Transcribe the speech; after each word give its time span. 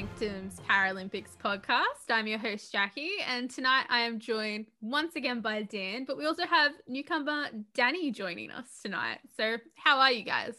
Sanctums 0.00 0.62
Paralympics 0.66 1.36
podcast. 1.44 2.08
I'm 2.08 2.26
your 2.26 2.38
host, 2.38 2.72
Jackie, 2.72 3.16
and 3.26 3.50
tonight 3.50 3.84
I 3.90 4.00
am 4.00 4.18
joined 4.18 4.64
once 4.80 5.14
again 5.14 5.42
by 5.42 5.60
Dan, 5.64 6.06
but 6.06 6.16
we 6.16 6.24
also 6.24 6.46
have 6.46 6.72
newcomer 6.88 7.48
Danny 7.74 8.10
joining 8.10 8.50
us 8.50 8.64
tonight. 8.82 9.18
So, 9.36 9.58
how 9.74 9.98
are 9.98 10.10
you 10.10 10.24
guys? 10.24 10.54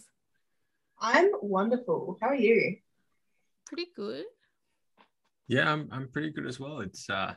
I'm 1.00 1.32
wonderful. 1.42 2.20
How 2.22 2.28
are 2.28 2.36
you? 2.36 2.76
Pretty 3.66 3.88
good. 3.96 4.26
Yeah, 5.48 5.74
I'm, 5.74 5.90
I'm 5.92 6.08
pretty 6.10 6.30
good 6.30 6.46
as 6.46 6.60
well. 6.60 6.82
It's 6.82 7.10
uh 7.10 7.34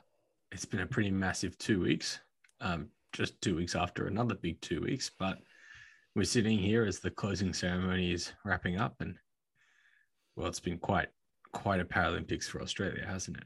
it's 0.53 0.67
been 0.67 0.81
a 0.81 0.87
pretty 0.87 1.11
massive 1.11 1.57
two 1.57 1.81
weeks. 1.81 2.21
Um, 2.61 2.89
just 3.15 3.41
two 3.41 3.57
weeks 3.57 3.75
after 3.75 4.09
another 4.09 4.35
big 4.35 4.61
two 4.61 4.83
weeks, 4.83 5.11
but 5.19 5.39
we're 6.15 6.25
sitting 6.25 6.59
here 6.59 6.85
as 6.85 6.99
the 7.01 7.11
closing 7.11 7.55
ceremony 7.55 8.13
is 8.13 8.31
wrapping 8.45 8.79
up 8.79 8.97
and 9.01 9.17
well 10.37 10.49
it's 10.49 10.61
been 10.61 10.79
quite 10.79 11.09
quite 11.55 11.81
a 11.81 11.85
paralympics 11.85 12.45
for 12.45 12.61
australia 12.61 13.07
hasn't 13.07 13.37
it? 13.37 13.45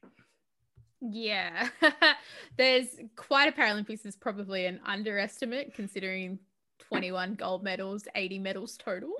Yeah. 1.00 1.68
There's 2.56 2.88
quite 3.14 3.48
a 3.48 3.52
paralympics 3.52 4.04
is 4.04 4.16
probably 4.16 4.66
an 4.66 4.80
underestimate 4.84 5.72
considering 5.74 6.40
21 6.88 7.36
gold 7.36 7.62
medals 7.62 8.08
80 8.16 8.40
medals 8.40 8.76
total. 8.76 9.12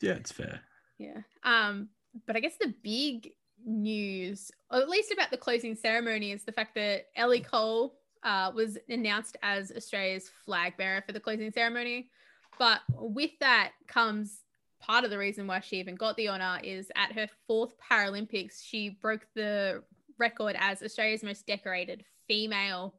Yeah 0.00 0.12
it's 0.12 0.30
fair. 0.30 0.60
Yeah. 0.98 1.22
Um 1.42 1.88
but 2.26 2.36
i 2.36 2.40
guess 2.40 2.56
the 2.60 2.74
big 2.82 3.32
news 3.64 4.50
or 4.70 4.80
at 4.80 4.88
least 4.88 5.12
about 5.12 5.30
the 5.30 5.36
closing 5.36 5.74
ceremony 5.74 6.32
is 6.32 6.44
the 6.44 6.52
fact 6.52 6.74
that 6.74 7.06
ellie 7.16 7.40
cole 7.40 7.98
uh, 8.22 8.50
was 8.54 8.78
announced 8.88 9.36
as 9.42 9.72
australia's 9.76 10.30
flag 10.44 10.76
bearer 10.76 11.02
for 11.06 11.12
the 11.12 11.20
closing 11.20 11.52
ceremony. 11.52 12.10
But 12.58 12.80
with 12.90 13.30
that 13.40 13.72
comes 13.86 14.40
part 14.80 15.04
of 15.04 15.10
the 15.10 15.18
reason 15.18 15.46
why 15.46 15.60
she 15.60 15.76
even 15.76 15.94
got 15.94 16.16
the 16.16 16.28
honor 16.28 16.58
is 16.62 16.90
at 16.96 17.12
her 17.12 17.28
fourth 17.46 17.74
Paralympics, 17.78 18.62
she 18.64 18.98
broke 19.02 19.26
the 19.34 19.82
record 20.18 20.56
as 20.58 20.82
Australia's 20.82 21.22
most 21.22 21.46
decorated 21.46 22.04
female 22.26 22.94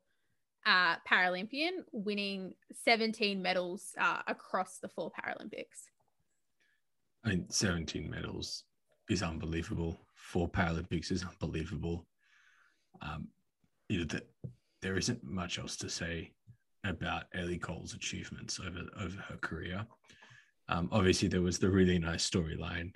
uh, 0.66 0.96
Paralympian, 1.10 1.84
winning 1.92 2.54
17 2.84 3.42
medals 3.42 3.94
uh, 4.00 4.22
across 4.28 4.80
the 4.80 4.88
four 4.90 5.12
Paralympics. 5.12 5.88
I 7.24 7.30
mean, 7.30 7.46
17 7.50 8.10
medals 8.10 8.64
is 9.10 9.24
unbelievable. 9.24 10.00
Four 10.16 10.50
Paralympics 10.50 11.12
is 11.12 11.24
unbelievable. 11.24 12.06
Um, 13.02 13.28
you 13.88 14.00
know, 14.00 14.06
that 14.06 14.30
there 14.82 14.98
isn't 14.98 15.24
much 15.24 15.60
else 15.60 15.76
to 15.78 15.90
say 15.90 16.34
about 16.86 17.24
Ellie 17.34 17.58
Cole's 17.58 17.94
achievements 17.94 18.60
over 18.60 18.82
over 18.98 19.18
her 19.28 19.38
career. 19.38 19.86
Um, 20.70 20.88
obviously, 20.92 21.28
there 21.28 21.42
was 21.42 21.58
the 21.58 21.70
really 21.70 21.98
nice 21.98 22.30
storyline 22.30 22.94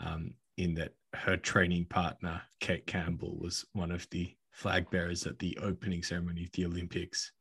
um, 0.00 0.34
in 0.56 0.74
that 0.74 0.92
her 1.12 1.36
training 1.36 1.86
partner 1.86 2.40
Kate 2.60 2.86
Campbell 2.86 3.36
was 3.40 3.64
one 3.72 3.90
of 3.90 4.08
the 4.10 4.32
flag 4.52 4.88
bearers 4.90 5.26
at 5.26 5.38
the 5.40 5.58
opening 5.60 6.02
ceremony 6.02 6.44
of 6.44 6.52
the 6.52 6.64
Olympics, 6.64 7.32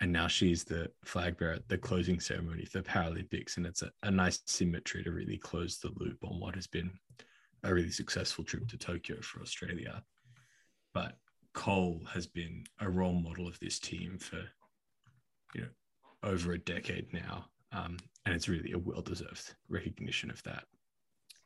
and 0.00 0.12
now 0.12 0.26
she's 0.26 0.64
the 0.64 0.90
flag 1.04 1.38
bearer 1.38 1.54
at 1.54 1.68
the 1.68 1.78
closing 1.78 2.18
ceremony 2.18 2.64
of 2.64 2.72
the 2.72 2.82
Paralympics, 2.82 3.56
and 3.56 3.66
it's 3.66 3.82
a, 3.82 3.90
a 4.02 4.10
nice 4.10 4.42
symmetry 4.46 5.04
to 5.04 5.12
really 5.12 5.38
close 5.38 5.78
the 5.78 5.92
loop 5.96 6.18
on 6.24 6.40
what 6.40 6.56
has 6.56 6.66
been 6.66 6.90
a 7.62 7.72
really 7.72 7.90
successful 7.90 8.44
trip 8.44 8.66
to 8.68 8.76
Tokyo 8.76 9.20
for 9.20 9.40
Australia. 9.40 10.02
But 10.92 11.16
Cole 11.54 12.02
has 12.12 12.26
been 12.26 12.64
a 12.80 12.90
role 12.90 13.14
model 13.14 13.46
of 13.46 13.58
this 13.60 13.78
team 13.78 14.18
for 14.18 14.42
you 15.54 15.62
know 15.62 15.68
over 16.22 16.52
a 16.52 16.58
decade 16.58 17.12
now, 17.12 17.46
um, 17.72 17.96
and 18.26 18.34
it's 18.34 18.48
really 18.48 18.72
a 18.72 18.78
well-deserved 18.78 19.54
recognition 19.68 20.30
of 20.30 20.42
that. 20.42 20.64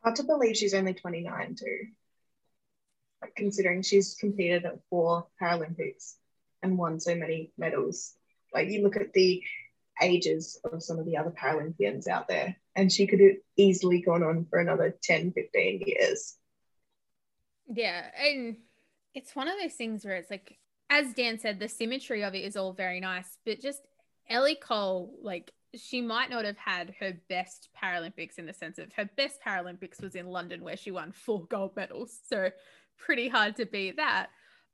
Hard 0.03 0.15
to 0.15 0.23
believe 0.23 0.57
she's 0.57 0.73
only 0.73 0.95
29 0.95 1.55
too, 1.55 1.85
like 3.21 3.35
considering 3.35 3.83
she's 3.83 4.15
competed 4.19 4.65
at 4.65 4.79
four 4.89 5.27
Paralympics 5.39 6.15
and 6.63 6.77
won 6.77 6.99
so 6.99 7.13
many 7.15 7.51
medals. 7.57 8.15
Like 8.51 8.69
you 8.69 8.81
look 8.81 8.97
at 8.97 9.13
the 9.13 9.43
ages 10.01 10.59
of 10.63 10.81
some 10.81 10.97
of 10.97 11.05
the 11.05 11.17
other 11.17 11.29
Paralympians 11.31 12.07
out 12.07 12.27
there, 12.27 12.57
and 12.75 12.91
she 12.91 13.05
could 13.05 13.19
have 13.19 13.35
easily 13.57 14.01
gone 14.01 14.23
on 14.23 14.47
for 14.49 14.59
another 14.59 14.97
10, 15.03 15.33
15 15.33 15.83
years. 15.85 16.35
Yeah, 17.67 18.05
and 18.19 18.57
it's 19.13 19.35
one 19.35 19.47
of 19.47 19.53
those 19.61 19.73
things 19.73 20.03
where 20.03 20.15
it's 20.15 20.31
like, 20.31 20.57
as 20.89 21.13
Dan 21.13 21.37
said, 21.37 21.59
the 21.59 21.69
symmetry 21.69 22.23
of 22.23 22.33
it 22.33 22.43
is 22.43 22.57
all 22.57 22.73
very 22.73 22.99
nice, 22.99 23.37
but 23.45 23.61
just 23.61 23.81
Ellie 24.27 24.55
Cole, 24.55 25.13
like 25.21 25.51
she 25.75 26.01
might 26.01 26.29
not 26.29 26.45
have 26.45 26.57
had 26.57 26.93
her 26.99 27.13
best 27.29 27.69
Paralympics 27.81 28.37
in 28.37 28.45
the 28.45 28.53
sense 28.53 28.77
of 28.77 28.91
her 28.93 29.09
best 29.15 29.39
Paralympics 29.45 30.01
was 30.01 30.15
in 30.15 30.27
London 30.27 30.63
where 30.63 30.77
she 30.77 30.91
won 30.91 31.11
four 31.11 31.45
gold 31.49 31.75
medals. 31.75 32.19
So 32.27 32.49
pretty 32.97 33.29
hard 33.29 33.55
to 33.57 33.65
beat 33.65 33.97
that. 33.97 34.27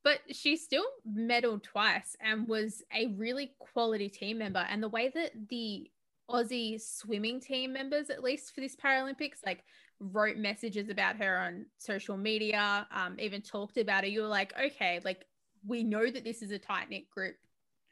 But 0.03 0.19
she 0.31 0.55
still 0.57 0.85
medaled 1.07 1.63
twice 1.63 2.15
and 2.21 2.47
was 2.47 2.83
a 2.95 3.07
really 3.17 3.51
quality 3.59 4.09
team 4.09 4.37
member. 4.37 4.65
And 4.69 4.81
the 4.81 4.89
way 4.89 5.11
that 5.13 5.31
the 5.49 5.89
Aussie 6.29 6.81
swimming 6.81 7.39
team 7.39 7.73
members, 7.73 8.09
at 8.09 8.23
least 8.23 8.53
for 8.53 8.61
this 8.61 8.75
Paralympics, 8.75 9.45
like 9.45 9.63
wrote 9.99 10.37
messages 10.37 10.89
about 10.89 11.17
her 11.17 11.37
on 11.37 11.65
social 11.77 12.15
media, 12.15 12.87
um, 12.91 13.17
even 13.19 13.41
talked 13.41 13.77
about 13.77 14.03
her, 14.03 14.09
you 14.09 14.21
were 14.21 14.27
like, 14.27 14.53
okay, 14.59 14.99
like 15.03 15.25
we 15.65 15.83
know 15.83 16.09
that 16.09 16.23
this 16.23 16.41
is 16.41 16.51
a 16.51 16.59
tight 16.59 16.89
knit 16.89 17.09
group 17.09 17.35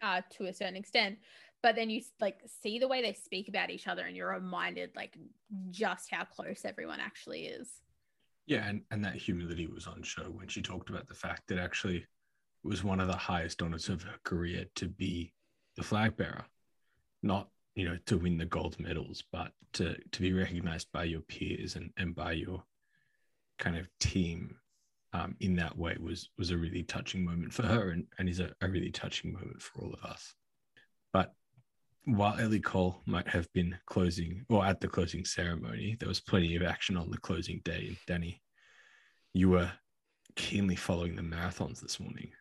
uh, 0.02 0.22
to 0.38 0.46
a 0.46 0.54
certain 0.54 0.76
extent 0.76 1.18
but 1.66 1.76
then 1.76 1.90
you 1.90 2.00
like 2.22 2.38
see 2.62 2.78
the 2.78 2.88
way 2.88 3.02
they 3.02 3.14
speak 3.14 3.48
about 3.48 3.72
each 3.72 3.88
other 3.88 4.03
and 4.03 4.16
you're 4.16 4.30
reminded 4.30 4.92
like 4.96 5.18
just 5.72 6.12
how 6.12 6.24
close 6.24 6.62
everyone 6.64 7.00
actually 7.00 7.48
is. 7.48 7.81
Yeah 8.46 8.68
and, 8.68 8.81
and 8.92 9.03
that 9.03 9.16
humility 9.16 9.66
was 9.66 9.88
on 9.88 10.04
show 10.04 10.25
when 10.25 10.48
she 10.48 10.62
talked 10.62 10.92
about 10.92 11.08
the 11.08 11.16
fact 11.16 11.48
that 11.48 11.58
actually 11.58 11.98
it 11.98 12.06
was 12.64 12.84
one 12.84 13.00
of 13.00 13.08
the 13.08 13.16
highest 13.16 13.64
honors 13.64 13.90
of 13.90 14.04
her 14.04 14.14
career 14.24 14.66
to 14.75 14.88
be 14.88 15.34
the 15.75 15.81
flag 15.81 16.16
bearer. 16.16 16.46
Not 17.24 17.50
you 17.74 17.86
know 17.86 17.98
to 18.06 18.20
win 18.20 18.38
the 18.38 18.46
gold 18.46 18.80
medals 18.80 19.24
but 19.31 19.52
to 19.74 19.96
to 20.12 20.22
be 20.22 20.34
recognized 20.34 20.92
by 20.94 21.06
your 21.06 21.22
peers 21.22 21.75
and 21.75 21.90
and 21.98 22.14
by 22.14 22.34
your 22.34 22.64
kind 23.58 23.75
of 23.75 23.90
team 24.00 24.56
um, 25.14 25.36
in 25.40 25.56
that 25.56 25.75
way 25.75 25.98
was 26.00 26.30
was 26.38 26.52
a 26.52 26.58
really 26.58 26.84
touching 26.84 27.25
moment 27.25 27.52
for 27.52 27.64
her 27.64 27.90
and, 27.90 28.06
and 28.20 28.30
is 28.30 28.40
a, 28.40 28.52
a 28.62 28.70
really 28.70 28.92
touching 28.92 29.34
moment 29.34 29.64
for 29.64 29.81
all 29.81 29.94
of 29.96 30.04
us. 30.04 30.36
But 31.12 31.34
while 32.06 32.40
Ellie 32.40 32.60
Cole 32.60 33.02
might 33.06 33.28
have 33.28 33.52
been 33.54 33.78
closing 33.88 34.46
or 34.50 34.66
at 34.66 34.80
the 34.80 34.88
closing 34.88 35.26
ceremony, 35.26 35.98
there 36.00 36.08
was 36.08 36.20
plenty 36.20 36.56
of 36.56 36.64
action 36.64 36.98
on 36.98 37.10
the 37.10 37.18
closing 37.18 37.62
day. 37.66 37.98
Danny, 38.08 38.42
you 39.34 39.50
were 39.50 39.72
keenly 40.36 40.76
following 40.76 41.16
the 41.16 41.22
marathons 41.22 41.82
this 41.82 42.00
morning. 42.00 42.32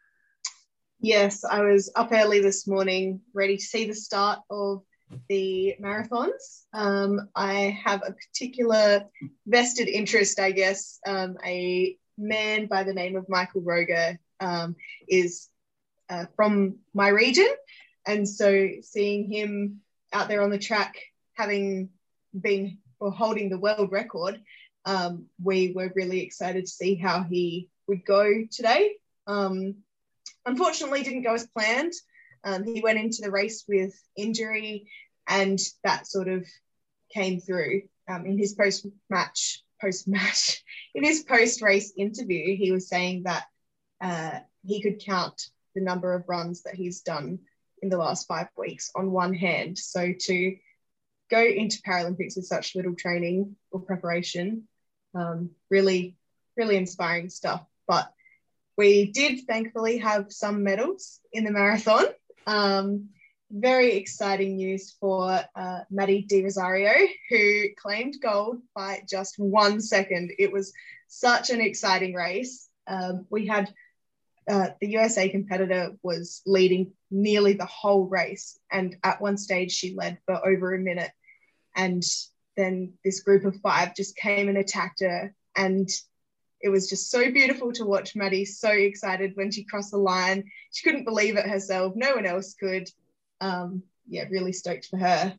Yes, 1.00 1.44
I 1.44 1.62
was 1.62 1.90
up 1.96 2.12
early 2.12 2.40
this 2.40 2.66
morning, 2.66 3.20
ready 3.32 3.56
to 3.56 3.62
see 3.62 3.86
the 3.86 3.94
start 3.94 4.40
of 4.50 4.82
the 5.28 5.74
marathons. 5.80 6.64
Um, 6.72 7.28
I 7.34 7.78
have 7.84 8.02
a 8.06 8.12
particular 8.12 9.04
vested 9.46 9.88
interest, 9.88 10.38
I 10.38 10.50
guess. 10.50 10.98
Um, 11.06 11.36
a 11.44 11.96
man 12.18 12.66
by 12.66 12.84
the 12.84 12.94
name 12.94 13.16
of 13.16 13.28
Michael 13.28 13.62
Roeger 13.62 14.18
um, 14.40 14.76
is 15.08 15.48
uh, 16.10 16.26
from 16.36 16.76
my 16.92 17.08
region 17.08 17.48
and 18.06 18.28
so 18.28 18.68
seeing 18.82 19.30
him 19.30 19.80
out 20.12 20.28
there 20.28 20.42
on 20.42 20.50
the 20.50 20.58
track, 20.58 20.96
having 21.34 21.90
been 22.38 22.78
or 23.00 23.10
holding 23.10 23.48
the 23.48 23.58
world 23.58 23.90
record, 23.92 24.40
um, 24.84 25.26
we 25.42 25.72
were 25.74 25.92
really 25.94 26.20
excited 26.20 26.66
to 26.66 26.70
see 26.70 26.94
how 26.94 27.22
he 27.22 27.68
would 27.86 28.04
go 28.04 28.44
today. 28.50 28.96
Um, 29.26 29.76
unfortunately, 30.44 31.02
didn't 31.02 31.22
go 31.22 31.34
as 31.34 31.46
planned. 31.46 31.92
Um, 32.44 32.64
he 32.64 32.82
went 32.82 32.98
into 32.98 33.22
the 33.22 33.30
race 33.30 33.64
with 33.66 33.94
injury, 34.16 34.90
and 35.26 35.58
that 35.82 36.06
sort 36.06 36.28
of 36.28 36.46
came 37.12 37.40
through 37.40 37.82
um, 38.08 38.26
in 38.26 38.38
his 38.38 38.54
post 38.54 38.86
match. 39.08 39.62
Post 39.80 40.06
match, 40.06 40.62
in 40.94 41.02
his 41.02 41.24
post 41.24 41.60
race 41.60 41.92
interview, 41.96 42.56
he 42.56 42.70
was 42.70 42.88
saying 42.88 43.24
that 43.24 43.44
uh, 44.00 44.38
he 44.64 44.82
could 44.82 45.00
count 45.00 45.48
the 45.74 45.80
number 45.80 46.14
of 46.14 46.28
runs 46.28 46.62
that 46.62 46.74
he's 46.74 47.00
done 47.00 47.40
in 47.84 47.90
the 47.90 47.98
last 47.98 48.26
five 48.26 48.48
weeks 48.56 48.90
on 48.96 49.12
one 49.12 49.34
hand. 49.34 49.76
So 49.78 50.12
to 50.18 50.56
go 51.30 51.44
into 51.44 51.82
Paralympics 51.82 52.36
with 52.36 52.46
such 52.46 52.74
little 52.74 52.94
training 52.94 53.56
or 53.70 53.80
preparation, 53.80 54.66
um, 55.14 55.50
really, 55.70 56.16
really 56.56 56.76
inspiring 56.76 57.28
stuff. 57.28 57.62
But 57.86 58.10
we 58.78 59.12
did 59.12 59.46
thankfully 59.46 59.98
have 59.98 60.32
some 60.32 60.64
medals 60.64 61.20
in 61.30 61.44
the 61.44 61.52
marathon. 61.52 62.06
Um, 62.46 63.10
very 63.50 63.92
exciting 63.96 64.56
news 64.56 64.96
for 64.98 65.40
uh, 65.54 65.80
Maddie 65.90 66.22
de 66.22 66.42
Rozario, 66.42 67.06
who 67.28 67.66
claimed 67.76 68.14
gold 68.20 68.62
by 68.74 69.02
just 69.08 69.38
one 69.38 69.80
second. 69.80 70.32
It 70.38 70.50
was 70.50 70.72
such 71.08 71.50
an 71.50 71.60
exciting 71.60 72.14
race. 72.14 72.68
Um, 72.86 73.26
we 73.30 73.46
had 73.46 73.72
uh, 74.48 74.68
the 74.80 74.88
USA 74.90 75.28
competitor 75.28 75.92
was 76.02 76.42
leading 76.46 76.92
nearly 77.10 77.54
the 77.54 77.66
whole 77.66 78.06
race. 78.06 78.58
And 78.70 78.96
at 79.02 79.20
one 79.20 79.38
stage, 79.38 79.72
she 79.72 79.94
led 79.94 80.18
for 80.26 80.46
over 80.46 80.74
a 80.74 80.78
minute. 80.78 81.10
And 81.74 82.02
then 82.56 82.94
this 83.04 83.20
group 83.22 83.44
of 83.44 83.60
five 83.60 83.96
just 83.96 84.16
came 84.16 84.48
and 84.48 84.58
attacked 84.58 85.00
her. 85.00 85.34
And 85.56 85.88
it 86.60 86.68
was 86.68 86.88
just 86.88 87.10
so 87.10 87.30
beautiful 87.30 87.72
to 87.72 87.84
watch 87.84 88.16
Maddie 88.16 88.44
so 88.44 88.70
excited 88.70 89.32
when 89.34 89.50
she 89.50 89.64
crossed 89.64 89.90
the 89.90 89.98
line. 89.98 90.44
She 90.72 90.84
couldn't 90.84 91.04
believe 91.04 91.36
it 91.36 91.46
herself. 91.46 91.94
No 91.96 92.14
one 92.14 92.26
else 92.26 92.54
could. 92.54 92.88
Um, 93.40 93.82
yeah, 94.08 94.24
really 94.30 94.52
stoked 94.52 94.86
for 94.86 94.96
her. 94.98 95.38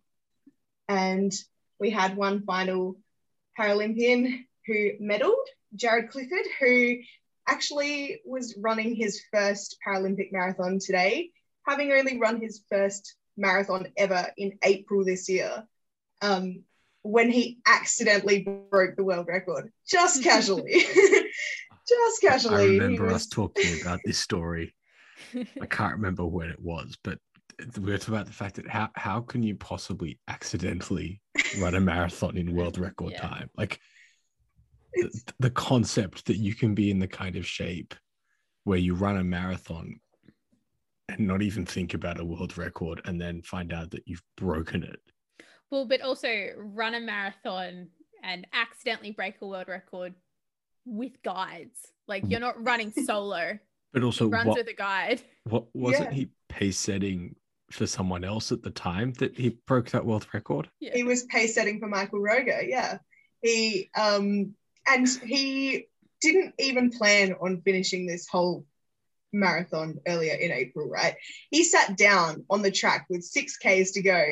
And 0.88 1.34
we 1.80 1.90
had 1.90 2.16
one 2.16 2.44
final 2.44 2.98
Paralympian 3.57 4.46
who 4.68 4.92
medaled, 5.02 5.34
Jaryd 5.75 6.10
Clifford, 6.10 6.46
who 6.60 6.98
actually 7.47 8.21
was 8.25 8.56
running 8.57 8.95
his 8.95 9.21
first 9.33 9.77
Paralympic 9.86 10.31
marathon 10.31 10.80
today, 10.80 11.31
having 11.68 11.92
only 11.92 12.19
run 12.19 12.42
his 12.42 12.63
first 12.69 13.15
marathon 13.38 13.88
ever 13.97 14.27
in 14.38 14.57
April 14.63 15.03
this 15.06 15.30
year. 15.30 15.63
Um, 16.21 16.63
when 17.03 17.30
he 17.30 17.59
accidentally 17.68 18.47
broke 18.71 18.95
the 18.95 19.03
world 19.03 19.27
record, 19.27 19.71
just 19.88 20.24
casually. 20.24 20.83
just 21.88 22.21
casually. 22.21 22.63
I 22.63 22.65
remember 22.65 23.06
was... 23.06 23.13
us 23.13 23.27
talking 23.27 23.81
about 23.81 24.00
this 24.06 24.18
story. 24.18 24.74
I 25.33 25.65
can't 25.65 25.94
remember 25.94 26.25
when 26.25 26.50
it 26.50 26.59
was, 26.59 26.97
but 27.03 27.19
we 27.77 27.92
were 27.92 27.97
talking 27.97 28.15
about 28.15 28.25
the 28.25 28.33
fact 28.33 28.56
that 28.56 28.68
how, 28.68 28.89
how 28.95 29.21
can 29.21 29.44
you 29.44 29.56
possibly 29.56 30.19
accidentally 30.27 31.21
run 31.59 31.75
a 31.75 31.80
marathon 31.80 32.38
in 32.38 32.56
world 32.56 32.77
record 32.77 33.13
yeah. 33.13 33.21
time? 33.21 33.50
Like 33.56 33.80
the, 34.95 35.33
the 35.39 35.50
concept 35.50 36.25
that 36.25 36.38
you 36.38 36.56
can 36.56 36.74
be 36.74 36.92
in 36.92 37.00
the 37.00 37.07
kind 37.07 37.36
of 37.36 37.45
shape 37.45 37.94
where 38.63 38.80
you 38.80 38.95
run 38.95 39.18
a 39.18 39.24
marathon 39.24 40.00
and 41.09 41.19
not 41.19 41.42
even 41.42 41.65
think 41.65 41.94
about 41.94 42.19
a 42.19 42.25
world 42.25 42.57
record 42.57 43.01
and 43.06 43.21
then 43.21 43.42
find 43.42 43.71
out 43.71 43.92
that 43.92 44.03
you've 44.06 44.24
broken 44.38 44.83
it. 44.83 45.00
Well, 45.71 45.86
but 45.86 46.01
also 46.01 46.50
run 46.57 46.95
a 46.95 47.00
marathon 47.00 47.89
and 48.24 48.47
accidentally 48.53 49.12
break 49.12 49.36
a 49.42 49.47
world 49.47 49.68
record 49.68 50.15
with 50.86 51.21
guides. 51.24 51.80
Like 52.07 52.24
you're 52.27 52.39
not 52.39 52.63
running 52.63 52.92
solo. 53.06 53.59
But 53.94 54.03
also 54.03 54.25
he 54.25 54.31
runs 54.31 54.47
what, 54.47 54.57
with 54.57 54.68
a 54.68 54.74
guide. 54.74 55.21
What 55.44 55.65
wasn't 55.74 56.12
yeah. 56.12 56.15
he 56.15 56.30
pace 56.50 56.77
setting 56.77 57.36
for 57.71 57.88
someone 57.88 58.24
else 58.24 58.51
at 58.51 58.62
the 58.62 58.71
time 58.71 59.13
that 59.13 59.38
he 59.38 59.57
broke 59.68 59.89
that 59.92 60.06
world 60.06 60.27
record? 60.33 60.69
Yeah. 60.80 60.94
He 60.94 61.03
was 61.03 61.24
pace 61.24 61.56
setting 61.56 61.80
for 61.80 61.88
Michael 61.88 62.19
Roeger, 62.19 62.63
yeah. 62.63 62.97
He 63.42 63.89
um 63.97 64.56
and 64.87 65.07
he 65.07 65.87
didn't 66.21 66.53
even 66.59 66.89
plan 66.89 67.33
on 67.41 67.61
finishing 67.61 68.05
this 68.05 68.27
whole 68.27 68.65
marathon 69.33 69.99
earlier 70.07 70.33
in 70.33 70.51
April, 70.51 70.89
right? 70.89 71.15
He 71.49 71.63
sat 71.63 71.97
down 71.97 72.45
on 72.49 72.61
the 72.61 72.71
track 72.71 73.05
with 73.09 73.23
six 73.23 73.57
Ks 73.57 73.91
to 73.91 74.01
go, 74.01 74.23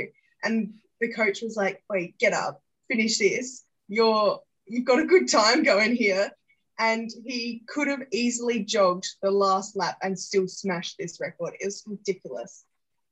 and 0.43 0.73
the 0.99 1.13
coach 1.13 1.41
was 1.41 1.55
like, 1.55 1.83
"Wait, 1.89 2.17
get 2.17 2.33
up, 2.33 2.63
finish 2.87 3.17
this. 3.17 3.63
You're 3.87 4.41
you've 4.65 4.85
got 4.85 4.99
a 4.99 5.05
good 5.05 5.27
time 5.27 5.63
going 5.63 5.95
here." 5.95 6.31
And 6.79 7.11
he 7.25 7.61
could 7.67 7.87
have 7.87 8.01
easily 8.11 8.63
jogged 8.63 9.07
the 9.21 9.29
last 9.29 9.75
lap 9.75 9.97
and 10.01 10.17
still 10.17 10.47
smashed 10.47 10.97
this 10.97 11.19
record. 11.21 11.53
It 11.59 11.65
was 11.65 11.83
ridiculous. 11.85 12.65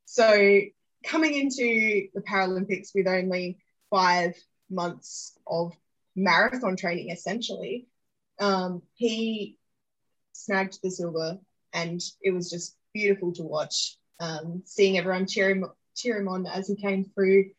So 0.05 0.61
coming 1.03 1.35
into 1.35 2.07
the 2.13 2.21
Paralympics 2.21 2.89
with 2.95 3.07
only 3.07 3.59
five 3.91 4.33
months 4.69 5.37
of 5.45 5.73
marathon 6.15 6.75
training 6.75 7.09
essentially. 7.09 7.87
Um, 8.39 8.81
he 8.95 9.57
snagged 10.33 10.79
the 10.81 10.91
silver, 10.91 11.37
and 11.73 12.01
it 12.21 12.31
was 12.31 12.49
just 12.49 12.75
beautiful 12.93 13.31
to 13.33 13.43
watch. 13.43 13.97
Um, 14.19 14.63
seeing 14.65 14.97
everyone 14.97 15.27
cheer 15.27 15.49
him, 15.49 15.65
cheer 15.95 16.17
him 16.17 16.27
on 16.27 16.45
as 16.45 16.67
he 16.67 16.75
came 16.75 17.05
through 17.05 17.51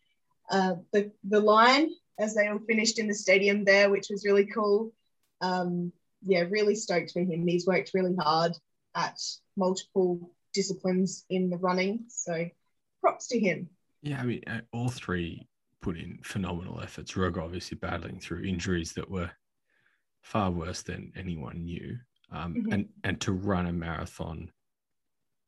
uh, 0.50 0.76
the, 0.92 1.10
the 1.24 1.40
line 1.40 1.90
as 2.18 2.34
they 2.34 2.46
all 2.46 2.58
finished 2.58 2.98
in 2.98 3.08
the 3.08 3.14
stadium 3.14 3.64
there, 3.64 3.90
which 3.90 4.08
was 4.10 4.24
really 4.24 4.46
cool. 4.46 4.92
Um, 5.40 5.92
yeah, 6.24 6.44
really 6.48 6.74
stoked 6.74 7.12
for 7.12 7.20
him. 7.20 7.46
He's 7.46 7.66
worked 7.66 7.92
really 7.94 8.14
hard 8.16 8.52
at 8.94 9.18
multiple 9.56 10.30
disciplines 10.52 11.24
in 11.28 11.50
the 11.50 11.56
running. 11.56 12.04
So 12.08 12.48
props 13.00 13.28
to 13.28 13.38
him. 13.38 13.68
Yeah, 14.02 14.20
I 14.20 14.24
mean, 14.24 14.42
uh, 14.46 14.60
all 14.72 14.88
three 14.88 15.46
put 15.82 15.98
in 15.98 16.18
phenomenal 16.22 16.80
efforts. 16.80 17.16
Roeger 17.16 17.42
obviously 17.42 17.76
battling 17.76 18.18
through 18.18 18.44
injuries 18.44 18.92
that 18.94 19.10
were 19.10 19.30
far 20.22 20.50
worse 20.50 20.82
than 20.82 21.12
anyone 21.16 21.64
knew, 21.64 21.98
um, 22.30 22.54
mm-hmm. 22.54 22.72
and 22.72 22.88
and 23.04 23.20
to 23.20 23.32
run 23.32 23.66
a 23.66 23.72
marathon 23.72 24.50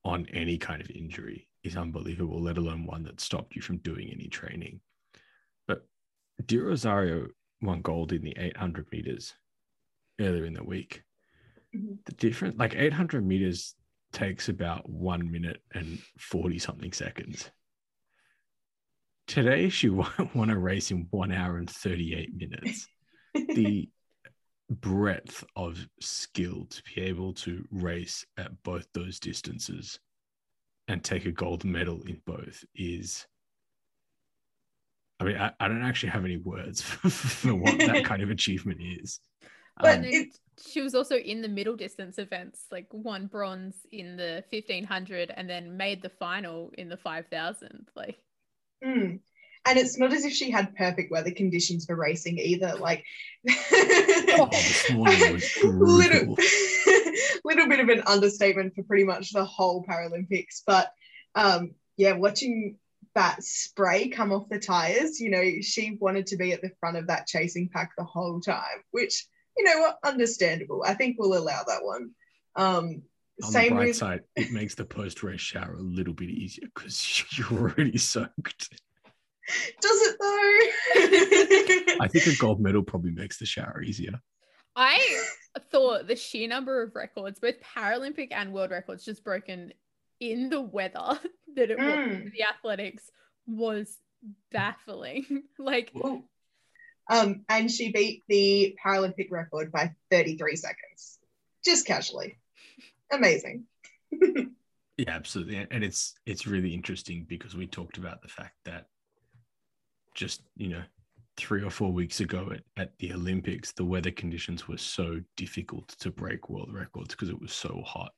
on 0.05 0.27
any 0.33 0.59
kind 0.59 0.83
of 0.83 0.91
injury 0.91 1.49
is 1.63 1.77
unbelievable. 1.77 2.43
Let 2.43 2.59
alone 2.59 2.85
one 2.85 3.05
that 3.05 3.21
stopped 3.21 3.57
you 3.57 3.63
from 3.63 3.79
doing 3.79 4.11
any 4.13 4.29
training. 4.29 4.81
But 5.67 5.87
de 6.45 6.59
Rozario 6.59 7.29
won 7.63 7.81
gold 7.81 8.13
in 8.13 8.23
the 8.23 8.37
800 8.37 8.87
meters 8.93 9.33
earlier 10.21 10.45
in 10.45 10.55
the 10.55 10.65
week. 10.65 11.03
Mm-hmm. 11.75 11.95
The 12.05 12.13
difference, 12.13 12.59
like 12.59 12.75
800 12.75 13.27
meters, 13.27 13.75
takes 14.13 14.49
about 14.49 14.89
one 14.89 15.31
minute 15.31 15.61
and 15.75 15.99
40 16.19 16.59
something 16.59 16.93
seconds. 16.93 17.51
Today, 19.27 19.69
she 19.69 19.89
won 20.35 20.51
a 20.51 20.59
race 20.59 20.91
in 20.91 21.07
one 21.11 21.33
hour 21.33 21.57
and 21.59 21.69
38 21.69 22.35
minutes. 22.35 22.87
the 23.35 23.89
breadth 24.71 25.45
of 25.57 25.87
skill 26.01 26.67
to 26.71 26.83
be 26.95 27.03
able 27.03 27.33
to 27.35 27.65
race 27.71 28.25
at 28.39 28.51
both 28.63 28.87
those 28.95 29.19
distances 29.19 29.99
and 30.89 31.03
take 31.03 31.27
a 31.27 31.33
gold 31.33 31.65
medal 31.65 32.03
in 32.03 32.21
both 32.27 32.65
is 32.75 33.27
I 35.21 35.25
mean, 35.25 35.37
I, 35.37 35.53
I 35.61 35.69
don't 35.69 35.85
actually 35.85 36.11
have 36.11 36.25
any 36.25 36.39
words 36.39 36.83
for, 36.83 37.09
for 37.09 37.55
what 37.55 37.79
that 37.79 38.05
kind 38.05 38.23
of 38.23 38.31
achievement 38.31 38.81
is. 38.83 39.21
But 39.81 39.99
um, 39.99 40.05
it, 40.05 40.29
she 40.65 40.83
was 40.83 40.95
also 40.95 41.17
in 41.17 41.41
the 41.41 41.49
middle 41.49 41.77
distance 41.77 42.19
events, 42.19 42.67
like 42.71 42.87
won 42.93 43.27
bronze 43.27 43.77
in 43.93 44.17
the 44.17 44.45
1500 44.51 45.33
and 45.37 45.49
then 45.49 45.77
made 45.77 46.03
the 46.03 46.09
final 46.09 46.71
in 46.79 46.89
the 46.89 46.97
5000. 46.97 47.89
Like, 47.97 48.19
Mm. 48.83 49.21
And 49.67 49.79
it's 49.79 49.99
not 49.99 50.13
as 50.13 50.25
if 50.25 50.33
she 50.33 50.51
had 50.51 50.77
perfect 50.77 51.11
weather 51.11 51.31
conditions 51.31 51.87
for 51.87 51.97
racing 51.97 52.39
either. 52.39 52.75
Like, 52.75 53.05
oh, 53.49 54.51
little, 55.71 56.37
little 57.45 57.69
bit 57.69 57.81
of 57.81 57.89
an 57.89 58.03
understatement 58.07 58.75
for 58.75 58.83
pretty 58.83 59.05
much 59.05 59.33
the 59.33 59.45
whole 59.45 59.85
Paralympics. 59.85 60.63
But 60.67 60.93
um, 61.35 61.75
yeah, 61.97 62.13
watching 62.13 62.77
that 63.15 63.43
spray 63.43 64.09
come 64.09 64.33
off 64.33 64.49
the 64.49 64.59
tires, 64.59 65.21
you 65.21 65.31
know, 65.31 65.43
she 65.61 65.97
wanted 66.01 66.27
to 66.27 66.37
be 66.37 66.53
at 66.53 66.61
the 66.61 66.73
front 66.81 66.97
of 66.97 67.07
that 67.07 67.27
chasing 67.27 67.71
pack 67.73 67.93
the 67.97 68.05
whole 68.05 68.41
time, 68.41 68.83
which, 68.91 69.27
you 69.57 69.65
know 69.65 69.81
what, 69.81 69.99
understandable. 70.05 70.85
I 70.87 70.95
think 70.95 71.17
we'll 71.19 71.39
allow 71.39 71.63
that 71.67 71.85
one. 71.85 72.11
Um, 72.57 73.03
on 73.43 73.51
Same 73.51 73.71
the 73.71 73.75
bright 73.75 73.89
with... 73.89 73.97
side, 73.97 74.21
it 74.37 74.53
makes 74.53 74.75
the 74.75 74.85
post 74.85 75.23
race 75.23 75.41
shower 75.41 75.75
a 75.75 75.83
little 75.83 76.15
bit 76.15 76.31
easier 76.31 76.69
because 76.75 77.25
you're 77.37 77.49
already 77.49 77.99
soaked. 77.99 78.71
Does 79.81 80.01
it 80.03 80.17
though? 80.21 81.95
I 82.05 82.09
think 82.09 82.27
a 82.27 82.37
gold 82.37 82.61
medal 82.61 82.83
probably 82.83 83.11
makes 83.11 83.39
the 83.39 83.47
shower 83.47 83.83
easier. 83.83 84.21
I 84.77 84.99
thought 85.71 86.09
the 86.09 86.17
sheer 86.17 86.49
number 86.49 86.83
of 86.83 86.95
records, 86.95 87.39
both 87.39 87.57
Paralympic 87.61 88.29
and 88.33 88.53
world 88.53 88.71
records, 88.71 89.05
just 89.05 89.23
broken 89.23 89.73
in 90.19 90.49
the 90.49 90.61
weather 90.61 91.21
that 91.55 91.71
it 91.71 91.79
mm. 91.79 92.23
was 92.25 92.33
the 92.33 92.45
athletics 92.45 93.11
was 93.47 93.97
baffling. 94.51 95.45
like, 95.59 95.93
um, 97.09 97.45
and 97.49 97.71
she 97.71 97.93
beat 97.93 98.25
the 98.29 98.77
Paralympic 98.85 99.31
record 99.31 99.71
by 99.71 99.93
33 100.11 100.57
seconds, 100.57 101.19
just 101.65 101.87
casually 101.87 102.39
amazing. 103.13 103.65
yeah, 104.13 104.45
absolutely. 105.09 105.67
And 105.71 105.85
it's 105.85 106.15
it's 106.27 106.47
really 106.47 106.73
interesting 106.73 107.27
because 107.29 107.55
we 107.55 107.67
talked 107.67 107.99
about 107.99 108.23
the 108.23 108.29
fact 108.29 108.55
that 108.65 108.87
just, 110.15 110.43
you 110.57 110.69
know, 110.69 110.83
three 111.37 111.63
or 111.63 111.71
four 111.71 111.93
weeks 111.93 112.21
ago 112.21 112.53
at, 112.53 112.63
at 112.77 112.99
the 112.99 113.13
Olympics, 113.13 113.73
the 113.73 113.85
weather 113.85 114.11
conditions 114.11 114.69
were 114.69 114.79
so 114.79 115.21
difficult 115.37 115.89
to 115.89 116.11
break 116.11 116.49
world 116.49 116.73
records 116.73 117.15
because 117.15 117.29
it 117.29 117.41
was 117.41 117.53
so 117.53 117.83
hot. 117.85 118.13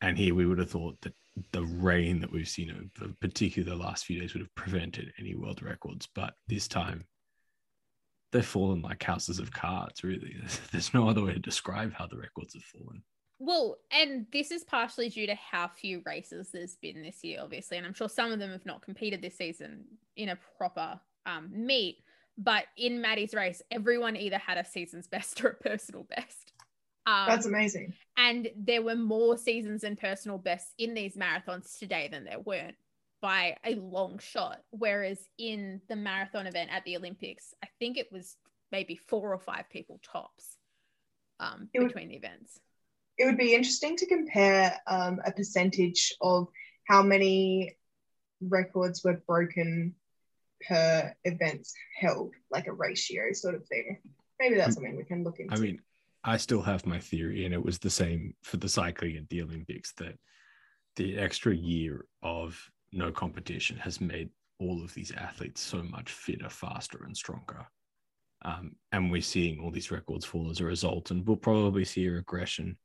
And 0.00 0.16
here 0.16 0.34
we 0.34 0.46
would 0.46 0.58
have 0.58 0.70
thought 0.70 1.00
that 1.02 1.14
the 1.52 1.64
rain 1.64 2.20
that 2.20 2.32
we've 2.32 2.48
seen, 2.48 2.90
particularly 3.20 3.76
the 3.76 3.82
last 3.82 4.04
few 4.04 4.20
days, 4.20 4.34
would 4.34 4.42
have 4.42 4.54
prevented 4.54 5.12
any 5.18 5.34
world 5.34 5.62
records. 5.62 6.08
But 6.14 6.34
this 6.48 6.68
time, 6.68 7.04
they've 8.32 8.44
fallen 8.44 8.82
like 8.82 9.02
houses 9.02 9.38
of 9.38 9.52
cards, 9.52 10.02
really. 10.04 10.36
There's 10.72 10.94
no 10.94 11.08
other 11.08 11.24
way 11.24 11.34
to 11.34 11.38
describe 11.38 11.92
how 11.92 12.06
the 12.06 12.18
records 12.18 12.54
have 12.54 12.62
fallen. 12.62 13.02
Well, 13.38 13.76
and 13.90 14.26
this 14.32 14.50
is 14.50 14.64
partially 14.64 15.10
due 15.10 15.26
to 15.26 15.34
how 15.34 15.68
few 15.68 16.02
races 16.06 16.50
there's 16.52 16.76
been 16.76 17.02
this 17.02 17.22
year, 17.22 17.40
obviously. 17.42 17.76
And 17.76 17.86
I'm 17.86 17.92
sure 17.92 18.08
some 18.08 18.32
of 18.32 18.38
them 18.38 18.50
have 18.50 18.64
not 18.64 18.82
competed 18.82 19.20
this 19.20 19.36
season 19.36 19.84
in 20.16 20.30
a 20.30 20.38
proper 20.56 20.98
um, 21.26 21.50
meet. 21.52 21.98
But 22.38 22.64
in 22.76 23.00
Maddie's 23.00 23.34
race, 23.34 23.62
everyone 23.70 24.16
either 24.16 24.38
had 24.38 24.58
a 24.58 24.64
season's 24.64 25.06
best 25.08 25.44
or 25.44 25.48
a 25.48 25.54
personal 25.54 26.04
best. 26.04 26.52
Um, 27.06 27.26
That's 27.28 27.46
amazing. 27.46 27.94
And 28.16 28.48
there 28.56 28.82
were 28.82 28.96
more 28.96 29.36
seasons 29.36 29.84
and 29.84 29.98
personal 29.98 30.38
bests 30.38 30.72
in 30.78 30.94
these 30.94 31.16
marathons 31.16 31.78
today 31.78 32.08
than 32.10 32.24
there 32.24 32.40
weren't 32.40 32.74
by 33.20 33.56
a 33.64 33.74
long 33.76 34.18
shot. 34.18 34.60
Whereas 34.70 35.18
in 35.38 35.80
the 35.88 35.96
marathon 35.96 36.46
event 36.46 36.70
at 36.72 36.84
the 36.84 36.96
Olympics, 36.96 37.54
I 37.62 37.68
think 37.78 37.96
it 37.96 38.10
was 38.10 38.36
maybe 38.72 38.96
four 38.96 39.32
or 39.32 39.38
five 39.38 39.70
people 39.70 40.00
tops 40.02 40.56
um, 41.38 41.68
between 41.72 42.08
the 42.08 42.16
events. 42.16 42.58
It 43.18 43.24
would 43.24 43.38
be 43.38 43.54
interesting 43.54 43.96
to 43.96 44.06
compare 44.06 44.78
um, 44.86 45.20
a 45.24 45.32
percentage 45.32 46.14
of 46.20 46.48
how 46.86 47.02
many 47.02 47.76
records 48.40 49.02
were 49.02 49.22
broken 49.26 49.94
per 50.66 51.14
events 51.24 51.74
held, 51.98 52.34
like 52.50 52.66
a 52.66 52.72
ratio 52.72 53.32
sort 53.32 53.54
of 53.54 53.66
thing. 53.66 53.98
Maybe 54.38 54.56
that's 54.56 54.74
something 54.74 54.96
we 54.96 55.04
can 55.04 55.24
look 55.24 55.40
into. 55.40 55.54
I 55.54 55.58
mean, 55.58 55.80
I 56.24 56.36
still 56.36 56.62
have 56.62 56.86
my 56.86 56.98
theory, 56.98 57.44
and 57.44 57.54
it 57.54 57.64
was 57.64 57.78
the 57.78 57.90
same 57.90 58.34
for 58.42 58.56
the 58.58 58.68
cycling 58.68 59.16
at 59.16 59.28
the 59.28 59.42
Olympics 59.42 59.92
that 59.94 60.18
the 60.96 61.18
extra 61.18 61.54
year 61.54 62.06
of 62.22 62.58
no 62.92 63.10
competition 63.12 63.76
has 63.78 64.00
made 64.00 64.30
all 64.58 64.82
of 64.82 64.92
these 64.94 65.12
athletes 65.12 65.60
so 65.60 65.82
much 65.82 66.10
fitter, 66.10 66.48
faster, 66.48 67.04
and 67.04 67.16
stronger. 67.16 67.66
Um, 68.42 68.72
and 68.92 69.10
we're 69.10 69.22
seeing 69.22 69.60
all 69.60 69.70
these 69.70 69.90
records 69.90 70.24
fall 70.24 70.50
as 70.50 70.60
a 70.60 70.64
result, 70.64 71.10
and 71.10 71.26
we'll 71.26 71.36
probably 71.36 71.84
see 71.84 72.06
a 72.06 72.12
regression 72.12 72.76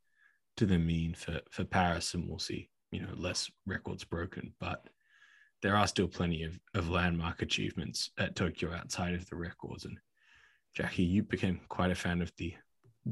to 0.61 0.67
the 0.67 0.77
mean 0.77 1.15
for 1.15 1.39
for 1.49 1.63
Paris, 1.63 2.13
and 2.13 2.29
we'll 2.29 2.37
see 2.37 2.69
you 2.91 3.01
know 3.01 3.09
less 3.15 3.49
records 3.65 4.03
broken, 4.03 4.53
but 4.59 4.87
there 5.63 5.75
are 5.75 5.87
still 5.87 6.07
plenty 6.07 6.43
of, 6.43 6.59
of 6.75 6.87
landmark 6.87 7.41
achievements 7.41 8.11
at 8.19 8.35
Tokyo 8.35 8.71
outside 8.71 9.15
of 9.15 9.27
the 9.27 9.35
records. 9.35 9.85
And 9.85 9.97
Jackie, 10.75 11.03
you 11.03 11.23
became 11.23 11.61
quite 11.67 11.89
a 11.89 11.95
fan 11.95 12.21
of 12.21 12.31
the 12.37 12.53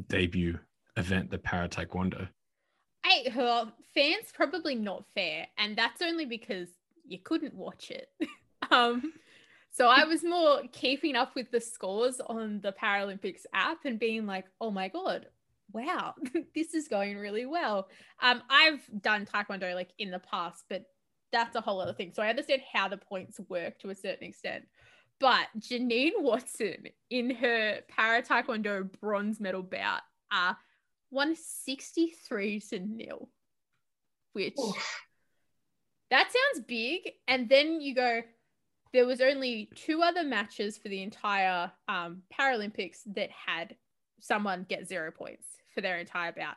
debut 0.07 0.59
event, 0.95 1.31
the 1.31 1.39
Para 1.39 1.67
Taekwondo. 1.67 2.27
I 3.03 3.33
well, 3.35 3.73
fans 3.95 4.27
probably 4.31 4.75
not 4.75 5.05
fair, 5.15 5.47
and 5.57 5.75
that's 5.75 6.03
only 6.03 6.25
because 6.25 6.67
you 7.03 7.17
couldn't 7.17 7.55
watch 7.55 7.89
it. 7.89 8.09
um, 8.71 9.11
so 9.71 9.87
I 9.87 10.03
was 10.03 10.23
more 10.23 10.61
keeping 10.71 11.15
up 11.15 11.33
with 11.33 11.49
the 11.49 11.61
scores 11.61 12.21
on 12.27 12.61
the 12.61 12.73
Paralympics 12.73 13.47
app 13.55 13.85
and 13.85 13.97
being 13.97 14.27
like, 14.27 14.45
"Oh 14.61 14.69
my 14.69 14.87
god, 14.87 15.25
wow, 15.71 16.15
this 16.55 16.73
is 16.73 16.87
going 16.87 17.17
really 17.17 17.45
well." 17.45 17.89
Um, 18.21 18.41
I've 18.49 18.81
done 19.01 19.25
Taekwondo 19.25 19.73
like 19.73 19.91
in 19.97 20.11
the 20.11 20.19
past, 20.19 20.65
but 20.69 20.85
that's 21.31 21.55
a 21.55 21.61
whole 21.61 21.79
other 21.79 21.93
thing. 21.93 22.11
So 22.13 22.23
I 22.23 22.29
understand 22.29 22.61
how 22.71 22.87
the 22.87 22.97
points 22.97 23.39
work 23.49 23.79
to 23.79 23.89
a 23.89 23.95
certain 23.95 24.27
extent. 24.27 24.65
But 25.19 25.47
Janine 25.59 26.21
Watson 26.21 26.85
in 27.09 27.29
her 27.35 27.79
para 27.89 28.23
taekwondo 28.23 28.89
bronze 29.01 29.39
medal 29.39 29.63
bout 29.63 30.01
uh, 30.31 30.53
won 31.11 31.35
63 31.35 32.59
to 32.69 32.79
nil, 32.79 33.29
which 34.33 34.55
Oof. 34.57 35.01
that 36.09 36.31
sounds 36.31 36.65
big. 36.65 37.11
And 37.27 37.49
then 37.49 37.81
you 37.81 37.95
go, 37.95 38.21
there 38.93 39.05
was 39.05 39.21
only 39.21 39.69
two 39.75 40.01
other 40.01 40.23
matches 40.23 40.77
for 40.77 40.87
the 40.87 41.03
entire 41.03 41.71
um, 41.87 42.23
Paralympics 42.33 42.99
that 43.15 43.29
had 43.29 43.75
someone 44.21 44.65
get 44.67 44.87
zero 44.87 45.11
points 45.11 45.45
for 45.79 45.81
their 45.81 45.97
entire 45.97 46.33
bout. 46.33 46.55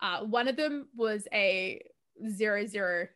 Uh, 0.00 0.24
one 0.24 0.48
of 0.48 0.56
them 0.56 0.88
was 0.96 1.28
a 1.32 1.80
zero 2.28 2.66
zero 2.66 3.06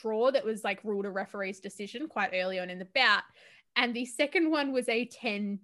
draw 0.00 0.30
that 0.30 0.44
was 0.44 0.62
like 0.62 0.84
ruled 0.84 1.06
a 1.06 1.10
referee's 1.10 1.58
decision 1.58 2.06
quite 2.06 2.30
early 2.32 2.60
on 2.60 2.70
in 2.70 2.78
the 2.78 2.86
bout. 2.94 3.22
And 3.74 3.94
the 3.94 4.04
second 4.04 4.50
one 4.50 4.72
was 4.72 4.88
a 4.88 5.06
10 5.06 5.58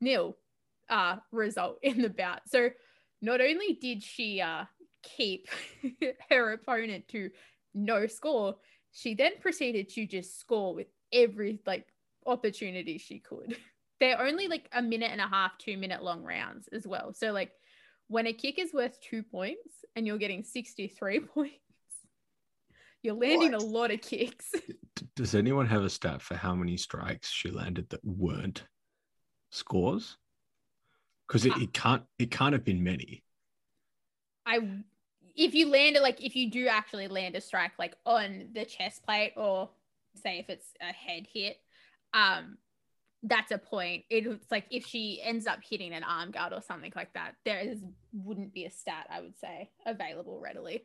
nil 0.00 0.38
uh, 0.88 1.16
result 1.30 1.78
in 1.82 2.00
the 2.00 2.08
bout. 2.08 2.40
So 2.46 2.70
not 3.20 3.40
only 3.40 3.78
did 3.80 4.02
she 4.02 4.40
uh, 4.40 4.64
keep 5.02 5.48
her 6.30 6.52
opponent 6.52 7.08
to 7.08 7.30
no 7.74 8.06
score, 8.06 8.56
she 8.92 9.14
then 9.14 9.32
proceeded 9.40 9.90
to 9.90 10.06
just 10.06 10.40
score 10.40 10.74
with 10.74 10.86
every 11.12 11.60
like 11.66 11.86
opportunity 12.24 12.96
she 12.96 13.18
could. 13.18 13.56
They're 14.00 14.20
only 14.20 14.48
like 14.48 14.66
a 14.72 14.80
minute 14.80 15.10
and 15.12 15.20
a 15.20 15.28
half, 15.28 15.58
two 15.58 15.76
minute 15.76 16.02
long 16.02 16.24
rounds 16.24 16.68
as 16.68 16.86
well. 16.86 17.12
So 17.12 17.32
like 17.32 17.52
when 18.10 18.26
a 18.26 18.32
kick 18.32 18.58
is 18.58 18.74
worth 18.74 19.00
two 19.00 19.22
points 19.22 19.84
and 19.94 20.04
you're 20.04 20.18
getting 20.18 20.42
63 20.42 21.20
points, 21.34 21.54
you're 23.02 23.14
landing 23.14 23.52
What? 23.52 23.62
a 23.62 23.64
lot 23.64 23.90
of 23.92 24.02
kicks. 24.02 24.52
Does 25.16 25.36
anyone 25.36 25.66
have 25.66 25.84
a 25.84 25.88
stat 25.88 26.20
for 26.20 26.34
how 26.34 26.54
many 26.56 26.76
strikes 26.76 27.30
she 27.30 27.50
landed 27.50 27.88
that 27.90 28.04
weren't 28.04 28.64
scores? 29.52 30.16
Because 31.28 31.46
it, 31.46 31.56
it 31.58 31.72
can't 31.72 32.02
it 32.18 32.32
can't 32.32 32.52
have 32.52 32.64
been 32.64 32.82
many. 32.82 33.22
I 34.44 34.58
if 35.36 35.54
you 35.54 35.68
land 35.68 35.94
it 35.94 36.02
like 36.02 36.20
if 36.20 36.34
you 36.34 36.50
do 36.50 36.66
actually 36.66 37.06
land 37.06 37.36
a 37.36 37.40
strike 37.40 37.72
like 37.78 37.94
on 38.04 38.48
the 38.52 38.64
chest 38.64 39.04
plate 39.04 39.34
or 39.36 39.70
say 40.16 40.40
if 40.40 40.50
it's 40.50 40.66
a 40.80 40.92
head 40.92 41.26
hit, 41.32 41.58
um, 42.12 42.58
that's 43.22 43.52
a 43.52 43.58
point. 43.58 44.04
It's 44.08 44.50
like 44.50 44.66
if 44.70 44.86
she 44.86 45.20
ends 45.22 45.46
up 45.46 45.60
hitting 45.62 45.92
an 45.92 46.04
arm 46.04 46.30
guard 46.30 46.52
or 46.52 46.62
something 46.62 46.92
like 46.96 47.12
that, 47.14 47.34
there 47.44 47.60
is 47.60 47.80
wouldn't 48.12 48.54
be 48.54 48.64
a 48.64 48.70
stat 48.70 49.06
I 49.10 49.20
would 49.20 49.38
say 49.38 49.70
available 49.86 50.40
readily. 50.40 50.84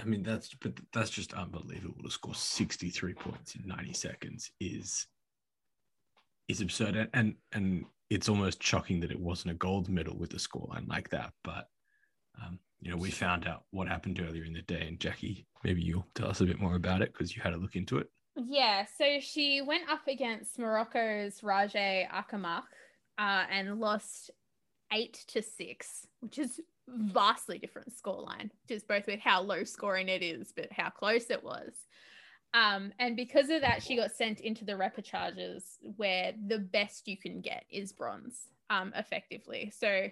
I 0.00 0.04
mean, 0.04 0.22
that's 0.22 0.54
but 0.54 0.72
that's 0.92 1.10
just 1.10 1.34
unbelievable 1.34 2.02
to 2.02 2.10
score 2.10 2.34
63 2.34 3.14
points 3.14 3.54
in 3.54 3.66
90 3.66 3.92
seconds 3.92 4.50
is 4.60 5.06
is 6.48 6.60
absurd 6.60 6.96
and 6.96 7.08
and, 7.12 7.34
and 7.52 7.84
it's 8.10 8.28
almost 8.28 8.62
shocking 8.62 9.00
that 9.00 9.12
it 9.12 9.20
wasn't 9.20 9.52
a 9.52 9.54
gold 9.54 9.88
medal 9.88 10.16
with 10.16 10.34
a 10.34 10.36
scoreline 10.36 10.88
like 10.88 11.08
that. 11.10 11.32
But 11.44 11.68
um, 12.42 12.58
you 12.80 12.90
know, 12.90 12.96
we 12.96 13.10
found 13.10 13.46
out 13.46 13.64
what 13.70 13.88
happened 13.88 14.20
earlier 14.20 14.44
in 14.44 14.52
the 14.52 14.62
day, 14.62 14.86
and 14.88 14.98
Jackie, 14.98 15.46
maybe 15.62 15.82
you'll 15.82 16.08
tell 16.14 16.28
us 16.28 16.40
a 16.40 16.46
bit 16.46 16.60
more 16.60 16.74
about 16.74 17.02
it 17.02 17.12
because 17.12 17.36
you 17.36 17.42
had 17.42 17.54
a 17.54 17.58
look 17.58 17.76
into 17.76 17.98
it. 17.98 18.08
Yeah, 18.46 18.86
so 18.96 19.20
she 19.20 19.60
went 19.60 19.88
up 19.90 20.06
against 20.08 20.58
Morocco's 20.58 21.40
Rajae 21.40 22.08
Akermach 22.08 22.62
uh, 23.18 23.44
and 23.50 23.80
lost 23.80 24.30
eight 24.92 25.24
to 25.28 25.42
six, 25.42 26.06
which 26.20 26.38
is 26.38 26.60
vastly 26.88 27.58
different 27.58 27.92
scoreline, 27.92 28.50
just 28.68 28.88
both 28.88 29.06
with 29.06 29.20
how 29.20 29.42
low 29.42 29.64
scoring 29.64 30.08
it 30.08 30.22
is, 30.22 30.52
but 30.54 30.72
how 30.72 30.88
close 30.88 31.30
it 31.30 31.44
was. 31.44 31.72
Um, 32.54 32.92
and 32.98 33.14
because 33.14 33.50
of 33.50 33.60
that, 33.60 33.82
she 33.82 33.96
got 33.96 34.12
sent 34.12 34.40
into 34.40 34.64
the 34.64 34.72
repechage 34.72 35.62
where 35.96 36.32
the 36.48 36.58
best 36.58 37.06
you 37.06 37.16
can 37.16 37.40
get 37.40 37.64
is 37.70 37.92
bronze, 37.92 38.48
um, 38.70 38.92
effectively. 38.96 39.72
So 39.78 40.06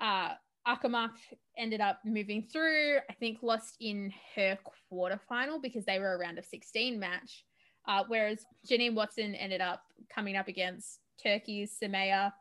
uh, 0.00 0.30
Akamak 0.66 1.12
ended 1.56 1.80
up 1.80 2.00
moving 2.04 2.42
through, 2.42 2.98
I 3.08 3.12
think 3.14 3.38
lost 3.42 3.76
in 3.80 4.12
her 4.34 4.58
quarterfinal 4.92 5.62
because 5.62 5.84
they 5.84 5.98
were 5.98 6.16
around 6.16 6.20
a 6.20 6.24
round 6.24 6.38
of 6.38 6.44
16 6.46 6.98
match. 6.98 7.44
Uh, 7.86 8.04
whereas 8.08 8.44
Janine 8.68 8.94
Watson 8.94 9.34
ended 9.34 9.60
up 9.60 9.82
coming 10.14 10.36
up 10.36 10.48
against 10.48 11.00
Turkey's 11.22 11.76
Semaya 11.82 12.32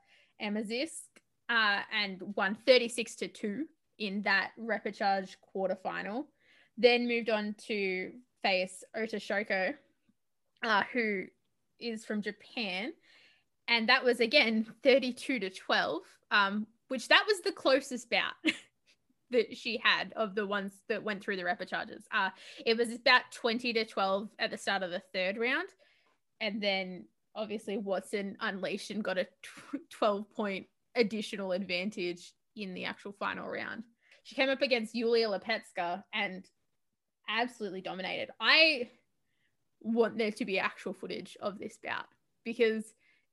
Amazisk 0.41 1.03
uh, 1.49 1.79
and 1.93 2.21
won 2.35 2.57
36 2.65 3.15
to 3.15 3.27
2 3.27 3.65
in 3.99 4.21
that 4.23 4.51
repechage 4.59 5.35
quarterfinal. 5.55 6.25
Then 6.77 7.07
moved 7.07 7.29
on 7.29 7.55
to 7.67 8.11
face 8.41 8.83
Ota 8.95 9.17
Shoko, 9.17 9.73
uh, 10.63 10.83
who 10.93 11.25
is 11.79 12.05
from 12.05 12.21
Japan. 12.21 12.93
And 13.67 13.89
that 13.89 14.03
was 14.03 14.19
again 14.19 14.65
32 14.83 15.39
to 15.39 15.49
12, 15.49 16.01
um, 16.31 16.67
which 16.87 17.07
that 17.09 17.25
was 17.27 17.41
the 17.41 17.51
closest 17.51 18.09
bout 18.09 18.33
that 19.31 19.55
she 19.55 19.79
had 19.83 20.13
of 20.15 20.35
the 20.35 20.45
ones 20.45 20.73
that 20.87 21.03
went 21.03 21.23
through 21.23 21.35
the 21.37 21.43
repechages. 21.43 22.03
Uh, 22.11 22.29
it 22.65 22.77
was 22.77 22.93
about 22.93 23.31
20 23.31 23.73
to 23.73 23.85
12 23.85 24.29
at 24.39 24.51
the 24.51 24.57
start 24.57 24.83
of 24.83 24.91
the 24.91 25.01
third 25.13 25.37
round. 25.37 25.69
And 26.41 26.61
then 26.61 27.05
obviously 27.35 27.77
Watson 27.77 28.37
unleashed 28.39 28.91
and 28.91 29.03
got 29.03 29.17
a 29.17 29.27
12 29.91 30.29
point 30.31 30.67
additional 30.95 31.51
advantage 31.51 32.33
in 32.55 32.73
the 32.73 32.85
actual 32.85 33.11
final 33.13 33.47
round. 33.47 33.83
She 34.23 34.35
came 34.35 34.49
up 34.49 34.61
against 34.61 34.95
Yulia 34.95 35.27
Lypetska 35.29 36.03
and 36.13 36.45
absolutely 37.27 37.81
dominated. 37.81 38.29
I 38.39 38.89
want 39.81 40.17
there 40.17 40.31
to 40.31 40.45
be 40.45 40.59
actual 40.59 40.93
footage 40.93 41.37
of 41.41 41.57
this 41.57 41.77
bout 41.83 42.05
because 42.43 42.83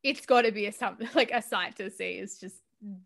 it's 0.03 0.27
got 0.27 0.43
to 0.43 0.53
be 0.53 0.67
a 0.67 0.73
something 0.73 1.09
like 1.15 1.31
a 1.33 1.43
sight 1.43 1.77
to 1.77 1.91
see. 1.91 2.13
It's 2.13 2.39
just 2.39 2.57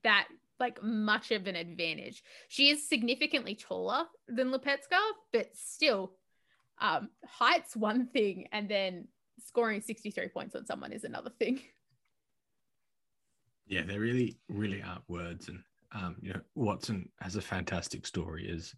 that 0.02 0.28
like 0.61 0.83
much 0.83 1.31
of 1.31 1.47
an 1.47 1.57
advantage. 1.57 2.23
She 2.49 2.71
is 2.71 2.88
significantly 2.88 3.55
taller 3.55 4.05
than 4.29 4.52
Lypetska, 4.52 5.00
but 5.33 5.49
still, 5.55 6.12
um, 6.81 7.09
height's 7.26 7.76
one 7.76 8.07
thing, 8.07 8.47
and 8.52 8.69
then 8.69 9.09
scoring 9.45 9.81
63 9.81 10.29
points 10.29 10.55
on 10.55 10.67
someone 10.67 10.93
is 10.93 11.05
another 11.05 11.31
thing. 11.38 11.61
Yeah, 13.67 13.83
there 13.87 14.00
really, 14.00 14.37
really 14.49 14.83
aren't 14.83 15.09
words. 15.09 15.49
And 15.49 15.62
um, 15.93 16.17
you 16.21 16.33
know, 16.33 16.40
Watson 16.57 17.09
has 17.21 17.37
a 17.37 17.40
fantastic 17.40 18.05
story 18.05 18.49
is 18.49 18.75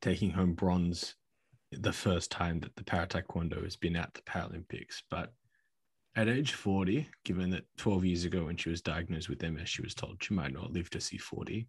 taking 0.00 0.30
home 0.30 0.54
bronze 0.54 1.16
the 1.72 1.92
first 1.92 2.30
time 2.30 2.60
that 2.60 2.76
the 2.76 2.84
para 2.84 3.08
taekwondo 3.08 3.64
has 3.64 3.74
been 3.74 3.96
at 3.96 4.14
the 4.14 4.22
Paralympics. 4.22 5.02
But 5.10 5.32
at 6.16 6.28
age 6.28 6.54
40, 6.54 7.08
given 7.24 7.50
that 7.50 7.64
12 7.76 8.04
years 8.04 8.24
ago 8.24 8.46
when 8.46 8.56
she 8.56 8.70
was 8.70 8.80
diagnosed 8.80 9.28
with 9.28 9.42
MS, 9.42 9.68
she 9.68 9.82
was 9.82 9.94
told 9.94 10.22
she 10.22 10.34
might 10.34 10.52
not 10.52 10.72
live 10.72 10.88
to 10.90 11.00
see 11.00 11.18
40, 11.18 11.68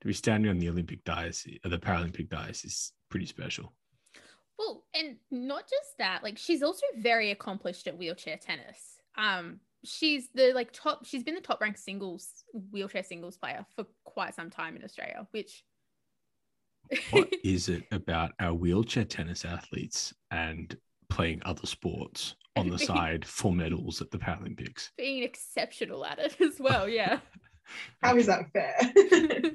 to 0.00 0.06
be 0.06 0.14
standing 0.14 0.50
on 0.50 0.58
the 0.58 0.68
Olympic 0.68 1.04
dais, 1.04 1.46
uh, 1.64 1.68
the 1.68 1.78
Paralympic 1.78 2.28
dais 2.28 2.64
is 2.64 2.92
pretty 3.10 3.26
special. 3.26 3.72
Well, 4.58 4.84
and 4.94 5.16
not 5.30 5.62
just 5.62 5.98
that, 5.98 6.22
like 6.22 6.38
she's 6.38 6.62
also 6.62 6.86
very 6.98 7.30
accomplished 7.30 7.86
at 7.86 7.96
wheelchair 7.96 8.36
tennis. 8.36 8.96
Um, 9.16 9.60
she's 9.84 10.28
the 10.34 10.52
like 10.54 10.72
top. 10.72 11.04
She's 11.04 11.22
been 11.22 11.34
the 11.34 11.40
top 11.40 11.60
ranked 11.60 11.78
singles 11.78 12.44
wheelchair 12.70 13.02
singles 13.02 13.36
player 13.36 13.64
for 13.74 13.86
quite 14.04 14.34
some 14.34 14.50
time 14.50 14.76
in 14.76 14.84
Australia. 14.84 15.26
Which 15.30 15.64
what 17.10 17.32
is 17.44 17.68
it 17.68 17.84
about 17.92 18.32
our 18.38 18.54
wheelchair 18.54 19.04
tennis 19.04 19.44
athletes 19.44 20.12
and 20.30 20.76
playing 21.12 21.42
other 21.44 21.66
sports 21.66 22.36
on 22.56 22.70
the 22.70 22.78
side 22.90 23.24
for 23.24 23.52
medals 23.52 24.00
at 24.00 24.10
the 24.10 24.18
Paralympics? 24.18 24.90
Being 24.96 25.22
exceptional 25.22 26.04
at 26.04 26.18
it 26.18 26.40
as 26.40 26.58
well. 26.58 26.88
Yeah. 26.88 27.20
How 28.02 28.16
is 28.16 28.26
that 28.26 28.50
fair? 28.52 28.74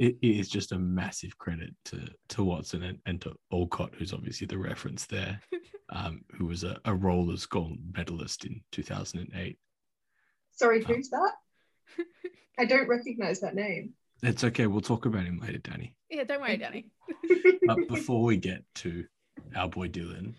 it 0.00 0.16
is 0.22 0.48
just 0.48 0.72
a 0.72 0.78
massive 0.78 1.38
credit 1.38 1.74
to 1.86 2.08
to 2.30 2.44
Watson 2.44 2.82
and, 2.82 2.98
and 3.06 3.20
to 3.20 3.34
Alcott, 3.52 3.94
who's 3.96 4.12
obviously 4.12 4.46
the 4.46 4.58
reference 4.58 5.06
there, 5.06 5.40
um, 5.90 6.22
who 6.32 6.46
was 6.46 6.64
a, 6.64 6.78
a 6.84 6.94
rollers 6.94 7.46
gold 7.46 7.78
medalist 7.94 8.44
in 8.44 8.60
2008. 8.72 9.58
Sorry, 10.52 10.82
who's 10.82 11.12
um, 11.12 11.20
that? 11.20 12.04
I 12.58 12.64
don't 12.64 12.88
recognize 12.88 13.40
that 13.40 13.54
name. 13.54 13.92
It's 14.22 14.44
okay. 14.44 14.66
We'll 14.66 14.80
talk 14.80 15.06
about 15.06 15.24
him 15.24 15.40
later, 15.40 15.58
Danny. 15.58 15.94
Yeah, 16.08 16.24
don't 16.24 16.40
worry, 16.40 16.56
Danny. 16.56 16.86
but 17.66 17.88
before 17.88 18.22
we 18.22 18.36
get 18.36 18.64
to 18.76 19.04
our 19.56 19.68
boy 19.68 19.88
Dylan, 19.88 20.34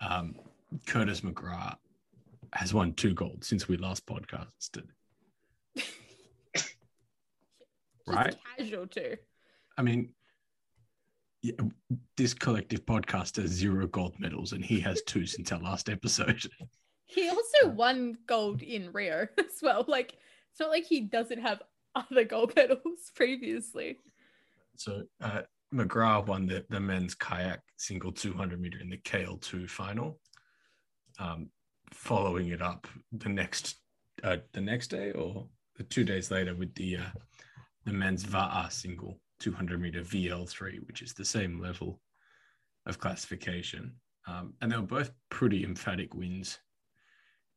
um, 0.00 0.34
Curtis 0.86 1.22
McGrath 1.22 1.76
has 2.52 2.72
won 2.72 2.94
two 2.94 3.14
gold 3.14 3.44
since 3.44 3.68
we 3.68 3.76
last 3.76 4.06
podcasted 4.06 4.84
right? 8.06 8.34
Casual 8.56 8.86
too. 8.86 9.16
I 9.76 9.82
mean, 9.82 10.10
yeah, 11.42 11.52
this 12.16 12.34
collective 12.34 12.84
podcast 12.84 13.36
has 13.36 13.50
zero 13.50 13.86
gold 13.86 14.18
medals, 14.18 14.52
and 14.52 14.64
he 14.64 14.80
has 14.80 15.02
two 15.02 15.26
since 15.26 15.52
our 15.52 15.60
last 15.60 15.88
episode. 15.88 16.42
He 17.10 17.26
also 17.30 17.68
won 17.70 18.18
gold 18.26 18.60
in 18.60 18.92
Rio 18.92 19.26
as 19.38 19.62
well. 19.62 19.82
Like, 19.88 20.18
it's 20.50 20.60
not 20.60 20.68
like 20.68 20.84
he 20.84 21.00
doesn't 21.00 21.40
have 21.40 21.62
other 21.94 22.22
gold 22.22 22.52
medals 22.54 23.10
previously. 23.14 23.96
So, 24.76 25.04
uh, 25.22 25.40
McGrath 25.74 26.26
won 26.26 26.46
the, 26.46 26.64
the 26.70 26.80
men's 26.80 27.14
kayak 27.14 27.60
single 27.76 28.12
200 28.12 28.60
meter 28.60 28.78
in 28.80 28.88
the 28.88 28.98
KL2 28.98 29.68
final. 29.68 30.18
Um, 31.18 31.50
following 31.92 32.48
it 32.48 32.62
up 32.62 32.86
the 33.12 33.28
next 33.28 33.76
uh, 34.22 34.36
the 34.52 34.60
next 34.60 34.88
day 34.88 35.12
or 35.12 35.48
two 35.88 36.04
days 36.04 36.30
later 36.30 36.54
with 36.54 36.74
the 36.74 36.96
uh, 36.96 37.10
the 37.84 37.92
men's 37.92 38.24
Va'a 38.24 38.70
single 38.70 39.20
200 39.40 39.80
meter 39.80 40.00
VL3, 40.00 40.86
which 40.86 41.02
is 41.02 41.14
the 41.14 41.24
same 41.24 41.60
level 41.60 42.00
of 42.86 42.98
classification. 42.98 43.94
Um, 44.26 44.54
and 44.60 44.70
they 44.70 44.76
were 44.76 44.82
both 44.82 45.10
pretty 45.30 45.64
emphatic 45.64 46.14
wins 46.14 46.58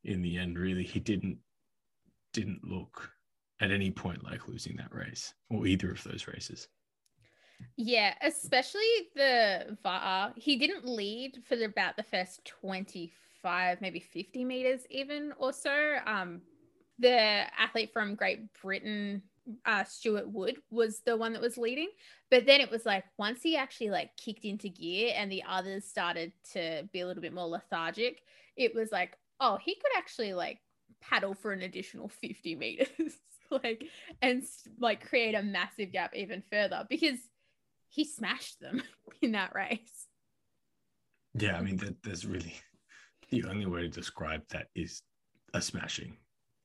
in 0.03 0.21
the 0.21 0.37
end. 0.37 0.57
Really, 0.57 0.83
he 0.83 0.99
didn't 0.99 1.37
didn't 2.33 2.63
look 2.63 3.09
at 3.59 3.71
any 3.71 3.91
point 3.91 4.23
like 4.23 4.47
losing 4.47 4.75
that 4.77 4.93
race 4.93 5.33
or 5.49 5.67
either 5.67 5.91
of 5.91 6.03
those 6.03 6.27
races. 6.27 6.67
Yeah, 7.77 8.13
especially 8.21 8.81
the 9.15 9.77
Va'a. 9.83 10.33
He 10.37 10.57
didn't 10.57 10.85
lead 10.85 11.39
for 11.47 11.55
about 11.63 11.97
the 11.97 12.03
first 12.03 12.45
25, 12.45 13.81
maybe 13.81 13.99
50 13.99 14.45
meters, 14.45 14.81
even 14.89 15.33
or 15.37 15.53
so. 15.53 15.97
Um, 16.05 16.41
the 16.99 17.45
athlete 17.59 17.91
from 17.93 18.15
Great 18.15 18.53
Britain 18.61 19.23
uh, 19.65 19.83
Stuart 19.83 20.29
Wood 20.29 20.57
was 20.69 21.01
the 21.05 21.17
one 21.17 21.33
that 21.33 21.41
was 21.41 21.57
leading. 21.57 21.89
But 22.29 22.45
then 22.45 22.61
it 22.61 22.69
was 22.69 22.85
like 22.85 23.05
once 23.17 23.41
he 23.41 23.55
actually 23.57 23.89
like 23.89 24.15
kicked 24.17 24.45
into 24.45 24.69
gear 24.69 25.13
and 25.15 25.31
the 25.31 25.43
others 25.47 25.85
started 25.85 26.31
to 26.53 26.87
be 26.93 27.01
a 27.01 27.07
little 27.07 27.21
bit 27.21 27.33
more 27.33 27.47
lethargic, 27.47 28.21
it 28.55 28.75
was 28.75 28.91
like, 28.91 29.17
oh, 29.39 29.57
he 29.59 29.75
could 29.75 29.97
actually 29.97 30.33
like 30.33 30.59
paddle 31.01 31.33
for 31.33 31.51
an 31.51 31.61
additional 31.63 32.07
50 32.09 32.55
meters, 32.55 32.87
like, 33.51 33.83
and 34.21 34.43
like 34.79 35.07
create 35.07 35.33
a 35.33 35.41
massive 35.41 35.91
gap 35.91 36.15
even 36.15 36.43
further 36.51 36.85
because 36.89 37.17
he 37.91 38.05
smashed 38.05 38.59
them 38.59 38.81
in 39.21 39.33
that 39.33 39.53
race. 39.53 40.07
Yeah, 41.33 41.57
I 41.57 41.61
mean, 41.61 41.79
that's 42.03 42.25
really 42.25 42.55
the 43.29 43.45
only 43.45 43.65
way 43.65 43.83
to 43.83 43.87
describe 43.87 44.41
that 44.49 44.67
is 44.75 45.01
a 45.53 45.61
smashing 45.61 46.17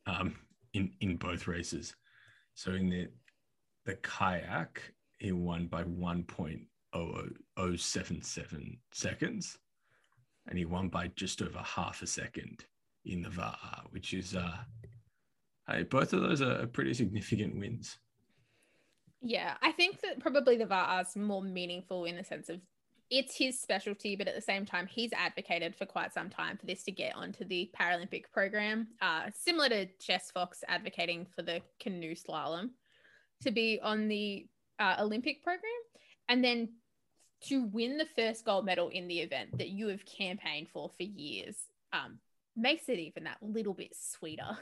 um, 0.06 0.34
in 0.72 0.90
in 1.00 1.16
both 1.16 1.46
races. 1.46 1.94
So 2.54 2.72
in 2.72 2.88
the 2.88 3.06
the 3.84 3.94
kayak, 3.96 4.80
he 5.18 5.32
won 5.32 5.66
by 5.66 5.84
1.0077 5.84 8.78
seconds, 8.92 9.58
and 10.48 10.58
he 10.58 10.64
won 10.64 10.88
by 10.88 11.08
just 11.08 11.42
over 11.42 11.58
half 11.58 12.00
a 12.02 12.06
second 12.06 12.64
in 13.04 13.20
the 13.22 13.28
Va'a, 13.28 13.82
which 13.90 14.12
is 14.12 14.34
uh, 14.34 14.56
hey, 15.68 15.84
both 15.84 16.12
of 16.12 16.22
those 16.22 16.42
are 16.42 16.66
pretty 16.66 16.94
significant 16.94 17.56
wins. 17.56 17.96
Yeah, 19.22 19.55
I 19.62 19.72
think 19.72 20.00
that 20.02 20.20
probably 20.20 20.57
the 20.57 20.66
Va'a 20.66 21.16
more 21.16 21.42
meaningful 21.42 22.05
in 22.05 22.16
the 22.16 22.24
sense 22.24 22.48
of 22.48 22.61
it's 23.09 23.37
his 23.37 23.61
specialty, 23.61 24.16
but 24.16 24.26
at 24.26 24.35
the 24.35 24.40
same 24.40 24.66
time, 24.66 24.87
he's 24.87 25.12
advocated 25.12 25.76
for 25.76 25.87
quite 25.87 26.12
some 26.12 26.29
time 26.29 26.57
for 26.57 26.66
this 26.66 26.83
to 26.85 26.90
get 26.90 27.14
onto 27.14 27.44
the 27.44 27.70
Paralympic 27.79 28.24
program, 28.33 28.88
uh, 29.00 29.31
similar 29.33 29.68
to 29.68 29.87
Jess 30.05 30.31
Fox 30.33 30.64
advocating 30.68 31.26
for 31.35 31.42
the 31.42 31.62
canoe 31.79 32.14
slalom 32.14 32.70
to 33.42 33.50
be 33.52 33.79
on 33.83 34.09
the 34.09 34.46
uh, 34.79 34.96
Olympic 34.98 35.42
program. 35.44 35.62
And 36.29 36.42
then 36.42 36.70
to 37.42 37.64
win 37.64 37.98
the 37.98 38.07
first 38.16 38.44
gold 38.44 38.64
medal 38.64 38.88
in 38.88 39.09
the 39.09 39.20
event 39.20 39.59
that 39.59 39.68
you 39.68 39.88
have 39.88 40.05
campaigned 40.05 40.68
for 40.68 40.90
for 40.96 41.02
years 41.02 41.57
um, 41.92 42.18
makes 42.57 42.88
it 42.88 42.98
even 42.98 43.24
that 43.24 43.38
little 43.40 43.74
bit 43.74 43.94
sweeter. 43.94 44.59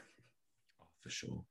Oh, 0.81 0.85
for 1.01 1.09
sure. 1.09 1.43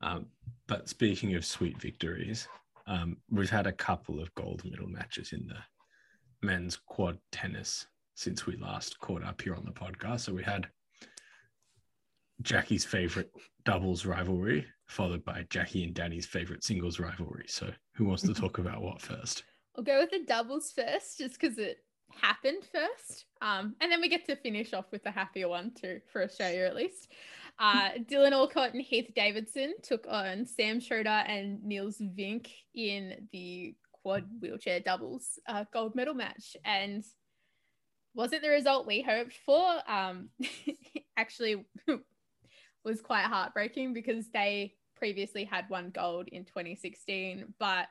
Um, 0.00 0.26
but 0.66 0.88
speaking 0.88 1.34
of 1.34 1.44
sweet 1.44 1.80
victories, 1.80 2.48
um, 2.86 3.16
we've 3.30 3.50
had 3.50 3.66
a 3.66 3.72
couple 3.72 4.20
of 4.20 4.34
gold 4.34 4.62
medal 4.64 4.88
matches 4.88 5.32
in 5.32 5.46
the 5.46 5.58
men's 6.46 6.76
quad 6.86 7.18
tennis 7.32 7.86
since 8.14 8.46
we 8.46 8.56
last 8.56 8.98
caught 9.00 9.24
up 9.24 9.40
here 9.40 9.54
on 9.54 9.64
the 9.64 9.72
podcast. 9.72 10.20
So 10.20 10.32
we 10.32 10.42
had 10.42 10.68
Jackie's 12.42 12.84
favorite 12.84 13.30
doubles 13.64 14.04
rivalry, 14.04 14.66
followed 14.86 15.24
by 15.24 15.46
Jackie 15.50 15.84
and 15.84 15.94
Danny's 15.94 16.26
favorite 16.26 16.64
singles 16.64 17.00
rivalry. 17.00 17.46
So 17.48 17.70
who 17.94 18.04
wants 18.04 18.22
to 18.22 18.34
talk 18.34 18.58
about 18.58 18.82
what 18.82 19.00
first? 19.00 19.44
I'll 19.76 19.84
go 19.84 19.98
with 19.98 20.10
the 20.10 20.24
doubles 20.24 20.70
first, 20.70 21.18
just 21.18 21.40
because 21.40 21.58
it 21.58 21.78
happened 22.20 22.62
first. 22.70 23.24
Um, 23.40 23.74
and 23.80 23.90
then 23.90 24.00
we 24.00 24.08
get 24.08 24.24
to 24.26 24.36
finish 24.36 24.72
off 24.72 24.86
with 24.92 25.02
the 25.02 25.10
happier 25.10 25.48
one 25.48 25.72
too, 25.72 26.00
for 26.12 26.22
Australia 26.22 26.64
at 26.64 26.76
least. 26.76 27.10
Uh, 27.58 27.90
Dylan 28.10 28.32
Alcott 28.32 28.72
and 28.74 28.82
Heath 28.82 29.12
Davidson 29.14 29.74
took 29.82 30.06
on 30.08 30.44
Sam 30.44 30.80
Schroeder 30.80 31.08
and 31.08 31.62
Niels 31.62 31.98
Vink 31.98 32.48
in 32.74 33.28
the 33.32 33.74
quad 33.92 34.24
wheelchair 34.40 34.80
doubles 34.80 35.38
uh, 35.48 35.64
gold 35.72 35.94
medal 35.94 36.14
match 36.14 36.56
and 36.64 37.04
wasn't 38.14 38.42
the 38.42 38.48
result 38.48 38.86
we 38.86 39.02
hoped 39.02 39.34
for. 39.46 39.64
Um, 39.88 40.30
actually, 41.16 41.64
was 42.84 43.00
quite 43.00 43.24
heartbreaking 43.24 43.94
because 43.94 44.28
they 44.30 44.74
previously 44.96 45.44
had 45.44 45.68
won 45.70 45.90
gold 45.90 46.28
in 46.28 46.44
2016, 46.44 47.54
but 47.58 47.86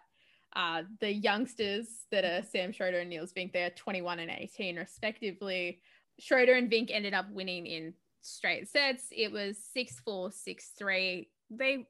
uh, 0.56 0.84
the 1.00 1.12
youngsters 1.12 1.88
that 2.12 2.24
are 2.24 2.44
Sam 2.44 2.72
Schroeder 2.72 3.00
and 3.00 3.10
Niels 3.10 3.34
Vink, 3.34 3.54
they're 3.54 3.72
21 3.72 4.20
and 4.20 4.32
18 4.32 4.76
respectively. 4.76 5.82
Schroeder 6.20 6.54
and 6.54 6.72
Vink 6.72 6.92
ended 6.92 7.14
up 7.14 7.30
winning 7.32 7.66
in 7.66 7.94
straight 8.24 8.68
sets. 8.68 9.06
It 9.12 9.32
was 9.32 9.58
6 9.74 10.00
4, 10.00 10.32
6 10.32 10.72
3. 10.78 11.30
They 11.52 11.88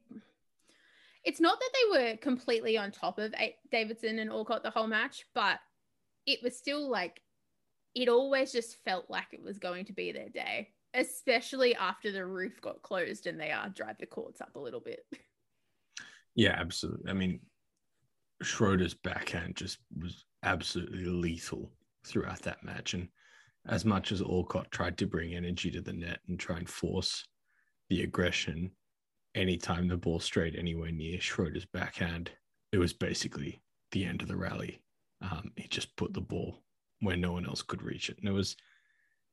it's 1.24 1.40
not 1.40 1.58
that 1.58 1.70
they 1.72 1.98
were 1.98 2.16
completely 2.18 2.76
on 2.76 2.90
top 2.90 3.18
of 3.18 3.34
Davidson 3.70 4.18
and 4.18 4.30
Alcott 4.30 4.62
the 4.62 4.70
whole 4.70 4.86
match, 4.86 5.24
but 5.34 5.58
it 6.26 6.40
was 6.42 6.56
still 6.56 6.90
like 6.90 7.22
it 7.94 8.08
always 8.08 8.52
just 8.52 8.76
felt 8.84 9.08
like 9.08 9.28
it 9.32 9.42
was 9.42 9.58
going 9.58 9.86
to 9.86 9.92
be 9.92 10.12
their 10.12 10.28
day, 10.28 10.68
especially 10.92 11.74
after 11.76 12.12
the 12.12 12.26
roof 12.26 12.60
got 12.60 12.82
closed 12.82 13.26
and 13.26 13.40
they 13.40 13.52
uh, 13.52 13.68
drive 13.74 13.96
the 13.98 14.06
courts 14.06 14.40
up 14.40 14.56
a 14.56 14.60
little 14.60 14.80
bit. 14.80 15.04
Yeah, 16.36 16.56
absolutely. 16.58 17.08
I 17.08 17.14
mean, 17.14 17.38
Schroeder's 18.42 18.94
backhand 18.94 19.54
just 19.54 19.78
was 19.96 20.24
absolutely 20.42 21.04
lethal 21.04 21.70
throughout 22.04 22.42
that 22.42 22.64
match. 22.64 22.94
And 22.94 23.08
as 23.66 23.84
much 23.84 24.12
as 24.12 24.20
Alcott 24.20 24.70
tried 24.70 24.98
to 24.98 25.06
bring 25.06 25.34
energy 25.34 25.70
to 25.70 25.80
the 25.80 25.92
net 25.92 26.20
and 26.28 26.38
try 26.38 26.56
and 26.56 26.68
force 26.68 27.26
the 27.88 28.02
aggression, 28.02 28.70
anytime 29.34 29.88
the 29.88 29.96
ball 29.96 30.20
strayed 30.20 30.56
anywhere 30.56 30.90
near 30.90 31.20
Schroeder's 31.20 31.64
backhand, 31.64 32.30
it 32.72 32.78
was 32.78 32.92
basically 32.92 33.62
the 33.92 34.04
end 34.04 34.22
of 34.22 34.28
the 34.28 34.36
rally. 34.36 34.82
Um, 35.20 35.52
he 35.56 35.68
just 35.68 35.96
put 35.96 36.12
the 36.12 36.20
ball 36.20 36.62
where 37.00 37.16
no 37.16 37.32
one 37.32 37.46
else 37.46 37.62
could 37.62 37.82
reach 37.82 38.08
it, 38.10 38.18
and 38.18 38.28
it 38.28 38.32
was 38.32 38.56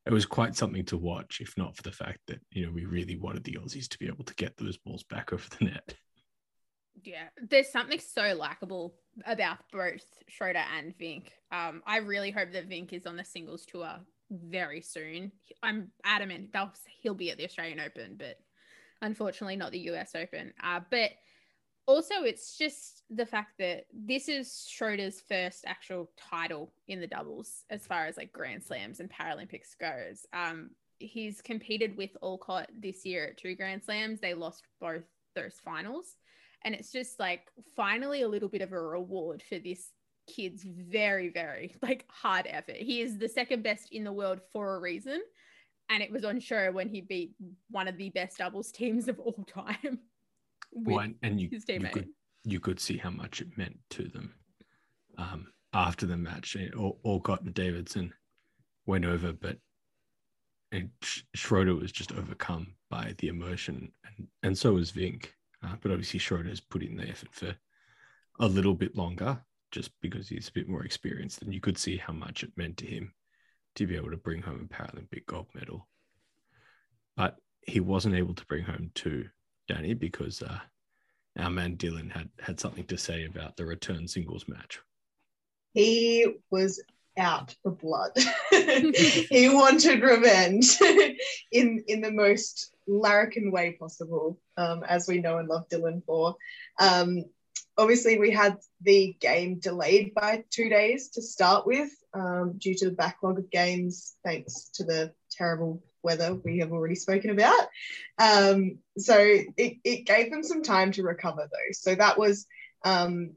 it 0.06 0.14
was 0.14 0.26
quite 0.26 0.56
something 0.56 0.84
to 0.86 0.98
watch, 0.98 1.42
if 1.42 1.56
not 1.58 1.76
for 1.76 1.84
the 1.84 1.92
fact 1.92 2.20
that 2.28 2.40
you 2.52 2.66
know 2.66 2.72
we 2.72 2.86
really 2.86 3.18
wanted 3.18 3.44
the 3.44 3.58
Aussies 3.62 3.88
to 3.90 4.00
be 4.00 4.08
able 4.08 4.24
to 4.24 4.36
get 4.36 4.58
those 4.58 4.78
balls 4.78 5.04
back 5.04 5.34
over 5.34 5.44
the 5.60 5.66
net. 5.66 5.96
Yeah, 7.04 7.30
there's 7.50 7.70
something 7.70 8.00
so 8.00 8.36
likable 8.36 8.96
about 9.26 9.60
both 9.72 10.04
Schroeder 10.28 10.64
and 10.78 10.98
Vink. 10.98 11.28
Um, 11.52 11.82
I 11.86 11.98
really 11.98 12.32
hope 12.32 12.52
that 12.52 12.70
Vink 12.70 12.94
is 12.94 13.06
on 13.06 13.16
the 13.16 13.24
singles 13.24 13.66
tour 13.66 14.00
very 14.32 14.82
soon. 14.82 15.32
I'm 15.62 15.92
adamant 16.04 16.54
they'll 16.54 16.72
he'll 17.02 17.14
be 17.14 17.32
at 17.32 17.38
the 17.38 17.46
Australian 17.46 17.80
Open, 17.80 18.16
but 18.18 18.40
unfortunately 19.02 19.56
not 19.56 19.72
the 19.72 19.90
US 19.92 20.16
Open. 20.16 20.54
Uh, 20.64 20.80
but 20.90 21.12
also 21.88 22.24
it's 22.24 22.58
just 22.58 23.04
the 23.10 23.26
fact 23.26 23.58
that 23.60 23.86
this 23.94 24.30
is 24.30 24.68
Schroeder's 24.70 25.20
first 25.20 25.66
actual 25.66 26.10
title 26.18 26.72
in 26.88 27.00
the 27.00 27.08
doubles 27.08 27.64
as 27.70 27.86
far 27.86 28.06
as 28.06 28.18
like 28.18 28.32
Grand 28.32 28.64
Slams 28.64 29.00
and 29.00 29.10
Paralympics 29.10 29.78
goes. 29.80 30.26
Um, 30.34 30.72
he's 31.00 31.42
competed 31.42 31.98
with 31.98 32.12
Alcott 32.24 32.70
this 32.78 33.06
year 33.06 33.28
at 33.28 33.38
two 33.38 33.56
Grand 33.56 33.84
Slams. 33.84 34.20
They 34.20 34.34
lost 34.34 34.64
both 34.80 35.04
those 35.36 35.56
finals. 35.64 36.16
And 36.64 36.76
it's 36.76 36.92
just 36.92 37.20
like 37.20 37.48
finally 37.76 38.22
a 38.22 38.30
little 38.30 38.50
bit 38.50 38.62
of 38.62 38.72
a 38.72 38.80
reward 38.80 39.42
for 39.48 39.58
this 39.58 39.90
kid's 40.28 40.64
very, 40.64 41.30
very 41.30 41.76
like 41.82 42.06
hard 42.10 42.48
effort. 42.50 42.78
He 42.78 43.02
is 43.02 43.18
the 43.18 43.30
second 43.30 43.64
best 43.64 43.90
in 43.92 44.04
the 44.04 44.14
world 44.14 44.40
for 44.52 44.76
a 44.76 44.80
reason. 44.80 45.22
And 45.90 46.02
it 46.02 46.12
was 46.12 46.24
on 46.24 46.40
show 46.40 46.72
when 46.72 46.88
he 46.88 47.02
beat 47.02 47.34
one 47.70 47.88
of 47.88 47.98
the 47.98 48.10
best 48.12 48.38
doubles 48.38 48.72
teams 48.72 49.08
of 49.08 49.20
all 49.20 49.46
time. 49.48 50.00
Well, 50.74 51.06
and 51.22 51.38
you, 51.38 51.50
you 51.68 51.90
could 51.92 52.08
you 52.46 52.62
could 52.62 52.80
see 52.80 52.96
how 52.96 53.10
much 53.10 53.42
it 53.42 53.58
meant 53.58 53.78
to 53.90 54.08
them 54.08 54.34
um, 55.18 55.48
after 55.74 56.06
the 56.06 56.16
match. 56.16 56.56
Alcott 57.06 57.42
and 57.42 57.54
Davidson 57.54 58.14
went 58.86 59.04
over, 59.04 59.34
but 59.34 59.58
and 60.72 60.90
Schroeder 61.36 61.76
was 61.76 61.92
just 61.92 62.14
overcome 62.14 62.68
by 62.90 63.14
the 63.18 63.28
emotion, 63.28 63.92
and, 64.06 64.28
and 64.44 64.58
so 64.58 64.74
was 64.74 64.92
Vink. 64.92 65.26
Uh, 65.64 65.76
but 65.82 65.92
obviously, 65.92 66.20
Schroeder's 66.20 66.62
put 66.62 66.84
in 66.84 66.96
the 66.96 67.08
effort 67.08 67.34
for 67.34 67.56
a 68.40 68.48
little 68.48 68.74
bit 68.74 68.96
longer, 68.96 69.40
just 69.72 69.92
because 70.02 70.28
he's 70.30 70.50
a 70.50 70.54
bit 70.54 70.68
more 70.68 70.84
experienced. 70.84 71.42
And 71.42 71.54
you 71.54 71.60
could 71.60 71.78
see 71.78 71.98
how 71.98 72.14
much 72.14 72.44
it 72.44 72.52
meant 72.56 72.78
to 72.78 72.86
him 72.86 73.14
to 73.76 73.88
be 73.88 73.96
able 73.96 74.12
to 74.12 74.18
bring 74.18 74.42
home 74.42 74.70
a 74.70 74.74
Paralympic 74.74 75.26
gold 75.26 75.48
medal. 75.54 75.88
But 77.16 77.38
he 77.62 77.80
wasn't 77.80 78.16
able 78.16 78.34
to 78.36 78.46
bring 78.46 78.64
home 78.64 78.92
two, 78.94 79.30
Danny, 79.68 79.94
because 79.94 80.42
uh, 80.42 80.60
our 81.38 81.50
man 81.50 81.78
Dylan 81.78 82.12
had 82.12 82.30
had 82.40 82.60
something 82.60 82.86
to 82.86 82.98
say 82.98 83.26
about 83.26 83.56
the 83.56 83.66
return 83.66 84.08
singles 84.08 84.46
match. 84.48 84.80
He 85.74 86.28
was 86.50 86.82
out 87.18 87.56
for 87.62 87.72
blood. 87.72 88.12
he 88.52 89.50
wanted 89.50 90.02
revenge 90.02 90.78
in 91.52 91.84
in 91.88 92.02
the 92.02 92.12
most 92.12 92.74
larrikin 92.88 93.52
way 93.52 93.78
possible, 93.80 94.40
um, 94.58 94.84
as 94.84 95.08
we 95.08 95.20
know 95.20 95.38
and 95.38 95.48
love 95.48 95.68
Dylan 95.70 96.04
for. 96.06 96.36
Um, 96.80 97.26
obviously, 97.78 98.20
we 98.20 98.32
had 98.32 98.58
the 98.82 99.16
game 99.20 99.60
delayed 99.60 100.14
by 100.14 100.44
two 100.50 100.70
days 100.70 101.10
to 101.10 101.22
start 101.22 101.66
with 101.66 101.90
um, 102.14 102.56
due 102.58 102.76
to 102.76 102.86
the 102.86 102.96
backlog 102.96 103.40
of 103.40 103.50
games, 103.50 104.16
thanks 104.24 104.70
to 104.76 104.84
the 104.84 105.14
terrible 105.32 105.84
weather 106.04 106.34
we 106.34 106.60
have 106.60 106.72
already 106.72 106.96
spoken 106.96 107.30
about. 107.30 107.68
Um, 108.18 108.80
so 108.98 109.18
it, 109.18 109.78
it 109.84 110.06
gave 110.06 110.32
them 110.32 110.44
some 110.44 110.64
time 110.64 110.92
to 110.94 111.04
recover, 111.04 111.48
though. 111.52 111.72
So 111.74 111.96
that 111.96 112.18
was 112.18 112.46
um, 112.84 113.32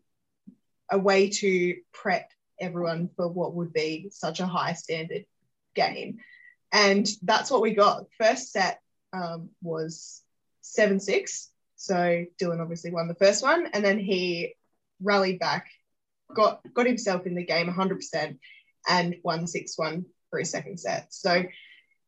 a 0.91 0.99
way 0.99 1.31
to 1.31 1.77
prep 1.93 2.31
everyone 2.61 3.11
for 3.17 3.29
what 3.29 3.55
would 3.55 3.73
be 3.73 4.09
such 4.11 4.41
a 4.41 4.47
high 4.47 4.75
standard 4.75 5.27
game. 5.75 6.19
And 6.73 7.07
that's 7.23 7.51
what 7.51 7.63
we 7.63 7.75
got. 7.75 8.07
First 8.19 8.53
set 8.53 8.81
um, 9.13 9.51
was 9.63 10.23
7 10.63 11.01
6. 11.01 11.51
So 11.85 12.25
Dylan 12.41 12.61
obviously 12.61 12.91
won 12.91 13.09
the 13.09 13.15
first 13.15 13.43
one. 13.43 13.69
And 13.73 13.85
then 13.85 13.99
he 13.99 14.55
rallied 15.03 15.39
back, 15.39 15.67
got, 16.35 16.61
got 16.73 16.87
himself 16.87 17.27
in 17.27 17.35
the 17.35 17.45
game 17.45 17.69
100%, 17.69 18.39
and 18.89 19.17
won 19.23 19.47
6 19.47 19.79
1 19.79 20.05
for 20.31 20.39
his 20.39 20.51
second 20.51 20.81
set. 20.81 21.13
So 21.13 21.45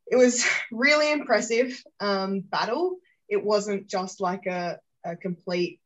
it 0.06 0.16
was 0.16 0.46
really 0.72 1.12
impressive 1.12 1.82
um, 2.00 2.40
battle. 2.40 2.96
It 3.28 3.44
wasn't 3.44 3.88
just 3.88 4.20
like 4.20 4.46
a, 4.46 4.78
a 5.04 5.16
complete 5.16 5.80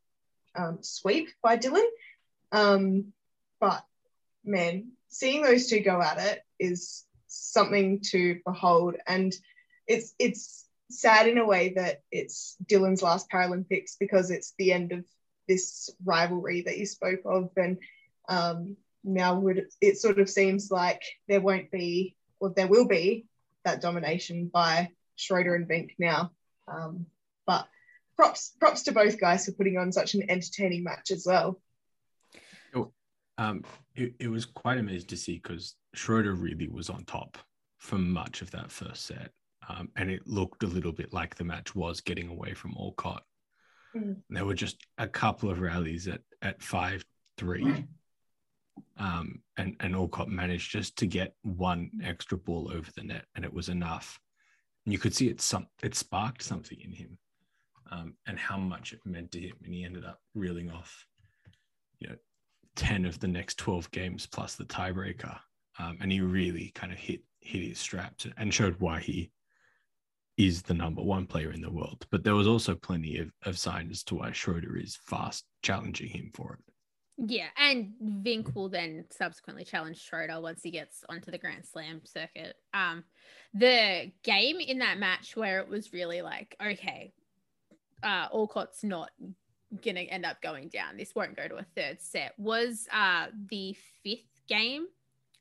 um, 0.55 0.79
sweep 0.83 1.31
by 1.43 1.57
Dylan. 1.57 1.87
Um, 2.53 3.13
but 3.61 3.85
man, 4.45 4.93
seeing 5.09 5.43
those 5.43 5.69
two 5.69 5.81
go 5.81 6.01
at 6.01 6.19
it 6.19 6.43
is 6.59 7.05
something 7.27 8.01
to 8.11 8.41
behold. 8.45 8.97
And 9.07 9.33
it's 9.87 10.15
it's 10.19 10.65
sad 10.91 11.29
in 11.29 11.39
a 11.39 11.47
way 11.47 11.75
that 11.77 12.03
it's 12.11 12.57
Dylan's 12.65 13.03
last 13.03 13.31
Paralympics 13.31 13.97
because 13.99 14.31
it's 14.31 14.55
the 14.59 14.73
end 14.73 14.93
of 14.93 15.05
this 15.49 15.91
rivalry 16.05 16.63
that 16.63 16.79
you 16.79 16.87
spoke 16.87 17.21
of. 17.25 17.51
And 17.57 17.79
um, 18.29 18.77
now 19.05 19.39
would 19.39 19.67
it 19.81 19.99
sort 19.99 20.19
of 20.19 20.29
seems 20.29 20.71
like 20.71 21.03
there 21.29 21.41
won't 21.41 21.71
be, 21.71 22.17
or 22.39 22.51
there 22.51 22.69
will 22.69 22.87
be, 22.87 23.27
that 23.65 23.81
domination 23.81 24.51
by 24.53 24.91
Schroeder 25.17 25.55
and 25.55 25.69
Vink 25.69 25.91
now. 25.99 26.33
Um, 26.67 27.07
but 27.47 27.67
props 28.17 28.53
props 28.59 28.85
to 28.85 28.93
both 28.93 29.21
guys 29.21 29.47
for 29.47 29.53
putting 29.53 29.77
on 29.77 29.93
such 29.93 30.15
an 30.15 30.31
entertaining 30.31 30.85
match 30.85 31.11
as 31.11 31.25
well. 31.27 31.61
Um, 33.41 33.65
it, 33.95 34.13
it 34.19 34.29
was 34.29 34.45
quite 34.45 34.77
amazing 34.77 35.09
to 35.09 35.17
see 35.17 35.41
because 35.43 35.75
Schroeder 35.95 36.35
really 36.35 36.69
was 36.69 36.91
on 36.91 37.05
top 37.05 37.39
for 37.79 37.97
much 37.97 38.43
of 38.43 38.51
that 38.51 38.71
first 38.71 39.07
set. 39.07 39.33
Um, 39.71 39.91
and 39.97 40.11
it 40.11 40.27
looked 40.27 40.63
a 40.63 40.67
little 40.67 40.93
bit 40.93 41.13
like 41.13 41.35
the 41.35 41.45
match 41.45 41.75
was 41.75 42.01
getting 42.01 42.29
away 42.29 42.55
from 42.55 42.75
Alcott. 42.79 43.23
Mm. 43.95 44.17
There 44.29 44.45
were 44.45 44.55
just 44.55 44.85
a 44.99 45.07
couple 45.07 45.51
of 45.51 45.61
rallies 45.61 46.09
at, 46.09 46.23
at 46.43 46.63
5 46.63 47.05
3. 47.39 47.87
Um, 48.99 49.41
and, 49.57 49.77
and 49.81 49.95
Alcott 49.95 50.29
managed 50.29 50.71
just 50.71 50.97
to 50.99 51.07
get 51.07 51.35
one 51.43 51.91
extra 52.03 52.37
ball 52.37 52.71
over 52.73 52.91
the 52.97 53.03
net, 53.03 53.27
and 53.35 53.45
it 53.45 53.53
was 53.53 53.69
enough. 53.69 54.19
And 54.85 54.93
you 54.93 54.99
could 54.99 55.15
see 55.15 55.29
it 55.29 55.41
some 55.41 55.67
it 55.83 55.95
sparked 55.95 56.43
something 56.43 56.79
in 56.81 56.93
him, 56.93 57.19
um, 57.91 58.15
and 58.27 58.39
how 58.39 58.59
much 58.59 58.93
it 58.93 59.01
meant 59.05 59.33
to 59.33 59.41
him. 59.41 59.57
And 59.65 59.75
he 59.75 59.85
ended 59.85 60.05
up 60.05 60.21
reeling 60.35 60.71
off, 60.71 61.07
you 61.99 62.09
know, 62.09 62.17
10 62.77 63.05
of 63.05 63.21
the 63.21 63.29
next 63.29 63.59
12 63.59 63.91
games 63.91 64.27
plus 64.27 64.55
the 64.55 64.65
tiebreaker. 64.65 65.39
Um, 65.79 65.99
and 66.01 66.11
he 66.11 66.21
really 66.21 66.73
kind 66.75 66.93
of 66.93 66.99
hit 66.99 67.23
hit 67.41 67.63
his 67.63 67.79
straps 67.79 68.27
and 68.37 68.53
showed 68.53 68.77
why 68.81 69.01
he 69.01 69.31
is 70.47 70.63
the 70.63 70.75
number 70.75 71.03
one 71.03 71.27
player 71.27 71.53
in 71.53 71.61
the 71.61 71.71
world. 71.71 72.07
But 72.11 72.25
there 72.25 72.35
was 72.35 72.47
also 72.47 72.75
plenty 72.75 73.19
of, 73.19 73.31
of 73.45 73.59
signs 73.59 73.91
as 73.91 74.05
to 74.05 74.15
why 74.15 74.33
Schroeder 74.33 74.77
is 74.77 74.99
fast 75.05 75.45
challenging 75.63 76.09
him 76.09 76.31
for 76.35 76.55
it. 76.55 76.61
Yeah, 77.27 77.49
and 77.59 77.93
Vink 78.03 78.55
will 78.55 78.71
then 78.71 79.05
subsequently 79.11 79.65
challenge 79.65 80.01
Schroeder 80.01 80.41
once 80.41 80.63
he 80.63 80.71
gets 80.71 81.05
onto 81.11 81.31
the 81.31 81.37
Grand 81.37 81.67
Slam 81.67 82.01
circuit. 82.05 82.57
Um, 82.73 83.05
the 83.53 84.11
game 84.23 84.57
in 84.61 84.79
that 84.79 84.99
match 84.99 85.37
where 85.37 85.61
it 85.61 85.69
was 85.69 85.93
really 85.93 86.23
like, 86.23 86.57
okay, 86.65 87.13
uh, 88.03 88.29
Alcott's 88.33 88.83
not 88.83 89.11
gonna 89.85 90.01
end 90.01 90.25
up 90.25 90.41
going 90.41 90.69
down. 90.69 90.97
This 90.97 91.15
won't 91.15 91.37
go 91.37 91.47
to 91.47 91.57
a 91.57 91.67
third 91.77 92.01
set. 92.01 92.33
Was 92.39 92.89
uh 92.91 93.27
the 93.51 93.77
fifth 94.03 94.41
game, 94.49 94.87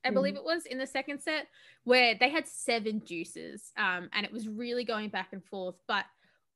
I 0.05 0.11
believe 0.11 0.35
mm. 0.35 0.37
it 0.37 0.43
was 0.43 0.65
in 0.65 0.77
the 0.77 0.87
second 0.87 1.21
set, 1.21 1.47
where 1.83 2.15
they 2.19 2.29
had 2.29 2.47
seven 2.47 2.99
deuces, 2.99 3.71
um, 3.77 4.09
and 4.13 4.25
it 4.25 4.31
was 4.31 4.47
really 4.47 4.85
going 4.85 5.09
back 5.09 5.29
and 5.33 5.43
forth. 5.43 5.75
But 5.87 6.05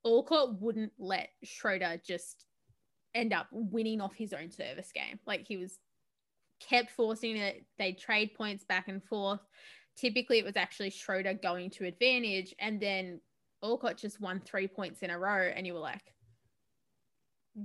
Alcott 0.05 0.61
wouldn't 0.61 0.93
let 0.97 1.29
Schroeder 1.43 2.01
just 2.05 2.45
end 3.13 3.33
up 3.33 3.47
winning 3.51 4.01
off 4.01 4.15
his 4.15 4.33
own 4.33 4.51
service 4.51 4.91
game. 4.93 5.19
Like 5.27 5.45
he 5.47 5.57
was 5.57 5.77
kept 6.59 6.91
forcing 6.91 7.37
it. 7.37 7.65
They 7.77 7.93
trade 7.93 8.33
points 8.35 8.63
back 8.63 8.87
and 8.87 9.03
forth. 9.03 9.41
Typically, 9.97 10.39
it 10.39 10.45
was 10.45 10.57
actually 10.57 10.89
Schroeder 10.89 11.33
going 11.33 11.69
to 11.71 11.85
advantage, 11.85 12.55
and 12.59 12.79
then 12.79 13.19
Alcott 13.63 13.97
just 13.97 14.19
won 14.19 14.39
three 14.39 14.67
points 14.67 15.01
in 15.01 15.09
a 15.09 15.19
row, 15.19 15.51
and 15.55 15.67
you 15.67 15.73
were 15.73 15.79
like, 15.79 16.13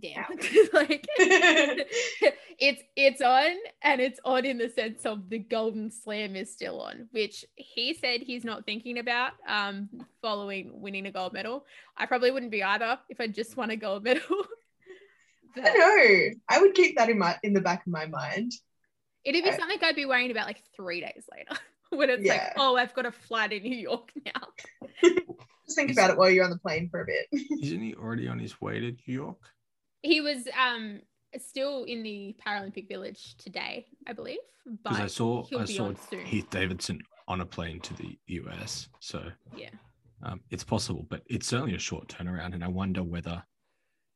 damn. 0.00 0.24
Like 0.72 1.06
it's 1.18 2.82
it's 2.96 3.20
on 3.20 3.52
and 3.82 4.00
it's 4.00 4.20
on 4.24 4.44
in 4.44 4.58
the 4.58 4.68
sense 4.68 5.06
of 5.06 5.28
the 5.30 5.38
golden 5.38 5.90
slam 5.90 6.36
is 6.36 6.52
still 6.52 6.80
on 6.80 7.08
which 7.10 7.44
he 7.56 7.94
said 7.94 8.20
he's 8.20 8.44
not 8.44 8.64
thinking 8.64 8.98
about 8.98 9.32
um 9.48 9.88
following 10.20 10.70
winning 10.80 11.06
a 11.06 11.12
gold 11.12 11.32
medal. 11.32 11.64
I 11.96 12.06
probably 12.06 12.30
wouldn't 12.30 12.52
be 12.52 12.62
either 12.62 12.98
if 13.08 13.20
i 13.20 13.26
just 13.26 13.56
won 13.56 13.70
a 13.70 13.76
gold 13.76 14.04
medal. 14.04 14.22
But 15.54 15.64
i 15.64 15.72
know. 15.72 16.30
I 16.48 16.60
would 16.60 16.74
keep 16.74 16.98
that 16.98 17.08
in 17.08 17.18
my 17.18 17.36
in 17.42 17.54
the 17.54 17.62
back 17.62 17.86
of 17.86 17.90
my 17.90 18.06
mind. 18.06 18.52
It'd 19.24 19.42
be 19.42 19.50
I, 19.50 19.56
something 19.56 19.78
i'd 19.82 19.96
be 19.96 20.06
worrying 20.06 20.30
about 20.30 20.46
like 20.46 20.62
three 20.76 21.00
days 21.00 21.24
later 21.32 21.60
when 21.90 22.10
it's 22.10 22.22
yeah. 22.22 22.34
like 22.34 22.52
oh 22.58 22.76
i've 22.76 22.94
got 22.94 23.06
a 23.06 23.12
flight 23.12 23.52
in 23.52 23.62
new 23.62 23.76
york 23.76 24.12
now. 24.26 24.42
Just 25.02 25.76
think 25.76 25.90
about 25.90 26.10
it 26.10 26.18
while 26.18 26.30
you're 26.30 26.44
on 26.44 26.50
the 26.50 26.58
plane 26.58 26.88
for 26.90 27.02
a 27.02 27.06
bit. 27.06 27.26
Isn't 27.62 27.82
he 27.82 27.94
already 27.94 28.28
on 28.28 28.38
his 28.38 28.60
way 28.60 28.80
to 28.80 28.90
new 28.90 28.98
york 29.06 29.38
he 30.02 30.20
was 30.20 30.48
um 30.58 31.00
still 31.38 31.84
in 31.84 32.02
the 32.02 32.36
Paralympic 32.46 32.88
Village 32.88 33.36
today, 33.36 33.86
I 34.06 34.12
believe. 34.12 34.38
But 34.82 34.94
I 34.94 35.06
saw 35.06 35.44
I 35.56 35.64
saw 35.64 35.92
Heath 36.24 36.50
Davidson 36.50 37.00
on 37.26 37.40
a 37.40 37.46
plane 37.46 37.80
to 37.80 37.94
the 37.94 38.18
US, 38.26 38.88
so 39.00 39.22
yeah, 39.56 39.70
um, 40.22 40.40
it's 40.50 40.64
possible, 40.64 41.06
but 41.08 41.22
it's 41.26 41.46
certainly 41.46 41.74
a 41.74 41.78
short 41.78 42.08
turnaround, 42.08 42.54
and 42.54 42.64
I 42.64 42.68
wonder 42.68 43.02
whether 43.02 43.42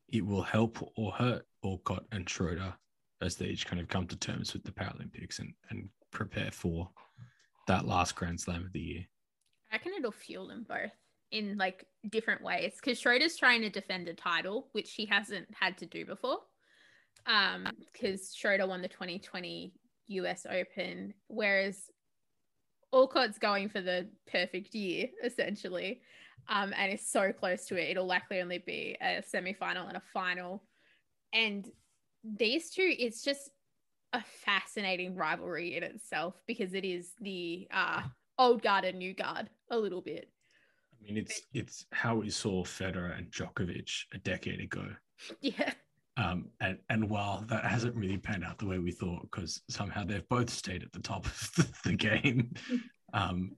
it 0.08 0.24
will 0.24 0.42
help 0.42 0.78
or 0.96 1.12
hurt 1.12 1.46
Alcott 1.64 2.04
and 2.12 2.28
Schroeder 2.28 2.74
as 3.22 3.36
they 3.36 3.46
each 3.46 3.66
kind 3.66 3.80
of 3.80 3.88
come 3.88 4.06
to 4.08 4.16
terms 4.16 4.52
with 4.52 4.64
the 4.64 4.72
Paralympics 4.72 5.38
and, 5.38 5.54
and 5.70 5.88
prepare 6.10 6.50
for 6.50 6.90
that 7.66 7.86
last 7.86 8.14
Grand 8.16 8.40
Slam 8.40 8.66
of 8.66 8.72
the 8.72 8.80
year. 8.80 9.06
I 9.70 9.76
reckon 9.76 9.92
it'll 9.96 10.12
fuel 10.12 10.48
them 10.48 10.66
both 10.68 10.90
in 11.32 11.56
like 11.56 11.86
different 12.10 12.42
ways 12.42 12.74
because 12.76 13.00
Schroeder's 13.00 13.36
trying 13.36 13.62
to 13.62 13.70
defend 13.70 14.08
a 14.08 14.14
title, 14.14 14.68
which 14.72 14.86
she 14.86 15.06
hasn't 15.06 15.48
had 15.58 15.76
to 15.78 15.86
do 15.86 16.06
before. 16.06 16.38
Um, 17.26 17.68
because 17.92 18.34
Schroeder 18.34 18.66
won 18.66 18.82
the 18.82 18.88
2020 18.88 19.72
US 20.08 20.46
Open, 20.48 21.14
whereas 21.28 21.84
Alcott's 22.92 23.38
going 23.38 23.68
for 23.68 23.80
the 23.80 24.08
perfect 24.30 24.74
year, 24.74 25.08
essentially, 25.24 26.02
um, 26.48 26.74
and 26.76 26.92
is 26.92 27.06
so 27.06 27.32
close 27.32 27.66
to 27.66 27.76
it. 27.76 27.90
It'll 27.90 28.06
likely 28.06 28.40
only 28.40 28.58
be 28.58 28.96
a 29.00 29.22
semi 29.22 29.54
final 29.54 29.86
and 29.86 29.96
a 29.96 30.02
final. 30.12 30.64
And 31.32 31.66
these 32.24 32.70
two, 32.70 32.94
it's 32.98 33.22
just 33.22 33.50
a 34.12 34.22
fascinating 34.44 35.16
rivalry 35.16 35.76
in 35.76 35.82
itself 35.82 36.34
because 36.46 36.74
it 36.74 36.84
is 36.84 37.12
the 37.20 37.66
uh, 37.72 38.02
old 38.38 38.62
guard 38.62 38.84
and 38.84 38.98
new 38.98 39.14
guard 39.14 39.48
a 39.70 39.78
little 39.78 40.02
bit. 40.02 40.28
I 41.02 41.06
mean, 41.06 41.16
it's 41.16 41.42
it's 41.52 41.86
how 41.92 42.16
we 42.16 42.30
saw 42.30 42.64
Federer 42.64 43.16
and 43.16 43.30
Djokovic 43.30 44.04
a 44.14 44.18
decade 44.18 44.60
ago. 44.60 44.86
Yeah. 45.40 45.72
Um, 46.16 46.50
and 46.60 46.78
and 46.90 47.08
while 47.08 47.44
that 47.48 47.64
hasn't 47.64 47.94
really 47.94 48.18
panned 48.18 48.44
out 48.44 48.58
the 48.58 48.66
way 48.66 48.78
we 48.78 48.90
thought, 48.90 49.22
because 49.22 49.62
somehow 49.70 50.04
they've 50.04 50.28
both 50.28 50.50
stayed 50.50 50.82
at 50.82 50.92
the 50.92 51.00
top 51.00 51.26
of 51.26 51.50
the, 51.56 51.90
the 51.90 51.96
game, 51.96 52.52
um, 53.14 53.52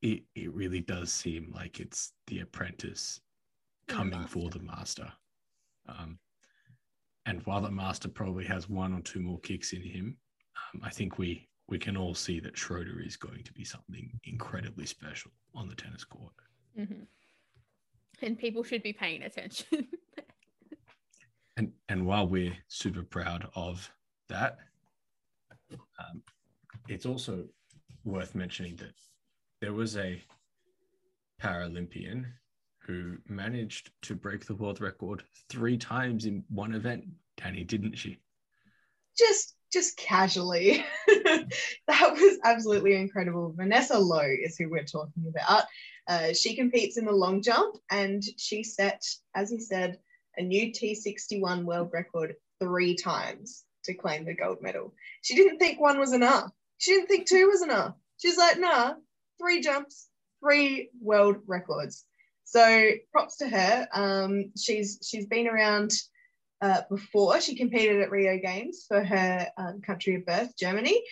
it 0.00 0.22
it 0.34 0.54
really 0.54 0.80
does 0.80 1.12
seem 1.12 1.52
like 1.54 1.80
it's 1.80 2.12
the 2.28 2.40
apprentice 2.40 3.20
coming 3.88 4.22
the 4.22 4.28
for 4.28 4.48
the 4.48 4.60
master. 4.60 5.12
Um, 5.88 6.18
and 7.26 7.44
while 7.44 7.60
the 7.60 7.70
master 7.70 8.08
probably 8.08 8.44
has 8.44 8.68
one 8.68 8.94
or 8.94 9.00
two 9.00 9.20
more 9.20 9.40
kicks 9.40 9.72
in 9.72 9.82
him, 9.82 10.16
um, 10.72 10.82
I 10.84 10.90
think 10.90 11.18
we 11.18 11.48
we 11.68 11.78
can 11.78 11.96
all 11.96 12.14
see 12.14 12.38
that 12.40 12.56
Schroeder 12.56 13.00
is 13.00 13.16
going 13.16 13.42
to 13.42 13.52
be 13.52 13.64
something 13.64 14.18
incredibly 14.24 14.86
special 14.86 15.32
on 15.54 15.68
the 15.68 15.74
tennis 15.74 16.04
court. 16.04 16.32
Mm-hmm. 16.78 17.02
And 18.22 18.38
people 18.38 18.62
should 18.62 18.82
be 18.82 18.92
paying 18.92 19.22
attention. 19.22 19.66
and 21.56 21.72
and 21.88 22.06
while 22.06 22.26
we're 22.26 22.56
super 22.68 23.02
proud 23.02 23.48
of 23.54 23.90
that, 24.28 24.58
um, 25.72 26.22
it's 26.88 27.06
also 27.06 27.44
worth 28.04 28.34
mentioning 28.34 28.76
that 28.76 28.94
there 29.60 29.72
was 29.72 29.96
a 29.96 30.22
Paralympian 31.42 32.24
who 32.86 33.16
managed 33.28 33.90
to 34.02 34.14
break 34.14 34.46
the 34.46 34.54
world 34.54 34.80
record 34.80 35.24
three 35.50 35.76
times 35.76 36.24
in 36.24 36.44
one 36.48 36.74
event, 36.74 37.04
Danny, 37.36 37.64
didn't 37.64 37.96
she? 37.96 38.18
Just 39.18 39.56
just 39.72 39.96
casually. 39.96 40.84
that 41.08 42.12
was 42.12 42.38
absolutely 42.44 42.94
incredible. 42.94 43.52
Vanessa 43.56 43.98
Low 43.98 44.22
is 44.22 44.56
who 44.56 44.70
we're 44.70 44.84
talking 44.84 45.24
about. 45.28 45.64
Uh, 46.08 46.32
she 46.32 46.54
competes 46.54 46.96
in 46.96 47.04
the 47.04 47.12
long 47.12 47.42
jump 47.42 47.76
and 47.90 48.22
she 48.36 48.62
set, 48.62 49.02
as 49.34 49.50
he 49.50 49.58
said, 49.58 49.98
a 50.36 50.42
new 50.42 50.72
T61 50.72 51.64
world 51.64 51.90
record 51.92 52.36
three 52.60 52.94
times 52.94 53.64
to 53.84 53.94
claim 53.94 54.24
the 54.24 54.34
gold 54.34 54.58
medal. 54.60 54.94
She 55.22 55.34
didn't 55.34 55.58
think 55.58 55.80
one 55.80 55.98
was 55.98 56.12
enough. 56.12 56.50
She 56.78 56.92
didn't 56.92 57.08
think 57.08 57.26
two 57.26 57.48
was 57.48 57.62
enough. 57.62 57.94
She's 58.18 58.36
like, 58.36 58.58
nah, 58.58 58.94
three 59.38 59.60
jumps, 59.60 60.08
three 60.40 60.90
world 61.00 61.36
records. 61.46 62.04
So 62.44 62.90
props 63.10 63.38
to 63.38 63.48
her. 63.48 63.88
Um, 63.92 64.52
she's 64.56 65.00
she's 65.02 65.26
been 65.26 65.48
around 65.48 65.92
uh, 66.60 66.82
before. 66.88 67.40
She 67.40 67.56
competed 67.56 68.00
at 68.00 68.10
Rio 68.10 68.38
Games 68.38 68.84
for 68.86 69.02
her 69.02 69.48
um, 69.56 69.80
country 69.80 70.14
of 70.14 70.26
birth, 70.26 70.56
Germany, 70.56 71.02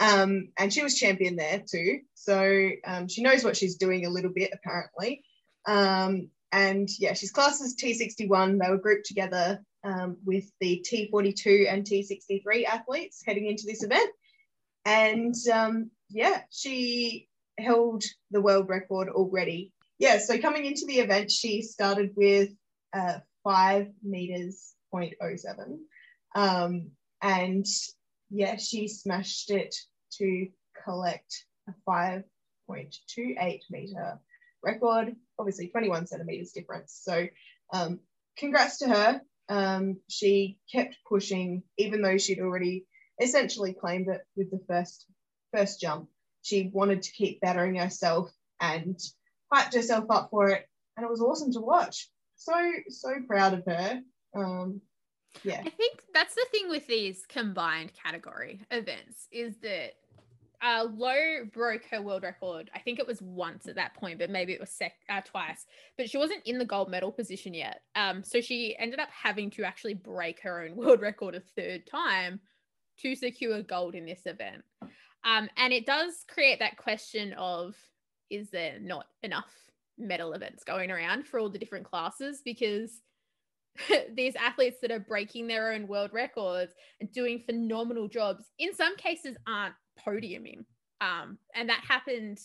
um, 0.00 0.48
and 0.58 0.72
she 0.72 0.82
was 0.82 0.98
champion 0.98 1.36
there 1.36 1.62
too. 1.70 2.00
So 2.14 2.70
um, 2.86 3.06
she 3.06 3.22
knows 3.22 3.44
what 3.44 3.56
she's 3.56 3.76
doing 3.76 4.06
a 4.06 4.10
little 4.10 4.32
bit 4.32 4.50
apparently. 4.52 5.22
Um, 5.66 6.30
and 6.52 6.88
yeah, 6.98 7.12
she's 7.12 7.30
classed 7.30 7.60
as 7.60 7.76
T61. 7.76 8.58
They 8.58 8.70
were 8.70 8.78
grouped 8.78 9.06
together 9.06 9.62
um, 9.84 10.16
with 10.24 10.50
the 10.60 10.84
T42 10.90 11.72
and 11.72 11.84
T63 11.84 12.64
athletes 12.64 13.22
heading 13.24 13.46
into 13.46 13.64
this 13.66 13.84
event. 13.84 14.10
And 14.86 15.34
um, 15.52 15.90
yeah, 16.08 16.40
she 16.50 17.28
held 17.58 18.02
the 18.30 18.40
world 18.40 18.70
record 18.70 19.10
already. 19.10 19.72
Yeah, 19.98 20.18
so 20.18 20.38
coming 20.38 20.64
into 20.64 20.86
the 20.86 21.00
event, 21.00 21.30
she 21.30 21.60
started 21.60 22.12
with 22.16 22.48
uh, 22.94 23.18
five 23.44 23.88
meters 24.02 24.74
0.07. 24.94 25.76
Um, 26.34 26.90
and 27.20 27.66
yeah, 28.30 28.56
she 28.56 28.88
smashed 28.88 29.50
it 29.50 29.76
to 30.18 30.48
collect 30.84 31.44
a 31.68 31.74
5.28 31.88 33.60
meter 33.70 34.20
record, 34.62 35.16
obviously 35.38 35.68
21 35.68 36.06
centimeters 36.06 36.52
difference. 36.52 36.98
So 37.02 37.26
um, 37.72 38.00
congrats 38.36 38.78
to 38.78 38.88
her. 38.88 39.20
Um, 39.48 39.98
she 40.08 40.58
kept 40.72 40.96
pushing, 41.08 41.62
even 41.76 42.02
though 42.02 42.18
she'd 42.18 42.40
already 42.40 42.86
essentially 43.20 43.72
claimed 43.72 44.08
it 44.08 44.22
with 44.36 44.50
the 44.50 44.60
first 44.68 45.06
first 45.52 45.80
jump 45.80 46.08
she 46.42 46.70
wanted 46.72 47.02
to 47.02 47.12
keep 47.12 47.40
bettering 47.40 47.76
herself 47.76 48.30
and 48.60 48.98
hyped 49.52 49.74
herself 49.74 50.06
up 50.10 50.30
for 50.30 50.48
it. 50.50 50.66
And 50.96 51.04
it 51.04 51.10
was 51.10 51.20
awesome 51.20 51.52
to 51.52 51.60
watch. 51.60 52.08
So, 52.36 52.54
so 52.88 53.10
proud 53.26 53.54
of 53.54 53.64
her. 53.66 54.00
Um, 54.34 54.80
yeah. 55.42 55.62
I 55.64 55.70
think 55.70 56.02
that's 56.12 56.34
the 56.34 56.46
thing 56.50 56.68
with 56.68 56.86
these 56.86 57.24
combined 57.26 57.92
category 57.94 58.60
events 58.70 59.28
is 59.30 59.56
that 59.58 59.94
uh, 60.62 60.86
Low 60.94 61.44
broke 61.52 61.84
her 61.90 62.02
world 62.02 62.22
record. 62.22 62.70
I 62.74 62.80
think 62.80 62.98
it 62.98 63.06
was 63.06 63.22
once 63.22 63.66
at 63.66 63.76
that 63.76 63.94
point, 63.94 64.18
but 64.18 64.30
maybe 64.30 64.52
it 64.52 64.60
was 64.60 64.70
sec- 64.70 64.92
uh, 65.08 65.22
twice. 65.24 65.66
But 65.96 66.10
she 66.10 66.18
wasn't 66.18 66.46
in 66.46 66.58
the 66.58 66.64
gold 66.64 66.90
medal 66.90 67.10
position 67.10 67.54
yet. 67.54 67.82
Um, 67.94 68.22
so 68.22 68.40
she 68.40 68.76
ended 68.78 69.00
up 69.00 69.08
having 69.10 69.50
to 69.52 69.64
actually 69.64 69.94
break 69.94 70.40
her 70.42 70.62
own 70.62 70.76
world 70.76 71.00
record 71.00 71.34
a 71.34 71.40
third 71.40 71.86
time 71.86 72.40
to 72.98 73.14
secure 73.14 73.62
gold 73.62 73.94
in 73.94 74.04
this 74.04 74.26
event. 74.26 74.62
Um, 75.24 75.48
and 75.56 75.72
it 75.72 75.86
does 75.86 76.24
create 76.28 76.58
that 76.58 76.76
question 76.76 77.32
of 77.34 77.74
is 78.28 78.50
there 78.50 78.78
not 78.80 79.06
enough 79.22 79.50
medal 79.98 80.32
events 80.32 80.64
going 80.64 80.90
around 80.90 81.26
for 81.26 81.40
all 81.40 81.50
the 81.50 81.58
different 81.58 81.84
classes? 81.84 82.42
Because 82.44 83.00
these 84.14 84.34
athletes 84.36 84.78
that 84.82 84.90
are 84.90 85.00
breaking 85.00 85.46
their 85.46 85.72
own 85.72 85.86
world 85.86 86.10
records 86.12 86.72
and 87.00 87.10
doing 87.12 87.42
phenomenal 87.46 88.08
jobs, 88.08 88.44
in 88.58 88.74
some 88.74 88.96
cases, 88.96 89.36
aren't 89.46 89.74
podiuming. 90.06 90.64
Um, 91.00 91.38
and 91.54 91.68
that 91.68 91.82
happened 91.86 92.38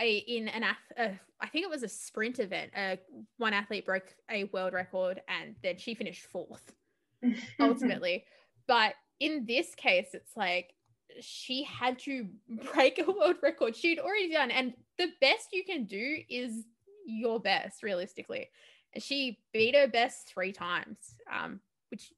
a, 0.00 0.16
in 0.16 0.48
an 0.48 0.64
uh, 0.64 1.08
I 1.40 1.48
think 1.48 1.64
it 1.64 1.70
was 1.70 1.82
a 1.82 1.88
sprint 1.88 2.38
event. 2.38 2.72
Uh, 2.76 2.96
one 3.38 3.52
athlete 3.52 3.86
broke 3.86 4.14
a 4.30 4.44
world 4.44 4.72
record 4.72 5.20
and 5.28 5.54
then 5.62 5.78
she 5.78 5.94
finished 5.94 6.26
fourth 6.26 6.72
ultimately. 7.60 8.24
but 8.66 8.94
in 9.20 9.44
this 9.46 9.74
case, 9.74 10.10
it's 10.12 10.36
like 10.36 10.72
she 11.20 11.64
had 11.64 11.98
to 11.98 12.28
break 12.72 12.98
a 12.98 13.10
world 13.10 13.36
record 13.42 13.74
she'd 13.74 13.98
already 13.98 14.30
done 14.30 14.50
and 14.50 14.74
the 14.98 15.08
best 15.20 15.48
you 15.52 15.64
can 15.64 15.84
do 15.84 16.18
is 16.28 16.64
your 17.06 17.40
best 17.40 17.82
realistically 17.82 18.48
she 18.96 19.38
beat 19.52 19.74
her 19.74 19.86
best 19.86 20.28
three 20.28 20.52
times 20.52 20.96
um, 21.32 21.60
which 21.90 22.12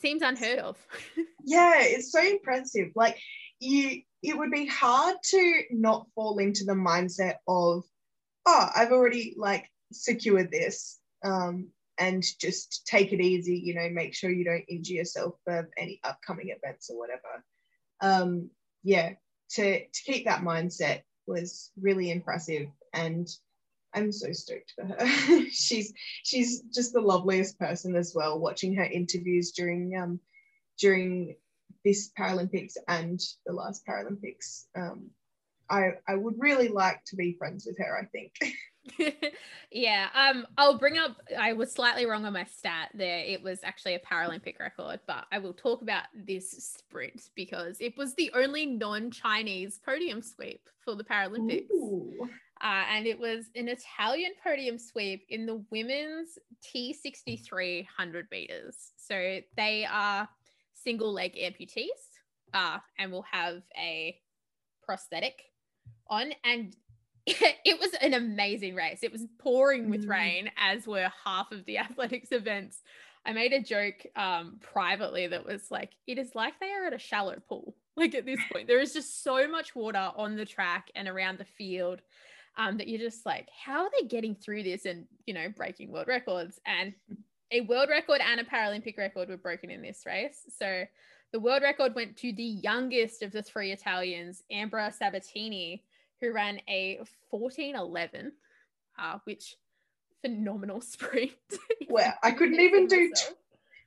seems 0.00 0.22
unheard 0.22 0.58
of 0.58 0.78
yeah 1.44 1.74
it's 1.78 2.12
so 2.12 2.22
impressive 2.22 2.88
like 2.94 3.18
you 3.58 4.00
it 4.22 4.36
would 4.36 4.50
be 4.50 4.66
hard 4.66 5.16
to 5.22 5.62
not 5.70 6.06
fall 6.14 6.38
into 6.38 6.64
the 6.64 6.72
mindset 6.72 7.36
of 7.46 7.84
oh 8.46 8.68
i've 8.74 8.92
already 8.92 9.34
like 9.36 9.68
secured 9.92 10.50
this 10.50 10.98
um, 11.24 11.68
and 11.98 12.24
just 12.40 12.86
take 12.86 13.12
it 13.12 13.20
easy 13.20 13.58
you 13.58 13.74
know 13.74 13.88
make 13.90 14.14
sure 14.14 14.30
you 14.30 14.44
don't 14.44 14.64
injure 14.68 14.94
yourself 14.94 15.34
for 15.44 15.68
any 15.76 16.00
upcoming 16.04 16.48
events 16.48 16.88
or 16.88 16.98
whatever 16.98 17.44
um, 18.00 18.50
yeah, 18.82 19.10
to, 19.50 19.80
to 19.80 20.02
keep 20.04 20.24
that 20.24 20.42
mindset 20.42 21.02
was 21.26 21.70
really 21.80 22.10
impressive. 22.10 22.68
And 22.94 23.28
I'm 23.94 24.12
so 24.12 24.32
stoked 24.32 24.72
for 24.76 24.84
her. 24.84 25.44
she's 25.50 25.92
she's 26.22 26.60
just 26.62 26.92
the 26.92 27.00
loveliest 27.00 27.58
person 27.58 27.96
as 27.96 28.12
well. 28.14 28.38
Watching 28.38 28.74
her 28.76 28.84
interviews 28.84 29.52
during 29.52 29.96
um, 29.96 30.20
during 30.78 31.36
this 31.84 32.10
Paralympics 32.18 32.74
and 32.88 33.20
the 33.46 33.52
last 33.52 33.84
Paralympics, 33.86 34.64
um, 34.76 35.10
I 35.68 35.92
I 36.06 36.14
would 36.14 36.34
really 36.38 36.68
like 36.68 37.04
to 37.06 37.16
be 37.16 37.36
friends 37.38 37.66
with 37.66 37.78
her. 37.78 37.98
I 37.98 38.06
think. 38.06 38.32
yeah. 39.70 40.08
Um, 40.14 40.46
I'll 40.56 40.78
bring 40.78 40.98
up. 40.98 41.16
I 41.38 41.52
was 41.52 41.72
slightly 41.72 42.06
wrong 42.06 42.24
on 42.24 42.32
my 42.32 42.44
stat 42.44 42.90
there. 42.94 43.18
It 43.18 43.42
was 43.42 43.60
actually 43.62 43.94
a 43.94 44.00
Paralympic 44.00 44.58
record, 44.58 45.00
but 45.06 45.26
I 45.32 45.38
will 45.38 45.52
talk 45.52 45.82
about 45.82 46.04
this 46.14 46.50
sprint 46.50 47.30
because 47.34 47.76
it 47.80 47.96
was 47.96 48.14
the 48.14 48.30
only 48.34 48.66
non-Chinese 48.66 49.80
podium 49.84 50.22
sweep 50.22 50.68
for 50.80 50.94
the 50.94 51.04
Paralympics. 51.04 51.66
Uh, 52.62 52.84
and 52.90 53.06
it 53.06 53.18
was 53.18 53.46
an 53.56 53.68
Italian 53.68 54.32
podium 54.44 54.78
sweep 54.78 55.24
in 55.30 55.46
the 55.46 55.64
women's 55.70 56.38
T63 56.62 57.84
100 57.84 58.26
meters. 58.30 58.92
So 58.96 59.38
they 59.56 59.86
are 59.90 60.28
single 60.74 61.12
leg 61.12 61.34
amputees 61.36 61.86
uh, 62.52 62.78
and 62.98 63.10
will 63.10 63.24
have 63.30 63.62
a 63.78 64.16
prosthetic 64.82 65.42
on. 66.08 66.32
And 66.44 66.76
it 67.26 67.80
was 67.80 67.94
an 68.02 68.14
amazing 68.14 68.74
race. 68.74 69.00
It 69.02 69.12
was 69.12 69.26
pouring 69.38 69.88
with 69.88 70.06
mm. 70.06 70.10
rain, 70.10 70.50
as 70.58 70.86
were 70.86 71.10
half 71.24 71.52
of 71.52 71.64
the 71.64 71.78
athletics 71.78 72.32
events. 72.32 72.82
I 73.24 73.32
made 73.32 73.52
a 73.52 73.62
joke 73.62 74.06
um, 74.16 74.58
privately 74.60 75.26
that 75.26 75.44
was 75.44 75.70
like, 75.70 75.92
it 76.06 76.18
is 76.18 76.34
like 76.34 76.58
they 76.58 76.72
are 76.72 76.86
at 76.86 76.94
a 76.94 76.98
shallow 76.98 77.36
pool. 77.48 77.74
Like 77.96 78.14
at 78.14 78.24
this 78.24 78.40
point, 78.50 78.66
there 78.66 78.80
is 78.80 78.94
just 78.94 79.22
so 79.22 79.46
much 79.46 79.74
water 79.74 80.12
on 80.16 80.34
the 80.34 80.46
track 80.46 80.90
and 80.94 81.06
around 81.06 81.38
the 81.38 81.44
field 81.44 82.00
um, 82.56 82.78
that 82.78 82.88
you're 82.88 82.98
just 82.98 83.24
like, 83.24 83.48
how 83.64 83.84
are 83.84 83.90
they 83.98 84.06
getting 84.06 84.34
through 84.34 84.62
this 84.62 84.84
and, 84.84 85.06
you 85.26 85.34
know, 85.34 85.48
breaking 85.56 85.90
world 85.92 86.08
records? 86.08 86.60
And 86.66 86.94
a 87.50 87.62
world 87.62 87.88
record 87.88 88.20
and 88.20 88.40
a 88.40 88.44
Paralympic 88.44 88.96
record 88.96 89.28
were 89.28 89.36
broken 89.36 89.70
in 89.70 89.82
this 89.82 90.04
race. 90.06 90.42
So 90.58 90.84
the 91.32 91.40
world 91.40 91.62
record 91.62 91.94
went 91.94 92.16
to 92.18 92.32
the 92.32 92.42
youngest 92.42 93.22
of 93.22 93.32
the 93.32 93.42
three 93.42 93.72
Italians, 93.72 94.42
Ambra 94.52 94.92
Sabatini, 94.92 95.84
who 96.20 96.32
ran 96.32 96.60
a 96.68 97.00
1411, 97.30 98.32
uh, 98.98 99.18
which 99.24 99.56
phenomenal 100.22 100.80
sprint. 100.80 101.32
Well, 101.88 102.12
I 102.22 102.32
couldn't 102.32 102.60
even 102.60 102.86
do 102.86 103.12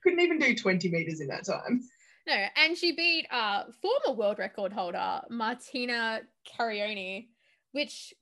couldn't 0.01 0.19
even 0.19 0.37
do 0.37 0.53
20 0.53 0.89
meters 0.89 1.21
in 1.21 1.27
that 1.27 1.45
time. 1.45 1.81
No, 2.27 2.45
and 2.57 2.77
she 2.77 2.93
beat 2.93 3.27
uh 3.31 3.65
former 3.81 4.17
world 4.17 4.39
record 4.39 4.73
holder 4.73 5.21
Martina 5.29 6.21
Caironi, 6.45 7.27
which 7.71 8.13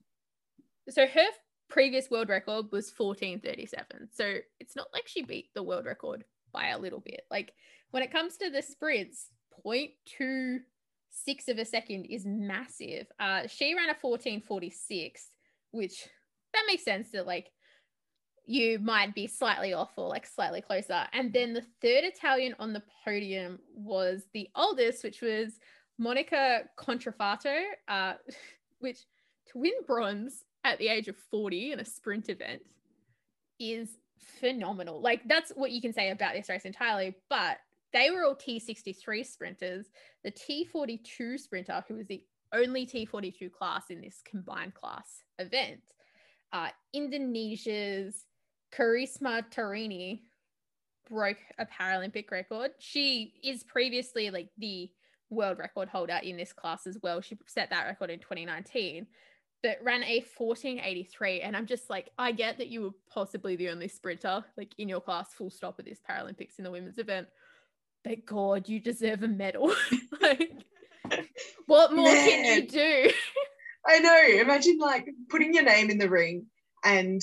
so 0.88 1.06
her 1.06 1.26
previous 1.68 2.10
world 2.10 2.28
record 2.28 2.66
was 2.70 2.92
1437. 2.96 4.08
So 4.12 4.36
it's 4.60 4.76
not 4.76 4.88
like 4.92 5.06
she 5.06 5.22
beat 5.22 5.48
the 5.54 5.62
world 5.62 5.86
record 5.86 6.24
by 6.52 6.68
a 6.68 6.78
little 6.78 7.00
bit. 7.00 7.22
Like 7.30 7.54
when 7.90 8.02
it 8.02 8.12
comes 8.12 8.36
to 8.38 8.50
the 8.50 8.62
sprints, 8.62 9.28
0.2 9.64 10.58
six 11.12 11.48
of 11.48 11.58
a 11.58 11.64
second 11.64 12.06
is 12.06 12.24
massive. 12.24 13.06
Uh, 13.20 13.46
she 13.46 13.74
ran 13.74 13.90
a 13.90 13.96
1446, 14.00 15.28
which 15.70 16.08
that 16.52 16.64
makes 16.66 16.84
sense 16.84 17.10
that 17.12 17.26
like 17.26 17.52
you 18.44 18.78
might 18.80 19.14
be 19.14 19.26
slightly 19.26 19.72
off 19.72 19.92
or 19.96 20.08
like 20.08 20.26
slightly 20.26 20.60
closer. 20.60 21.06
And 21.12 21.32
then 21.32 21.52
the 21.52 21.64
third 21.80 22.04
Italian 22.04 22.54
on 22.58 22.72
the 22.72 22.82
podium 23.04 23.60
was 23.74 24.24
the 24.32 24.48
oldest, 24.56 25.04
which 25.04 25.20
was 25.20 25.58
Monica 25.98 26.62
Contrafatto, 26.76 27.60
uh, 27.88 28.14
which 28.80 28.98
to 29.48 29.58
win 29.58 29.72
bronze 29.86 30.44
at 30.64 30.78
the 30.78 30.88
age 30.88 31.08
of 31.08 31.16
40 31.30 31.72
in 31.72 31.80
a 31.80 31.84
sprint 31.84 32.28
event 32.28 32.62
is 33.58 33.88
phenomenal. 34.40 35.00
Like 35.00 35.22
that's 35.26 35.50
what 35.50 35.72
you 35.72 35.80
can 35.80 35.92
say 35.92 36.10
about 36.10 36.34
this 36.34 36.48
race 36.48 36.64
entirely. 36.64 37.14
But 37.28 37.58
they 37.92 38.10
were 38.10 38.24
all 38.24 38.34
T63 38.34 39.26
sprinters. 39.26 39.86
The 40.24 40.32
T42 40.32 41.38
sprinter, 41.38 41.84
who 41.88 41.96
was 41.96 42.06
the 42.06 42.22
only 42.52 42.86
T42 42.86 43.52
class 43.52 43.84
in 43.90 44.00
this 44.00 44.22
combined 44.24 44.74
class 44.74 45.22
event, 45.38 45.80
uh, 46.52 46.68
Indonesia's 46.92 48.26
Karisma 48.74 49.44
Tiarani 49.50 50.20
broke 51.08 51.38
a 51.58 51.66
Paralympic 51.66 52.30
record. 52.30 52.70
She 52.78 53.34
is 53.42 53.62
previously 53.62 54.30
like 54.30 54.48
the 54.58 54.90
world 55.30 55.58
record 55.58 55.88
holder 55.88 56.20
in 56.22 56.36
this 56.36 56.52
class 56.52 56.86
as 56.86 56.98
well. 57.02 57.20
She 57.20 57.38
set 57.46 57.70
that 57.70 57.86
record 57.86 58.10
in 58.10 58.18
2019, 58.20 59.06
but 59.62 59.78
ran 59.82 60.02
a 60.02 60.24
1483. 60.36 61.40
And 61.40 61.56
I'm 61.56 61.66
just 61.66 61.88
like, 61.88 62.10
I 62.18 62.32
get 62.32 62.58
that 62.58 62.68
you 62.68 62.82
were 62.82 62.90
possibly 63.10 63.56
the 63.56 63.68
only 63.68 63.88
sprinter 63.88 64.44
like 64.56 64.74
in 64.78 64.88
your 64.88 65.00
class, 65.00 65.32
full 65.34 65.50
stop 65.50 65.78
at 65.78 65.84
this 65.84 66.00
Paralympics 66.08 66.58
in 66.58 66.64
the 66.64 66.70
women's 66.70 66.98
event 66.98 67.28
but 68.04 68.24
God, 68.26 68.68
you 68.68 68.80
deserve 68.80 69.22
a 69.22 69.28
medal. 69.28 69.72
like, 70.20 70.52
what 71.66 71.92
more 71.92 72.12
Man. 72.12 72.28
can 72.28 72.54
you 72.54 72.68
do? 72.68 73.10
I 73.86 73.98
know. 73.98 74.40
Imagine 74.40 74.78
like 74.78 75.08
putting 75.28 75.54
your 75.54 75.64
name 75.64 75.90
in 75.90 75.98
the 75.98 76.08
ring 76.08 76.46
and 76.84 77.20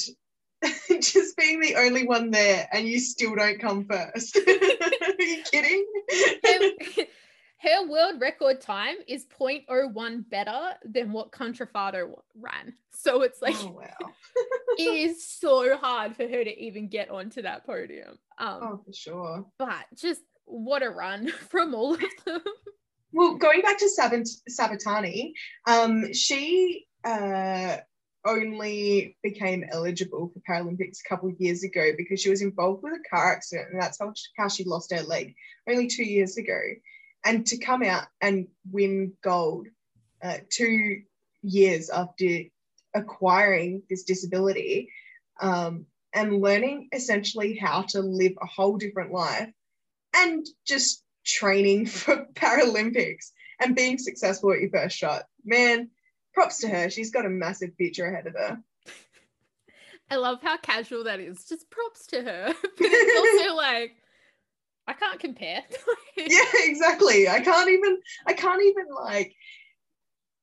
just 0.89 1.37
being 1.37 1.59
the 1.59 1.75
only 1.75 2.05
one 2.05 2.31
there 2.31 2.67
and 2.71 2.87
you 2.87 2.99
still 2.99 3.35
don't 3.35 3.59
come 3.59 3.85
first. 3.85 4.37
Are 4.47 5.23
you 5.23 5.43
kidding? 5.51 5.85
Her, 7.61 7.87
world 7.87 8.21
record 8.21 8.61
time 8.61 8.95
is 9.05 9.25
0.01 9.25 10.29
better 10.29 10.75
than 10.85 11.11
what 11.11 11.31
Contrafatto 11.31 12.21
ran. 12.35 12.73
So 12.91 13.21
it's 13.21 13.41
like, 13.41 13.55
oh, 13.59 13.71
wow. 13.71 14.11
it 14.77 14.83
is 14.83 15.25
so 15.25 15.75
hard 15.77 16.15
for 16.15 16.23
her 16.23 16.43
to 16.43 16.59
even 16.61 16.87
get 16.87 17.09
onto 17.09 17.41
that 17.41 17.65
podium. 17.65 18.17
Um, 18.37 18.59
oh, 18.61 18.81
for 18.85 18.93
sure. 18.93 19.45
But 19.57 19.85
just 19.95 20.21
what 20.45 20.83
a 20.83 20.89
run 20.89 21.27
from 21.49 21.75
all 21.75 21.95
of 21.95 22.01
them. 22.25 22.41
Well, 23.11 23.35
going 23.35 23.61
back 23.61 23.79
to 23.79 23.89
Sabatini, 24.47 25.33
um, 25.67 26.13
she 26.13 26.85
uh, 27.03 27.77
only 28.25 29.17
became 29.23 29.65
eligible 29.69 30.31
for 30.33 30.39
Paralympics 30.49 30.99
a 31.05 31.09
couple 31.09 31.29
of 31.29 31.39
years 31.39 31.63
ago 31.63 31.91
because 31.97 32.21
she 32.21 32.29
was 32.29 32.41
involved 32.41 32.83
with 32.83 32.93
a 32.93 33.09
car 33.09 33.33
accident, 33.33 33.69
and 33.71 33.81
that's 33.81 33.99
how 33.99 34.13
she, 34.15 34.25
how 34.37 34.47
she 34.47 34.63
lost 34.63 34.93
her 34.93 35.01
leg 35.01 35.33
only 35.67 35.87
two 35.87 36.03
years 36.03 36.37
ago. 36.37 36.59
And 37.25 37.45
to 37.47 37.57
come 37.57 37.83
out 37.83 38.07
and 38.21 38.47
win 38.71 39.13
gold 39.21 39.67
uh, 40.23 40.37
two 40.49 41.01
years 41.41 41.89
after 41.89 42.43
acquiring 42.93 43.83
this 43.89 44.03
disability 44.03 44.89
um, 45.41 45.85
and 46.13 46.41
learning 46.41 46.89
essentially 46.91 47.55
how 47.57 47.83
to 47.83 48.01
live 48.01 48.33
a 48.41 48.45
whole 48.45 48.77
different 48.77 49.11
life 49.11 49.49
and 50.15 50.45
just 50.65 51.03
training 51.25 51.85
for 51.87 52.25
Paralympics 52.33 53.31
and 53.59 53.75
being 53.75 53.97
successful 53.97 54.51
at 54.53 54.61
your 54.61 54.69
first 54.69 54.97
shot. 54.97 55.23
Man, 55.45 55.89
props 56.33 56.59
to 56.59 56.69
her. 56.69 56.89
She's 56.89 57.11
got 57.11 57.25
a 57.25 57.29
massive 57.29 57.71
future 57.75 58.05
ahead 58.05 58.27
of 58.27 58.33
her. 58.33 58.59
I 60.11 60.15
love 60.15 60.41
how 60.41 60.57
casual 60.57 61.03
that 61.03 61.19
is. 61.19 61.45
Just 61.45 61.69
props 61.69 62.07
to 62.07 62.21
her. 62.21 62.53
But 62.63 62.87
it's 62.91 63.43
also 63.43 63.55
like 63.57 63.95
I 64.89 64.93
can't 64.93 65.19
compare. 65.19 65.61
yeah, 66.17 66.45
exactly. 66.63 67.29
I 67.29 67.41
can't 67.41 67.69
even 67.69 67.99
I 68.25 68.33
can't 68.33 68.63
even 68.63 68.87
like 68.91 69.35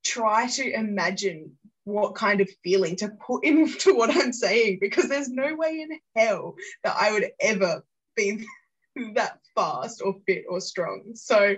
try 0.04 0.46
to 0.46 0.72
imagine 0.72 1.50
what 1.82 2.14
kind 2.14 2.40
of 2.40 2.48
feeling 2.62 2.94
to 2.96 3.09
put 3.26 3.44
into 3.44 3.92
what 3.96 4.09
I'm 4.11 4.32
saying 4.32 4.78
because 4.80 5.09
there's 5.09 5.28
no 5.28 5.56
way 5.56 5.80
in 5.80 5.98
hell 6.14 6.54
that 6.85 6.94
I 6.96 7.11
would 7.11 7.26
ever 7.40 7.82
be 8.14 8.46
that 9.14 9.40
fast 9.56 10.00
or 10.00 10.14
fit 10.26 10.44
or 10.48 10.61
strong. 10.61 11.11
So 11.14 11.56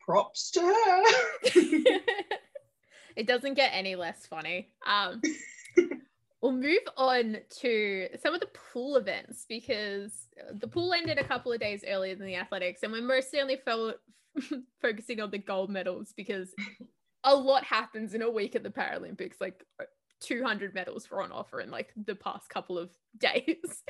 props 0.00 0.50
to 0.50 0.60
her. 0.60 1.02
it 3.14 3.28
doesn't 3.28 3.54
get 3.54 3.70
any 3.72 3.94
less 3.94 4.26
funny. 4.26 4.70
Um, 4.84 5.22
we'll 6.40 6.52
move 6.52 6.78
on 6.96 7.38
to 7.60 8.08
some 8.22 8.34
of 8.34 8.40
the 8.40 8.48
pool 8.72 8.96
events 8.96 9.44
because 9.48 10.28
uh, 10.40 10.52
the 10.54 10.68
pool 10.68 10.92
ended 10.92 11.18
a 11.18 11.24
couple 11.24 11.52
of 11.52 11.60
days 11.60 11.84
earlier 11.86 12.14
than 12.14 12.26
the 12.26 12.36
athletics, 12.36 12.82
and 12.82 12.92
we're 12.92 13.02
mostly 13.02 13.40
only 13.40 13.56
fo- 13.56 13.94
focusing 14.80 15.20
on 15.20 15.30
the 15.30 15.38
gold 15.38 15.70
medals 15.70 16.12
because 16.16 16.54
a 17.24 17.34
lot 17.34 17.64
happens 17.64 18.14
in 18.14 18.22
a 18.22 18.30
week 18.30 18.54
at 18.54 18.62
the 18.62 18.70
Paralympics. 18.70 19.40
Like 19.40 19.64
uh, 19.80 19.84
200 20.20 20.74
medals 20.74 21.10
were 21.10 21.22
on 21.22 21.32
offer 21.32 21.60
in 21.60 21.70
like 21.70 21.92
the 22.06 22.14
past 22.14 22.48
couple 22.48 22.78
of 22.78 22.90
days. 23.18 23.82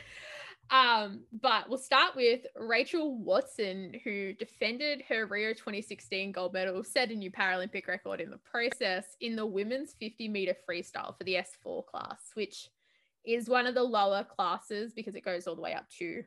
Um, 0.70 1.20
but 1.32 1.68
we'll 1.68 1.78
start 1.78 2.14
with 2.14 2.40
Rachel 2.54 3.16
Watson, 3.16 3.94
who 4.04 4.34
defended 4.34 5.02
her 5.08 5.26
Rio 5.26 5.54
2016 5.54 6.32
gold 6.32 6.52
medal, 6.52 6.84
set 6.84 7.10
a 7.10 7.14
new 7.14 7.30
Paralympic 7.30 7.86
record 7.86 8.20
in 8.20 8.30
the 8.30 8.38
process 8.38 9.16
in 9.20 9.34
the 9.34 9.46
women's 9.46 9.94
50 9.98 10.28
meter 10.28 10.54
freestyle 10.68 11.16
for 11.16 11.24
the 11.24 11.36
S4 11.36 11.86
class, 11.86 12.20
which 12.34 12.68
is 13.24 13.48
one 13.48 13.66
of 13.66 13.74
the 13.74 13.82
lower 13.82 14.24
classes 14.24 14.92
because 14.92 15.14
it 15.14 15.24
goes 15.24 15.46
all 15.46 15.54
the 15.54 15.62
way 15.62 15.74
up 15.74 15.88
to 15.98 16.22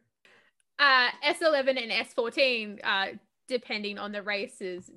uh, 0.79 1.09
S11 1.23 1.81
and 1.81 1.91
S14, 1.91 2.79
uh, 2.83 3.17
depending 3.47 3.99
on 3.99 4.11
the 4.11 4.23
races. 4.23 4.89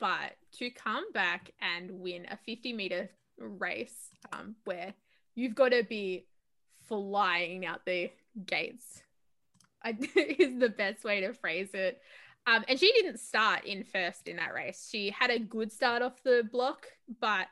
But 0.00 0.36
to 0.58 0.70
come 0.70 1.10
back 1.12 1.52
and 1.60 1.90
win 2.00 2.26
a 2.30 2.36
50 2.36 2.72
meter 2.72 3.10
race 3.38 4.10
um, 4.32 4.56
where 4.64 4.94
you've 5.34 5.54
got 5.54 5.70
to 5.70 5.84
be 5.84 6.26
flying 6.88 7.66
out 7.66 7.84
the 7.84 8.10
gates 8.46 9.02
I, 9.82 9.90
is 10.16 10.58
the 10.58 10.68
best 10.68 11.04
way 11.04 11.20
to 11.20 11.32
phrase 11.32 11.70
it. 11.74 12.00
Um, 12.46 12.64
and 12.68 12.78
she 12.78 12.90
didn't 12.92 13.18
start 13.18 13.64
in 13.66 13.84
first 13.84 14.26
in 14.26 14.36
that 14.36 14.54
race. 14.54 14.88
She 14.90 15.10
had 15.10 15.30
a 15.30 15.38
good 15.38 15.70
start 15.70 16.02
off 16.02 16.22
the 16.22 16.48
block, 16.50 16.86
but 17.20 17.46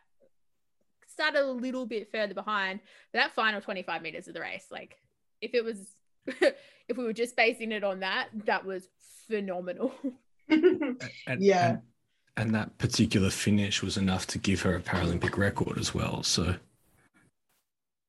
started 1.08 1.42
a 1.42 1.50
little 1.50 1.86
bit 1.86 2.10
further 2.10 2.34
behind. 2.34 2.80
But 3.12 3.18
that 3.18 3.34
final 3.34 3.60
25 3.60 4.02
meters 4.02 4.28
of 4.28 4.34
the 4.34 4.40
race, 4.40 4.66
like 4.70 4.96
if 5.40 5.54
it 5.54 5.64
was, 5.64 5.86
if 6.26 6.96
we 6.96 7.04
were 7.04 7.12
just 7.12 7.36
basing 7.36 7.72
it 7.72 7.84
on 7.84 8.00
that, 8.00 8.28
that 8.46 8.64
was 8.64 8.88
phenomenal. 9.28 9.92
And, 10.48 11.42
Yeah. 11.42 11.70
And, 11.70 11.80
and 12.36 12.54
that 12.54 12.78
particular 12.78 13.30
finish 13.30 13.82
was 13.82 13.96
enough 13.96 14.28
to 14.28 14.38
give 14.38 14.62
her 14.62 14.76
a 14.76 14.80
Paralympic 14.80 15.36
record 15.36 15.76
as 15.76 15.92
well. 15.92 16.22
So 16.22 16.54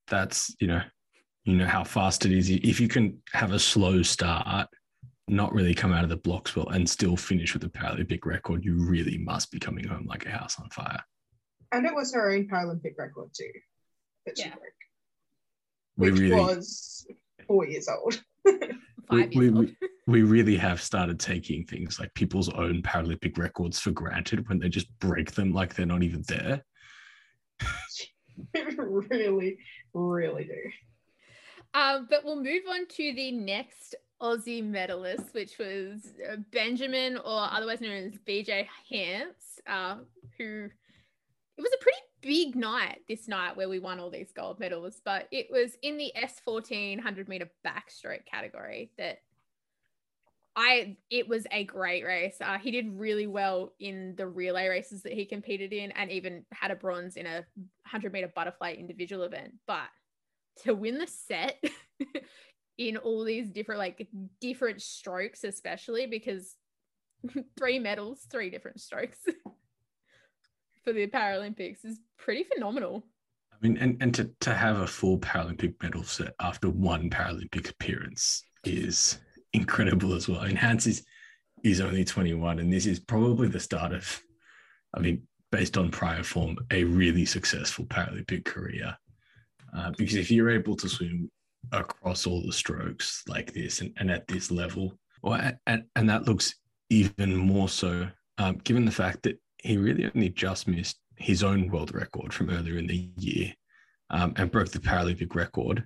that's, 0.08 0.56
you 0.60 0.68
know, 0.68 0.82
you 1.48 1.56
know 1.56 1.66
how 1.66 1.82
fast 1.84 2.26
it 2.26 2.34
is. 2.34 2.50
If 2.50 2.82
you 2.82 2.90
can 2.90 3.18
have 3.32 3.54
a 3.54 3.60
slow 3.60 4.02
start, 4.04 4.68
not 5.30 5.54
really 5.54 5.74
come 5.74 5.94
out 5.94 6.04
of 6.04 6.10
the 6.10 6.18
blocks 6.18 6.56
well, 6.58 6.68
and 6.70 6.88
still 6.88 7.16
finish 7.16 7.54
with 7.54 7.64
a 7.64 7.70
Paralympic 7.70 8.26
record, 8.26 8.66
you 8.66 8.76
really 8.76 9.18
must 9.18 9.50
be 9.50 9.58
coming 9.58 9.88
home 9.88 10.06
like 10.06 10.26
a 10.26 10.30
house 10.30 10.60
on 10.60 10.70
fire. 10.70 11.02
and 11.72 11.86
it 11.86 11.94
was 11.96 12.14
her 12.14 12.32
own 12.34 12.48
Paralympic 12.50 12.98
record 12.98 13.30
too 13.34 13.50
that 14.26 14.38
she 14.38 14.44
Yeah. 14.46 14.56
broke, 14.56 14.62
We 15.98 16.12
which 16.12 16.20
really, 16.22 16.36
was 16.42 17.08
four 17.48 17.66
years 17.66 17.88
old. 17.88 18.22
Five 19.10 19.30
we- 19.34 19.46
years 19.46 19.56
old. 19.56 19.66
we- 19.66 19.78
we 20.10 20.22
really 20.24 20.56
have 20.56 20.82
started 20.82 21.20
taking 21.20 21.66
things 21.66 22.00
like 22.00 22.14
people's 22.14 22.48
own 22.50 22.82
Paralympic 22.82 23.38
records 23.38 23.78
for 23.80 23.92
granted 23.92 24.48
when 24.50 24.60
they 24.60 24.70
just 24.70 24.88
break 25.00 25.32
them 25.32 25.52
like 25.54 25.76
they're 25.76 25.86
not 25.86 26.04
even 26.04 26.24
there. 26.30 26.64
really, 28.78 29.58
really 29.94 30.44
do. 30.46 30.72
Um, 31.74 32.08
but 32.10 32.24
we'll 32.24 32.42
move 32.42 32.64
on 32.70 32.88
to 32.88 33.14
the 33.14 33.32
next 33.32 33.96
Aussie 34.22 34.64
medalist, 34.64 35.34
which 35.34 35.58
was 35.60 36.14
uh, 36.32 36.38
Benjamin, 36.52 37.18
or 37.18 37.48
otherwise 37.52 37.82
known 37.82 37.92
as 37.92 38.14
BJ 38.28 38.68
Hance, 38.90 39.60
uh, 39.68 39.98
who 40.38 40.70
it 41.58 41.62
was 41.62 41.72
a 41.74 41.84
pretty 41.84 41.98
big 42.22 42.56
night 42.56 43.00
this 43.08 43.28
night 43.28 43.56
where 43.56 43.70
we 43.70 43.80
won 43.80 44.00
all 44.00 44.10
these 44.10 44.32
gold 44.32 44.60
medals, 44.60 45.02
but 45.04 45.28
it 45.32 45.48
was 45.52 45.78
in 45.82 45.98
the 45.98 46.12
S14 46.16 46.98
100 46.98 47.28
meter 47.28 47.50
backstroke 47.66 48.26
category 48.26 48.92
that 48.98 49.20
I 50.56 50.98
it 51.12 51.28
was 51.28 51.46
a 51.52 51.64
great 51.66 52.04
race. 52.04 52.38
Uh, 52.42 52.58
he 52.58 52.72
did 52.72 53.00
really 53.00 53.28
well 53.28 53.74
in 53.80 54.16
the 54.18 54.28
relay 54.28 54.68
races 54.68 55.04
that 55.04 55.14
he 55.14 55.24
competed 55.26 55.72
in, 55.72 55.92
and 55.92 56.12
even 56.12 56.46
had 56.52 56.72
a 56.72 56.76
bronze 56.76 57.16
in 57.16 57.28
a 57.28 57.46
100 57.84 58.12
meter 58.12 58.32
butterfly 58.36 58.74
individual 58.74 59.24
event. 59.24 59.54
But 59.68 59.88
to 60.64 60.74
win 60.74 60.98
the 60.98 61.08
set 61.08 61.64
in 62.78 62.98
all 62.98 63.24
these 63.24 63.50
different 63.50 63.80
like 63.80 64.08
different 64.40 64.82
strokes, 64.82 65.44
especially 65.44 66.08
because 66.08 66.56
three 67.58 67.80
medals, 67.80 68.26
three 68.30 68.50
different 68.50 68.80
strokes 68.80 69.20
for 70.84 70.94
the 70.94 71.08
Paralympics 71.08 71.84
is 71.84 72.00
pretty 72.18 72.44
phenomenal. 72.44 73.04
I 73.52 73.56
mean, 73.68 73.78
and, 73.78 73.98
and 74.02 74.14
to, 74.16 74.30
to 74.42 74.54
have 74.54 74.80
a 74.80 74.88
full 74.88 75.18
Paralympic 75.18 75.82
medal 75.82 76.04
set 76.04 76.34
after 76.40 76.70
one 76.70 77.10
Paralympic 77.10 77.70
appearance 77.70 78.44
is 78.64 79.20
incredible 79.54 80.14
as 80.14 80.28
well. 80.28 80.44
Mean, 80.44 80.56
Hance 80.56 80.86
is, 80.86 81.04
is 81.64 81.82
only 81.82 82.06
21, 82.06 82.60
and 82.60 82.72
this 82.72 82.86
is 82.86 83.00
probably 83.00 83.48
the 83.48 83.60
start 83.60 83.94
of, 83.94 84.22
I 84.96 85.00
mean, 85.00 85.24
based 85.52 85.78
on 85.78 85.90
prior 85.90 86.24
form, 86.24 86.58
a 86.70 86.84
really 86.84 87.26
successful 87.26 87.86
Paralympic 87.86 88.46
career. 88.46 88.96
Uh, 89.76 89.92
because 89.98 90.16
if 90.16 90.32
you're 90.32 90.50
able 90.50 90.76
to 90.76 90.90
swim 90.90 91.30
across 91.72 92.26
all 92.26 92.42
the 92.42 92.54
strokes 92.54 93.24
like 93.28 93.54
this 93.54 93.82
and, 93.82 93.94
and 93.98 94.12
at 94.12 94.28
this 94.28 94.52
level, 94.52 94.94
well, 95.22 95.52
and, 95.66 95.84
and 95.96 96.10
that 96.10 96.26
looks 96.26 96.56
even 96.90 97.36
more 97.36 97.70
so, 97.70 98.08
um, 98.38 98.58
given 98.64 98.86
the 98.86 98.92
fact 98.92 99.24
that 99.24 99.40
he 99.58 99.78
really 99.78 100.10
only 100.14 100.30
just 100.30 100.68
missed 100.68 100.98
his 101.18 101.44
own 101.44 101.70
world 101.70 101.94
record 101.94 102.34
from 102.34 102.50
earlier 102.50 102.78
in 102.78 102.88
the 102.88 103.10
year 103.18 103.54
um, 104.10 104.34
and 104.38 104.52
broke 104.52 104.70
the 104.70 104.80
Paralympic 104.80 105.36
record. 105.36 105.86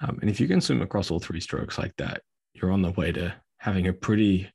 Um, 0.00 0.18
and 0.20 0.30
if 0.30 0.40
you 0.40 0.46
can 0.46 0.60
swim 0.60 0.82
across 0.82 1.10
all 1.10 1.18
three 1.18 1.40
strokes 1.40 1.78
like 1.78 1.96
that, 1.96 2.22
you're 2.54 2.72
on 2.72 2.82
the 2.82 2.92
way 2.92 3.12
to 3.12 3.34
having 3.58 3.88
a 3.88 3.92
pretty 3.92 4.50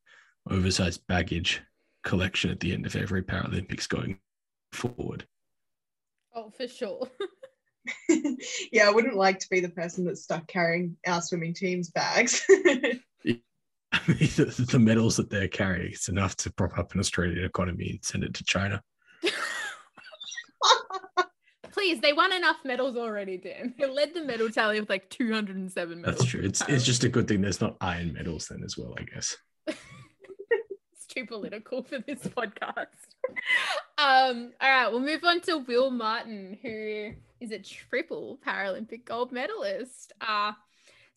oversized 0.50 1.06
baggage 1.08 1.62
collection 2.04 2.52
at 2.52 2.60
the 2.60 2.74
end 2.74 2.86
of 2.86 2.96
every 2.96 3.24
Paralympics 3.24 3.90
going 3.90 4.20
forward. 4.72 5.26
Oh, 6.34 6.50
for 6.50 6.68
sure. 6.68 7.10
yeah, 8.72 8.88
I 8.88 8.92
wouldn't 8.92 9.16
like 9.16 9.40
to 9.40 9.50
be 9.50 9.60
the 9.60 9.70
person 9.70 10.06
that's 10.06 10.24
stuck 10.24 10.48
carrying 10.48 10.98
our 11.08 11.22
swimming 11.22 11.54
team's 11.54 11.90
bags. 11.90 12.46
The, 14.08 14.68
the 14.72 14.80
medals 14.80 15.16
that 15.18 15.30
they're 15.30 15.48
carrying, 15.48 15.94
it's 15.94 16.10
enough 16.10 16.36
to 16.38 16.52
prop 16.52 16.78
up 16.78 16.94
an 16.94 17.00
Australian 17.00 17.46
economy 17.46 17.92
and 17.92 18.04
send 18.04 18.24
it 18.24 18.34
to 18.36 18.44
China. 18.44 18.84
Please, 21.72 22.02
they 22.02 22.14
won 22.14 22.34
enough 22.34 22.58
medals 22.64 22.98
already, 22.98 23.38
Dan. 23.38 23.74
They 23.80 23.90
led 23.90 24.14
the 24.14 24.24
medal 24.24 24.50
tally 24.50 24.80
with 24.80 24.90
like 24.90 25.10
207 25.10 26.02
medals. 26.02 26.18
That's 26.18 26.30
true. 26.30 26.42
It's 26.44 26.62
it's 26.68 26.86
just 26.86 27.04
a 27.04 27.10
good 27.10 27.28
thing 27.28 27.42
there's 27.42 27.62
not 27.62 27.78
iron 27.82 28.14
medals 28.14 28.48
then 28.48 28.64
as 28.64 28.78
well, 28.78 28.96
I 28.98 29.04
guess. 29.04 29.38
Too 31.16 31.26
political 31.26 31.84
for 31.84 32.00
this 32.00 32.20
podcast. 32.24 32.88
Um, 33.98 34.52
all 34.62 34.70
right, 34.70 34.88
we'll 34.90 35.00
move 35.00 35.24
on 35.24 35.42
to 35.42 35.60
Will 35.60 35.92
Martin, 35.92 36.58
who 36.62 37.12
is 37.40 37.52
a 37.52 37.60
triple 37.60 38.40
Paralympic 38.46 39.06
gold 39.06 39.32
medalist. 39.32 40.14
Uh, 40.22 40.54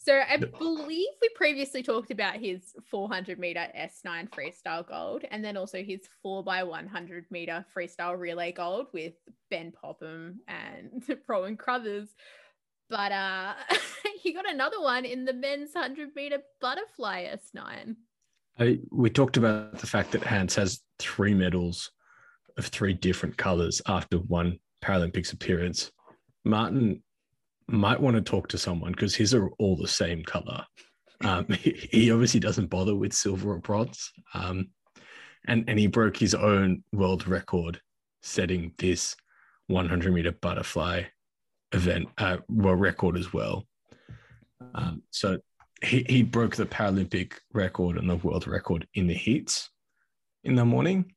so 0.01 0.21
I 0.27 0.37
believe 0.37 1.09
we 1.21 1.29
previously 1.35 1.83
talked 1.83 2.11
about 2.13 2.37
his 2.37 2.75
400 2.89 3.39
meter 3.39 3.67
S9 3.77 4.31
freestyle 4.31 4.87
gold 4.87 5.25
and 5.31 5.45
then 5.45 5.57
also 5.57 5.83
his 5.83 6.01
4x100 6.25 7.25
meter 7.31 7.65
freestyle 7.77 8.19
relay 8.19 8.53
gold 8.53 8.87
with 8.93 9.15
Ben 9.51 9.73
Popham 9.73 10.41
and 10.47 11.03
Rowan 11.29 11.57
Crothers. 11.57 12.09
But 12.89 13.13
uh, 13.13 13.55
he 14.23 14.33
got 14.33 14.49
another 14.49 14.81
one 14.81 15.05
in 15.05 15.25
the 15.25 15.35
men's 15.35 15.75
100 15.75 16.11
meter 16.15 16.39
butterfly 16.61 17.27
S9. 17.35 17.97
I, 18.59 18.79
we 18.91 19.11
talked 19.11 19.37
about 19.37 19.79
the 19.79 19.87
fact 19.87 20.13
that 20.13 20.23
Hance 20.23 20.57
has 20.57 20.81
three 20.99 21.35
medals 21.35 21.91
of 22.57 22.67
three 22.67 22.93
different 22.93 23.37
colors 23.37 23.81
after 23.87 24.19
one 24.19 24.59
Paralympics 24.83 25.33
appearance. 25.33 25.93
Martin 26.45 27.03
might 27.69 28.01
want 28.01 28.17
to 28.17 28.23
talk 28.23 28.49
to 28.49 28.59
someone 28.59 28.93
because 28.93 29.15
his 29.15 29.35
are 29.35 29.49
all 29.59 29.77
the 29.77 29.89
same 29.89 30.25
color. 30.25 30.65
Um, 31.23 31.47
he, 31.61 31.89
he 31.91 32.11
obviously 32.11 32.41
doesn't 32.41 32.71
bother 32.71 32.97
with 32.97 33.13
silver 33.13 33.53
or 33.53 33.59
bronze. 33.59 34.13
Um, 34.35 34.69
and, 35.47 35.65
and 35.69 35.79
he 35.79 35.87
broke 35.87 36.17
his 36.17 36.35
own 36.35 36.83
world 36.93 37.29
record 37.29 37.81
setting 38.23 38.73
this 38.79 39.17
100 39.69 40.13
meter 40.13 40.33
butterfly 40.33 41.05
event 41.73 42.09
uh, 42.19 42.39
world 42.49 42.81
record 42.81 43.17
as 43.17 43.33
well. 43.33 43.67
Um, 44.75 45.03
so 45.11 45.39
he, 45.83 46.05
he 46.09 46.23
broke 46.23 46.57
the 46.57 46.67
Paralympic 46.67 47.35
record 47.53 47.97
and 47.97 48.09
the 48.09 48.17
world 48.17 48.47
record 48.47 48.87
in 48.95 49.07
the 49.07 49.15
heats 49.15 49.71
in 50.45 50.55
the 50.55 50.65
morning. 50.65 51.13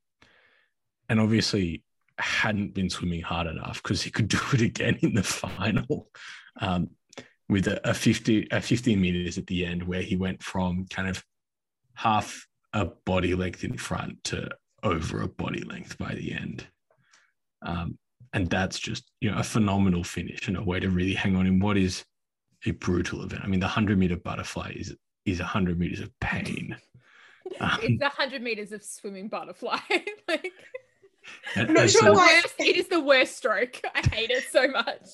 And 1.08 1.20
obviously 1.20 1.84
hadn't 2.18 2.74
been 2.74 2.88
swimming 2.88 3.22
hard 3.22 3.46
enough 3.46 3.82
because 3.82 4.02
he 4.02 4.10
could 4.10 4.28
do 4.28 4.38
it 4.52 4.60
again 4.60 4.98
in 5.02 5.14
the 5.14 5.22
final 5.22 6.08
um, 6.60 6.90
with 7.48 7.66
a, 7.66 7.88
a 7.88 7.94
50 7.94 8.48
a 8.50 8.60
15 8.60 9.00
meters 9.00 9.38
at 9.38 9.46
the 9.46 9.66
end 9.66 9.82
where 9.82 10.02
he 10.02 10.16
went 10.16 10.42
from 10.42 10.86
kind 10.86 11.08
of 11.08 11.22
half 11.94 12.46
a 12.72 12.86
body 13.04 13.34
length 13.34 13.64
in 13.64 13.76
front 13.76 14.22
to 14.24 14.48
over 14.82 15.22
a 15.22 15.28
body 15.28 15.62
length 15.62 15.98
by 15.98 16.14
the 16.14 16.32
end. 16.32 16.66
Um, 17.60 17.98
and 18.32 18.48
that's 18.48 18.78
just 18.78 19.10
you 19.20 19.30
know 19.30 19.38
a 19.38 19.42
phenomenal 19.42 20.04
finish 20.04 20.48
and 20.48 20.56
a 20.56 20.62
way 20.62 20.80
to 20.80 20.88
really 20.88 21.14
hang 21.14 21.36
on 21.36 21.46
in 21.46 21.60
what 21.60 21.76
is 21.76 22.04
a 22.66 22.70
brutal 22.72 23.22
event. 23.22 23.42
I 23.44 23.46
mean, 23.46 23.60
the 23.60 23.68
hundred 23.68 23.98
meter 23.98 24.16
butterfly 24.16 24.72
is 24.76 24.94
is 25.24 25.40
a 25.40 25.44
hundred 25.44 25.78
meters 25.78 26.00
of 26.00 26.10
pain. 26.20 26.76
Um, 27.60 27.80
it's 27.82 27.98
the 27.98 28.04
100 28.06 28.40
meters 28.40 28.70
of 28.70 28.84
swimming 28.84 29.28
butterfly. 29.28 29.76
like, 30.28 30.52
I'm 31.56 31.72
not 31.74 31.90
sure 31.90 32.00
so, 32.02 32.12
why- 32.12 32.40
it 32.60 32.76
is 32.76 32.86
the 32.88 33.00
worst 33.00 33.36
stroke. 33.36 33.80
I 33.94 34.00
hate 34.14 34.30
it 34.30 34.44
so 34.50 34.68
much. 34.68 35.08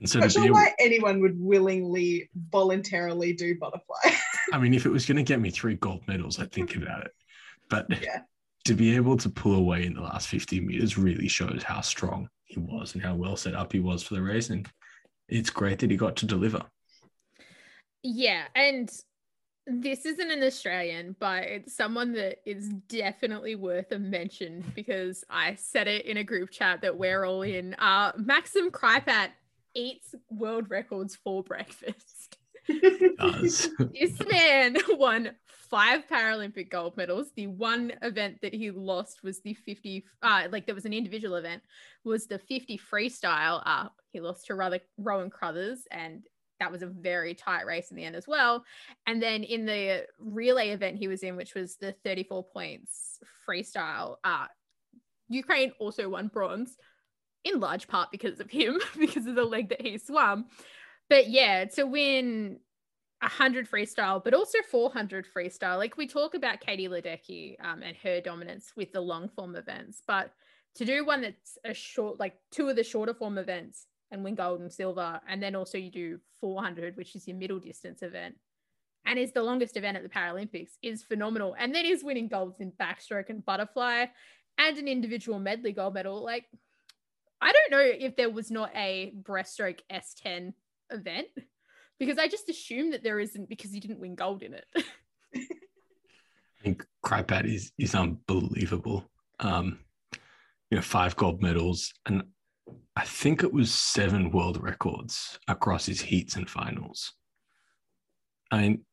and 0.00 0.10
so 0.10 0.18
I'm 0.18 0.24
not 0.24 0.32
sure 0.32 0.44
able, 0.44 0.54
why 0.54 0.74
anyone 0.80 1.20
would 1.20 1.40
willingly, 1.40 2.28
voluntarily 2.50 3.32
do 3.32 3.56
butterfly. 3.58 4.10
I 4.52 4.58
mean, 4.58 4.74
if 4.74 4.86
it 4.86 4.90
was 4.90 5.06
going 5.06 5.16
to 5.18 5.22
get 5.22 5.40
me 5.40 5.50
three 5.50 5.76
gold 5.76 6.02
medals, 6.08 6.40
I'd 6.40 6.52
think 6.52 6.74
about 6.76 7.06
it. 7.06 7.12
But 7.70 7.86
Yeah. 8.02 8.22
to 8.64 8.74
be 8.74 8.96
able 8.96 9.16
to 9.18 9.28
pull 9.30 9.54
away 9.54 9.86
in 9.86 9.94
the 9.94 10.02
last 10.02 10.26
50 10.28 10.60
meters 10.60 10.98
really 10.98 11.28
shows 11.28 11.62
how 11.62 11.80
strong 11.80 12.28
he 12.44 12.58
was 12.58 12.94
and 12.94 13.02
how 13.02 13.14
well 13.14 13.36
set 13.36 13.54
up 13.54 13.72
he 13.72 13.80
was 13.80 14.02
for 14.02 14.14
the 14.14 14.22
race. 14.22 14.50
And 14.50 14.68
it's 15.32 15.50
great 15.50 15.78
that 15.80 15.90
he 15.90 15.96
got 15.96 16.16
to 16.16 16.26
deliver. 16.26 16.62
Yeah, 18.02 18.44
and 18.54 18.90
this 19.66 20.04
isn't 20.06 20.30
an 20.30 20.42
Australian, 20.42 21.16
but 21.18 21.44
it's 21.44 21.74
someone 21.74 22.12
that 22.12 22.38
is 22.44 22.68
definitely 22.88 23.54
worth 23.54 23.92
a 23.92 23.98
mention 23.98 24.64
because 24.74 25.24
I 25.30 25.54
said 25.54 25.88
it 25.88 26.06
in 26.06 26.16
a 26.16 26.24
group 26.24 26.50
chat 26.50 26.82
that 26.82 26.96
we're 26.96 27.24
all 27.24 27.42
in. 27.42 27.74
Uh, 27.74 28.12
Maxim 28.16 28.70
Krypak 28.70 29.30
eats 29.74 30.14
world 30.30 30.68
records 30.68 31.16
for 31.16 31.42
breakfast. 31.42 32.38
does. 33.18 33.70
this 33.78 34.20
man 34.28 34.76
won 34.90 35.30
five 35.72 36.06
Paralympic 36.06 36.68
gold 36.68 36.98
medals. 36.98 37.32
The 37.34 37.46
one 37.46 37.94
event 38.02 38.42
that 38.42 38.52
he 38.52 38.70
lost 38.70 39.22
was 39.22 39.40
the 39.40 39.54
50, 39.54 40.04
uh, 40.22 40.48
like 40.52 40.66
there 40.66 40.74
was 40.74 40.84
an 40.84 40.92
individual 40.92 41.36
event, 41.36 41.62
was 42.04 42.26
the 42.26 42.38
50 42.38 42.78
freestyle. 42.78 43.62
Uh, 43.64 43.88
he 44.12 44.20
lost 44.20 44.46
to 44.46 44.54
Rother, 44.54 44.80
Rowan 44.98 45.30
Crothers, 45.30 45.84
and 45.90 46.24
that 46.60 46.70
was 46.70 46.82
a 46.82 46.86
very 46.86 47.34
tight 47.34 47.64
race 47.64 47.90
in 47.90 47.96
the 47.96 48.04
end 48.04 48.14
as 48.14 48.28
well. 48.28 48.64
And 49.06 49.20
then 49.20 49.44
in 49.44 49.64
the 49.64 50.04
relay 50.18 50.68
event 50.68 50.98
he 50.98 51.08
was 51.08 51.22
in, 51.22 51.36
which 51.36 51.54
was 51.54 51.76
the 51.76 51.92
34 52.04 52.44
points 52.44 53.18
freestyle, 53.48 54.16
uh, 54.24 54.48
Ukraine 55.30 55.72
also 55.80 56.06
won 56.10 56.28
bronze 56.28 56.76
in 57.44 57.60
large 57.60 57.88
part 57.88 58.10
because 58.12 58.40
of 58.40 58.50
him, 58.50 58.78
because 58.98 59.26
of 59.26 59.36
the 59.36 59.44
leg 59.44 59.70
that 59.70 59.80
he 59.80 59.96
swam. 59.96 60.48
But 61.08 61.30
yeah, 61.30 61.64
to 61.64 61.86
win 61.86 62.60
100 63.22 63.70
freestyle, 63.70 64.22
but 64.22 64.34
also 64.34 64.58
400 64.70 65.26
freestyle. 65.34 65.78
Like 65.78 65.96
we 65.96 66.06
talk 66.06 66.34
about 66.34 66.60
Katie 66.60 66.88
Ledecky 66.88 67.56
um, 67.64 67.82
and 67.82 67.96
her 68.02 68.20
dominance 68.20 68.72
with 68.76 68.92
the 68.92 69.00
long 69.00 69.28
form 69.28 69.56
events, 69.56 70.02
but 70.06 70.32
to 70.74 70.84
do 70.84 71.04
one 71.04 71.22
that's 71.22 71.58
a 71.64 71.72
short, 71.72 72.18
like 72.18 72.34
two 72.50 72.68
of 72.68 72.76
the 72.76 72.84
shorter 72.84 73.14
form 73.14 73.38
events 73.38 73.86
and 74.10 74.24
win 74.24 74.34
gold 74.34 74.60
and 74.60 74.72
silver, 74.72 75.20
and 75.28 75.42
then 75.42 75.54
also 75.54 75.78
you 75.78 75.90
do 75.90 76.18
400, 76.40 76.96
which 76.96 77.14
is 77.14 77.26
your 77.26 77.36
middle 77.36 77.58
distance 77.58 78.02
event, 78.02 78.34
and 79.06 79.18
is 79.18 79.32
the 79.32 79.42
longest 79.42 79.76
event 79.76 79.96
at 79.96 80.02
the 80.02 80.08
Paralympics, 80.08 80.72
is 80.82 81.02
phenomenal. 81.02 81.54
And 81.58 81.74
then 81.74 81.86
is 81.86 82.04
winning 82.04 82.28
golds 82.28 82.60
in 82.60 82.72
backstroke 82.72 83.30
and 83.30 83.44
butterfly, 83.44 84.06
and 84.58 84.78
an 84.78 84.88
individual 84.88 85.38
medley 85.38 85.72
gold 85.72 85.94
medal. 85.94 86.22
Like 86.22 86.46
I 87.40 87.52
don't 87.52 87.70
know 87.70 87.80
if 87.80 88.16
there 88.16 88.30
was 88.30 88.50
not 88.50 88.70
a 88.74 89.14
breaststroke 89.22 89.80
S10 89.90 90.54
event 90.90 91.28
because 92.02 92.18
I 92.18 92.26
just 92.26 92.48
assume 92.48 92.90
that 92.90 93.04
there 93.04 93.20
isn't 93.20 93.48
because 93.48 93.70
he 93.70 93.78
didn't 93.78 94.00
win 94.00 94.16
gold 94.16 94.42
in 94.42 94.54
it. 94.54 94.64
I 95.36 95.44
think 96.60 96.84
Krypak 97.06 97.44
is 97.44 97.70
is 97.78 97.94
unbelievable. 97.94 99.08
Um, 99.38 99.78
you 100.68 100.78
know, 100.78 100.82
five 100.82 101.14
gold 101.14 101.40
medals, 101.40 101.92
and 102.06 102.24
I 102.96 103.04
think 103.04 103.44
it 103.44 103.52
was 103.52 103.72
seven 103.72 104.32
world 104.32 104.60
records 104.60 105.38
across 105.46 105.86
his 105.86 106.00
heats 106.00 106.34
and 106.34 106.50
finals. 106.50 107.12
I 108.50 108.62
mean, 108.62 108.84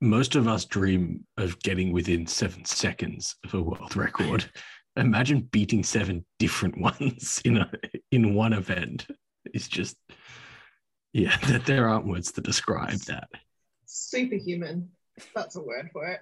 most 0.00 0.34
of 0.34 0.48
us 0.48 0.64
dream 0.64 1.24
of 1.36 1.60
getting 1.60 1.92
within 1.92 2.26
seven 2.26 2.64
seconds 2.64 3.36
of 3.44 3.54
a 3.54 3.62
world 3.62 3.94
record. 3.94 4.50
Imagine 4.96 5.42
beating 5.52 5.84
seven 5.84 6.26
different 6.40 6.78
ones 6.80 7.40
in 7.44 7.58
a 7.58 7.70
in 8.10 8.34
one 8.34 8.54
event. 8.54 9.06
It's 9.44 9.68
just 9.68 9.96
yeah, 11.18 11.36
that 11.48 11.66
there 11.66 11.88
aren't 11.88 12.06
words 12.06 12.32
to 12.32 12.40
describe 12.40 12.98
that. 13.00 13.28
Superhuman. 13.86 14.88
That's 15.34 15.56
a 15.56 15.62
word 15.62 15.90
for 15.92 16.06
it. 16.06 16.20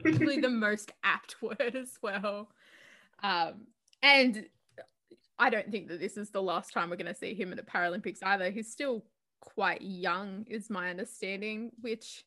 Probably 0.00 0.40
the 0.40 0.48
most 0.48 0.92
apt 1.02 1.42
word 1.42 1.74
as 1.74 1.92
well. 2.02 2.48
Um, 3.22 3.66
and 4.02 4.46
I 5.38 5.50
don't 5.50 5.70
think 5.70 5.88
that 5.88 6.00
this 6.00 6.16
is 6.16 6.30
the 6.30 6.42
last 6.42 6.72
time 6.72 6.90
we're 6.90 6.96
going 6.96 7.12
to 7.12 7.18
see 7.18 7.34
him 7.34 7.50
at 7.50 7.56
the 7.56 7.64
Paralympics 7.64 8.18
either. 8.22 8.50
He's 8.50 8.70
still 8.70 9.04
quite 9.40 9.82
young, 9.82 10.44
is 10.48 10.70
my 10.70 10.90
understanding, 10.90 11.72
which 11.80 12.24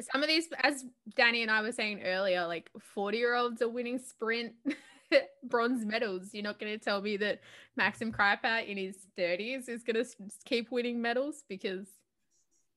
some 0.00 0.22
of 0.22 0.28
these, 0.28 0.48
as 0.60 0.84
Danny 1.14 1.42
and 1.42 1.50
I 1.50 1.62
were 1.62 1.72
saying 1.72 2.02
earlier, 2.02 2.46
like 2.46 2.68
40 2.94 3.16
year 3.16 3.34
olds 3.34 3.62
are 3.62 3.68
winning 3.68 3.98
sprint 3.98 4.54
bronze 5.44 5.84
medals. 5.84 6.30
You're 6.32 6.42
not 6.42 6.58
going 6.58 6.72
to 6.72 6.82
tell 6.82 7.00
me 7.00 7.16
that 7.18 7.40
Maxim 7.76 8.12
Krypak 8.12 8.68
in 8.68 8.76
his 8.76 8.96
30s 9.18 9.68
is 9.68 9.82
going 9.82 10.02
to 10.02 10.10
keep 10.44 10.70
winning 10.70 11.00
medals 11.00 11.44
because 11.48 11.86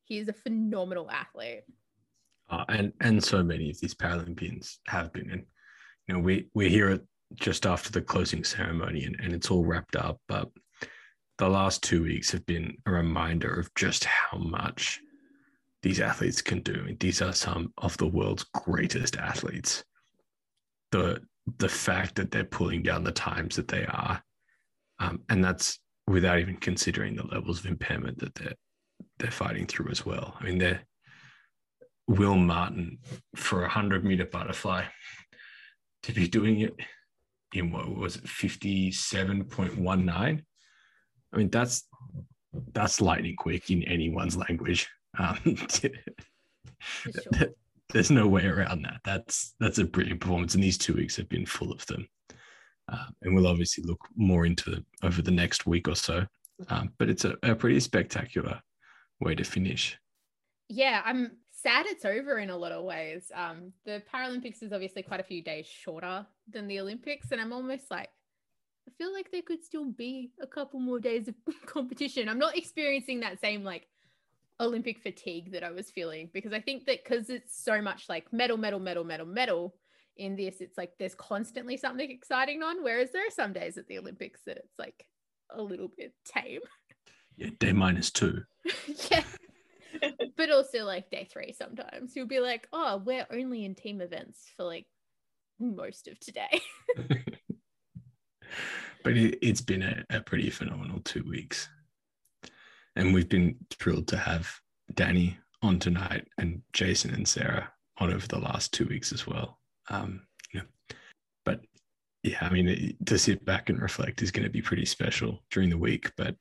he's 0.05 0.27
a 0.27 0.33
phenomenal 0.33 1.09
athlete. 1.11 1.63
Uh, 2.49 2.63
and 2.69 2.93
and 3.01 3.21
so 3.21 3.43
many 3.43 3.69
of 3.69 3.79
these 3.79 3.93
Paralympians 3.93 4.77
have 4.87 5.11
been. 5.11 5.29
And 5.31 5.43
you 6.07 6.13
know, 6.13 6.21
we 6.21 6.47
we 6.53 6.69
hear 6.69 6.89
it 6.89 7.05
just 7.35 7.65
after 7.65 7.91
the 7.91 8.01
closing 8.01 8.43
ceremony, 8.43 9.03
and, 9.03 9.17
and 9.19 9.33
it's 9.33 9.51
all 9.51 9.65
wrapped 9.65 9.97
up. 9.97 10.21
But 10.29 10.49
the 11.37 11.49
last 11.49 11.83
two 11.83 12.03
weeks 12.03 12.31
have 12.31 12.45
been 12.45 12.77
a 12.85 12.91
reminder 12.91 13.59
of 13.59 13.73
just 13.75 14.05
how 14.05 14.37
much 14.37 15.01
these 15.83 15.99
athletes 15.99 16.41
can 16.41 16.61
do. 16.61 16.95
These 16.99 17.21
are 17.21 17.33
some 17.33 17.73
of 17.77 17.97
the 17.97 18.07
world's 18.07 18.45
greatest 18.53 19.17
athletes. 19.17 19.83
The 20.91 21.21
the 21.57 21.69
fact 21.69 22.15
that 22.15 22.31
they're 22.31 22.43
pulling 22.43 22.83
down 22.83 23.03
the 23.03 23.11
times 23.11 23.55
that 23.55 23.67
they 23.67 23.85
are, 23.85 24.21
um, 24.99 25.21
and 25.29 25.43
that's 25.43 25.79
without 26.05 26.39
even 26.39 26.57
considering 26.57 27.15
the 27.15 27.25
levels 27.27 27.59
of 27.59 27.65
impairment 27.65 28.19
that 28.19 28.35
they're 28.35 28.55
they're 29.19 29.31
fighting 29.31 29.65
through 29.65 29.89
as 29.89 30.05
well. 30.05 30.35
I 30.39 30.43
mean, 30.43 30.57
they're 30.57 30.81
Will 32.07 32.35
Martin 32.35 32.99
for 33.35 33.63
a 33.63 33.69
hundred 33.69 34.05
meter 34.05 34.25
butterfly 34.25 34.85
to 36.03 36.13
be 36.13 36.27
doing 36.27 36.61
it 36.61 36.75
in 37.53 37.71
what 37.71 37.93
was 37.93 38.17
it 38.17 38.27
fifty 38.27 38.91
seven 38.91 39.43
point 39.43 39.77
one 39.77 40.05
nine. 40.05 40.43
I 41.33 41.37
mean, 41.37 41.49
that's 41.49 41.87
that's 42.73 43.01
lightning 43.01 43.35
quick 43.35 43.69
in 43.69 43.83
anyone's 43.83 44.37
language. 44.37 44.87
Um, 45.17 45.37
sure. 45.69 45.91
There's 47.93 48.11
no 48.11 48.27
way 48.27 48.45
around 48.45 48.83
that. 48.83 49.01
That's 49.03 49.55
that's 49.59 49.77
a 49.77 49.85
brilliant 49.85 50.19
performance, 50.19 50.55
and 50.55 50.63
these 50.63 50.77
two 50.77 50.93
weeks 50.93 51.15
have 51.15 51.29
been 51.29 51.45
full 51.45 51.71
of 51.71 51.85
them. 51.85 52.07
Uh, 52.89 53.05
and 53.21 53.35
we'll 53.35 53.47
obviously 53.47 53.83
look 53.83 53.99
more 54.15 54.45
into 54.45 54.69
them 54.69 54.85
over 55.03 55.21
the 55.21 55.31
next 55.31 55.65
week 55.65 55.87
or 55.87 55.95
so. 55.95 56.25
Um, 56.69 56.93
but 56.97 57.09
it's 57.09 57.25
a, 57.25 57.35
a 57.43 57.53
pretty 57.53 57.79
spectacular 57.79 58.61
way 59.19 59.35
to 59.35 59.43
finish. 59.43 59.97
Yeah, 60.69 61.01
I'm 61.05 61.31
sad 61.51 61.85
it's 61.85 62.05
over 62.05 62.39
in 62.39 62.49
a 62.49 62.57
lot 62.57 62.71
of 62.71 62.83
ways. 62.83 63.31
Um, 63.33 63.73
the 63.85 64.01
Paralympics 64.13 64.63
is 64.63 64.71
obviously 64.71 65.03
quite 65.03 65.19
a 65.19 65.23
few 65.23 65.41
days 65.41 65.65
shorter 65.65 66.25
than 66.49 66.67
the 66.67 66.79
Olympics, 66.79 67.31
and 67.31 67.41
I'm 67.41 67.53
almost 67.53 67.91
like, 67.91 68.09
I 68.87 68.91
feel 68.97 69.13
like 69.13 69.31
there 69.31 69.41
could 69.41 69.63
still 69.63 69.85
be 69.85 70.31
a 70.41 70.47
couple 70.47 70.79
more 70.79 70.99
days 70.99 71.27
of 71.27 71.35
competition. 71.65 72.29
I'm 72.29 72.39
not 72.39 72.57
experiencing 72.57 73.19
that 73.21 73.41
same 73.41 73.63
like 73.63 73.87
Olympic 74.59 74.99
fatigue 74.99 75.51
that 75.51 75.63
I 75.63 75.71
was 75.71 75.91
feeling 75.91 76.29
because 76.33 76.53
I 76.53 76.59
think 76.59 76.85
that 76.85 77.03
because 77.03 77.29
it's 77.29 77.63
so 77.63 77.81
much 77.81 78.09
like 78.09 78.31
medal, 78.33 78.57
medal, 78.57 78.79
medal, 78.79 79.03
medal, 79.03 79.25
medal 79.25 79.75
in 80.15 80.35
this, 80.35 80.61
it's 80.61 80.77
like 80.77 80.93
there's 80.97 81.15
constantly 81.15 81.77
something 81.77 82.09
exciting 82.09 82.63
on. 82.63 82.83
Whereas 82.83 83.11
there 83.11 83.25
are 83.25 83.31
some 83.31 83.53
days 83.53 83.77
at 83.77 83.87
the 83.87 83.99
Olympics 83.99 84.41
that 84.45 84.57
it's 84.57 84.79
like 84.79 85.05
a 85.51 85.61
little 85.61 85.89
bit 85.95 86.13
tame. 86.25 86.61
Yeah, 87.35 87.49
day 87.59 87.71
minus 87.71 88.11
two. 88.11 88.41
yeah. 89.11 89.23
but 90.35 90.51
also 90.51 90.85
like 90.85 91.09
day 91.11 91.27
three 91.31 91.53
sometimes. 91.53 92.15
You'll 92.15 92.27
be 92.27 92.39
like, 92.39 92.67
oh, 92.73 93.01
we're 93.05 93.27
only 93.31 93.63
in 93.63 93.75
team 93.75 94.01
events 94.01 94.51
for 94.57 94.63
like 94.63 94.87
most 95.59 96.07
of 96.07 96.19
today. 96.19 96.61
but 99.03 99.17
it, 99.17 99.43
has 99.43 99.61
been 99.61 99.83
a, 99.83 100.03
a 100.09 100.21
pretty 100.21 100.49
phenomenal 100.49 100.99
two 101.03 101.23
weeks 101.23 101.69
and 102.97 103.13
we've 103.13 103.29
been 103.29 103.55
thrilled 103.79 104.07
to 104.09 104.17
have 104.17 104.51
Danny 104.95 105.37
on 105.61 105.79
tonight 105.79 106.27
and 106.37 106.61
Jason 106.73 107.13
and 107.13 107.27
Sarah 107.27 107.71
on 107.99 108.11
over 108.11 108.27
the 108.27 108.39
last 108.39 108.73
two 108.73 108.85
weeks 108.85 109.13
as 109.13 109.25
well. 109.25 109.59
Um, 109.89 110.25
you 110.51 110.59
know, 110.59 110.65
but 111.45 111.61
yeah, 112.23 112.39
I 112.41 112.49
mean, 112.49 112.67
it, 112.67 113.05
to 113.05 113.19
sit 113.19 113.45
back 113.45 113.69
and 113.69 113.81
reflect 113.81 114.21
is 114.21 114.31
going 114.31 114.43
to 114.43 114.49
be 114.51 114.61
pretty 114.61 114.85
special 114.85 115.43
during 115.51 115.69
the 115.69 115.77
week. 115.77 116.11
But 116.17 116.35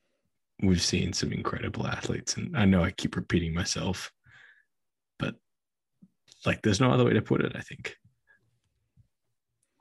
we've 0.61 0.81
seen 0.81 1.13
some 1.13 1.31
incredible 1.31 1.87
athletes, 1.87 2.37
and 2.37 2.57
I 2.57 2.65
know 2.65 2.83
I 2.83 2.91
keep 2.91 3.15
repeating 3.15 3.53
myself, 3.53 4.11
but 5.19 5.35
like, 6.45 6.63
there's 6.63 6.81
no 6.81 6.91
other 6.91 7.05
way 7.05 7.13
to 7.13 7.21
put 7.21 7.41
it. 7.41 7.53
I 7.55 7.61
think. 7.61 7.95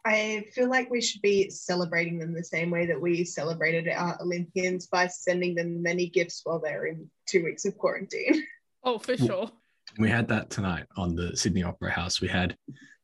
I 0.07 0.45
feel 0.55 0.71
like 0.71 0.89
we 0.89 1.01
should 1.01 1.21
be 1.21 1.51
celebrating 1.51 2.21
them 2.21 2.33
the 2.33 2.45
same 2.45 2.71
way 2.71 2.87
that 2.87 3.01
we 3.01 3.25
celebrated 3.25 3.89
our 3.89 4.17
Olympians 4.23 4.87
by 4.87 5.09
sending 5.09 5.57
them 5.57 5.83
many 5.83 6.09
gifts 6.09 6.43
while 6.45 6.61
they're 6.61 6.87
in 6.87 7.11
two 7.27 7.43
weeks 7.43 7.65
of 7.65 7.77
quarantine. 7.77 8.45
Oh, 8.85 9.01
for 9.01 9.17
sure. 9.17 9.51
We 9.99 10.09
had 10.09 10.29
that 10.29 10.49
tonight 10.49 10.87
on 10.97 11.17
the 11.17 11.37
Sydney 11.37 11.65
Opera 11.65 11.91
House. 11.91 12.21
We 12.21 12.29
had 12.29 12.57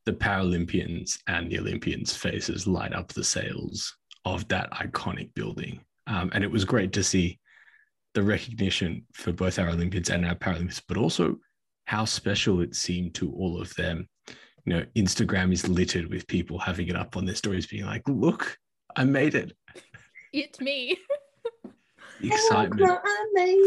the 0.05 0.13
Paralympians 0.13 1.19
and 1.27 1.51
the 1.51 1.59
Olympians' 1.59 2.15
faces 2.15 2.65
light 2.65 2.93
up 2.93 3.09
the 3.09 3.25
sails 3.25 3.93
of 4.23 4.47
that 4.47 4.71
iconic 4.71 5.33
building. 5.33 5.81
Um, 6.07 6.31
and 6.33 6.41
it 6.41 6.49
was 6.49 6.63
great 6.63 6.93
to 6.93 7.03
see 7.03 7.37
the 8.13 8.23
recognition 8.23 9.05
for 9.13 9.33
both 9.33 9.59
our 9.59 9.67
Olympians 9.67 10.09
and 10.09 10.25
our 10.25 10.35
Paralympians, 10.35 10.81
but 10.87 10.95
also 10.95 11.35
how 11.83 12.05
special 12.05 12.61
it 12.61 12.75
seemed 12.75 13.13
to 13.15 13.33
all 13.33 13.61
of 13.61 13.75
them 13.75 14.07
you 14.65 14.73
know, 14.73 14.85
Instagram 14.95 15.51
is 15.51 15.67
littered 15.67 16.09
with 16.09 16.27
people 16.27 16.59
having 16.59 16.87
it 16.87 16.95
up 16.95 17.17
on 17.17 17.25
their 17.25 17.35
stories, 17.35 17.67
being 17.67 17.85
like, 17.85 18.07
look, 18.07 18.57
I 18.95 19.03
made 19.03 19.35
it. 19.35 19.53
It's 20.31 20.59
me. 20.59 20.97
excitement 22.21 22.99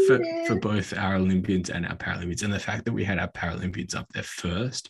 for, 0.07 0.19
for 0.47 0.55
both 0.55 0.97
our 0.97 1.15
Olympians 1.15 1.69
and 1.69 1.85
our 1.85 1.95
Paralympians. 1.95 2.43
And 2.43 2.53
the 2.53 2.59
fact 2.59 2.85
that 2.85 2.93
we 2.93 3.03
had 3.03 3.19
our 3.19 3.29
Paralympians 3.29 3.95
up 3.95 4.07
there 4.13 4.23
first, 4.23 4.89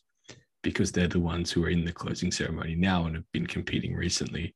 because 0.64 0.92
they're 0.92 1.08
the 1.08 1.20
ones 1.20 1.52
who 1.52 1.64
are 1.66 1.70
in 1.70 1.86
the 1.86 1.92
closing 1.92 2.32
ceremony 2.32 2.76
now 2.76 3.06
and 3.06 3.16
have 3.16 3.32
been 3.34 3.48
competing 3.48 3.96
recently, 3.96 4.56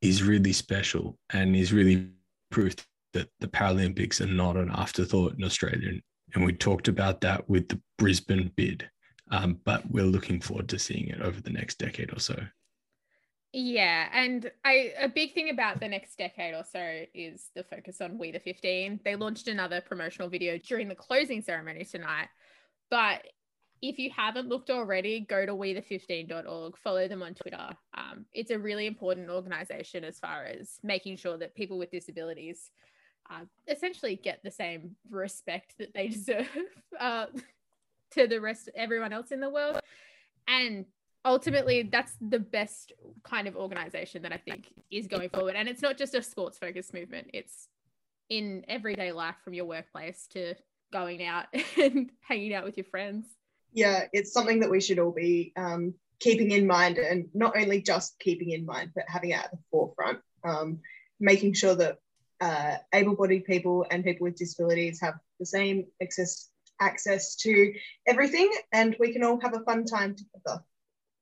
is 0.00 0.22
really 0.22 0.52
special 0.52 1.18
and 1.30 1.56
is 1.56 1.72
really 1.72 2.08
proof 2.50 2.74
that 3.12 3.28
the 3.40 3.48
Paralympics 3.48 4.20
are 4.20 4.32
not 4.32 4.56
an 4.56 4.70
afterthought 4.72 5.34
in 5.36 5.44
Australia. 5.44 5.92
And 6.34 6.44
we 6.44 6.52
talked 6.52 6.88
about 6.88 7.20
that 7.22 7.48
with 7.48 7.68
the 7.68 7.80
Brisbane 7.98 8.50
bid. 8.56 8.88
Um, 9.30 9.60
but 9.64 9.90
we're 9.90 10.04
looking 10.04 10.40
forward 10.40 10.68
to 10.68 10.78
seeing 10.78 11.08
it 11.08 11.20
over 11.20 11.40
the 11.40 11.50
next 11.50 11.78
decade 11.78 12.12
or 12.12 12.20
so. 12.20 12.40
Yeah, 13.52 14.08
and 14.12 14.50
I 14.64 14.92
a 15.00 15.08
big 15.08 15.32
thing 15.32 15.50
about 15.50 15.80
the 15.80 15.88
next 15.88 16.18
decade 16.18 16.54
or 16.54 16.62
so 16.62 17.04
is 17.14 17.50
the 17.54 17.64
focus 17.64 18.00
on 18.00 18.18
We 18.18 18.30
the 18.30 18.38
15. 18.38 19.00
They 19.04 19.16
launched 19.16 19.48
another 19.48 19.80
promotional 19.80 20.28
video 20.28 20.58
during 20.58 20.88
the 20.88 20.94
closing 20.94 21.42
ceremony 21.42 21.84
tonight. 21.84 22.28
But 22.90 23.22
if 23.82 23.98
you 23.98 24.10
haven't 24.10 24.48
looked 24.48 24.70
already, 24.70 25.20
go 25.20 25.46
to 25.46 25.54
we 25.54 25.74
the15.org, 25.74 26.76
follow 26.78 27.08
them 27.08 27.22
on 27.22 27.34
Twitter. 27.34 27.68
Um, 27.96 28.26
it's 28.32 28.50
a 28.50 28.58
really 28.58 28.86
important 28.86 29.30
organization 29.30 30.04
as 30.04 30.18
far 30.18 30.44
as 30.44 30.78
making 30.82 31.16
sure 31.16 31.36
that 31.38 31.54
people 31.54 31.78
with 31.78 31.90
disabilities 31.90 32.70
uh, 33.30 33.44
essentially 33.68 34.16
get 34.16 34.40
the 34.42 34.50
same 34.50 34.96
respect 35.10 35.74
that 35.78 35.92
they 35.94 36.08
deserve 36.08 36.48
uh, 36.98 37.26
to 38.12 38.26
the 38.26 38.40
rest 38.40 38.68
of 38.68 38.74
everyone 38.76 39.12
else 39.12 39.30
in 39.30 39.40
the 39.40 39.50
world. 39.50 39.80
And 40.48 40.86
ultimately 41.24 41.82
that's 41.82 42.12
the 42.20 42.38
best 42.38 42.92
kind 43.24 43.48
of 43.48 43.56
organization 43.56 44.22
that 44.22 44.32
I 44.32 44.38
think 44.38 44.72
is 44.90 45.06
going 45.06 45.28
forward. 45.30 45.56
And 45.56 45.68
it's 45.68 45.82
not 45.82 45.98
just 45.98 46.14
a 46.14 46.22
sports 46.22 46.58
focused 46.58 46.94
movement, 46.94 47.30
it's 47.34 47.68
in 48.28 48.64
everyday 48.68 49.12
life 49.12 49.36
from 49.44 49.54
your 49.54 49.66
workplace 49.66 50.26
to 50.32 50.54
going 50.92 51.24
out 51.24 51.46
and 51.76 52.10
hanging 52.20 52.54
out 52.54 52.64
with 52.64 52.76
your 52.76 52.84
friends. 52.84 53.26
Yeah, 53.72 54.04
it's 54.12 54.32
something 54.32 54.60
that 54.60 54.70
we 54.70 54.80
should 54.80 54.98
all 54.98 55.12
be 55.12 55.52
um, 55.56 55.94
keeping 56.20 56.52
in 56.52 56.66
mind 56.66 56.98
and 56.98 57.28
not 57.34 57.56
only 57.56 57.82
just 57.82 58.18
keeping 58.18 58.50
in 58.50 58.64
mind, 58.64 58.92
but 58.94 59.04
having 59.06 59.30
it 59.30 59.38
at 59.38 59.50
the 59.50 59.58
forefront, 59.70 60.20
um, 60.44 60.78
making 61.20 61.52
sure 61.52 61.74
that 61.74 61.98
uh, 62.40 62.76
able 62.94 63.16
bodied 63.16 63.44
people 63.44 63.86
and 63.90 64.04
people 64.04 64.24
with 64.24 64.36
disabilities 64.36 65.00
have 65.00 65.14
the 65.40 65.46
same 65.46 65.86
access 66.02 66.48
access 66.80 67.36
to 67.36 67.72
everything 68.06 68.50
and 68.72 68.96
we 68.98 69.12
can 69.12 69.24
all 69.24 69.40
have 69.40 69.54
a 69.54 69.60
fun 69.60 69.84
time 69.84 70.14
together. 70.14 70.62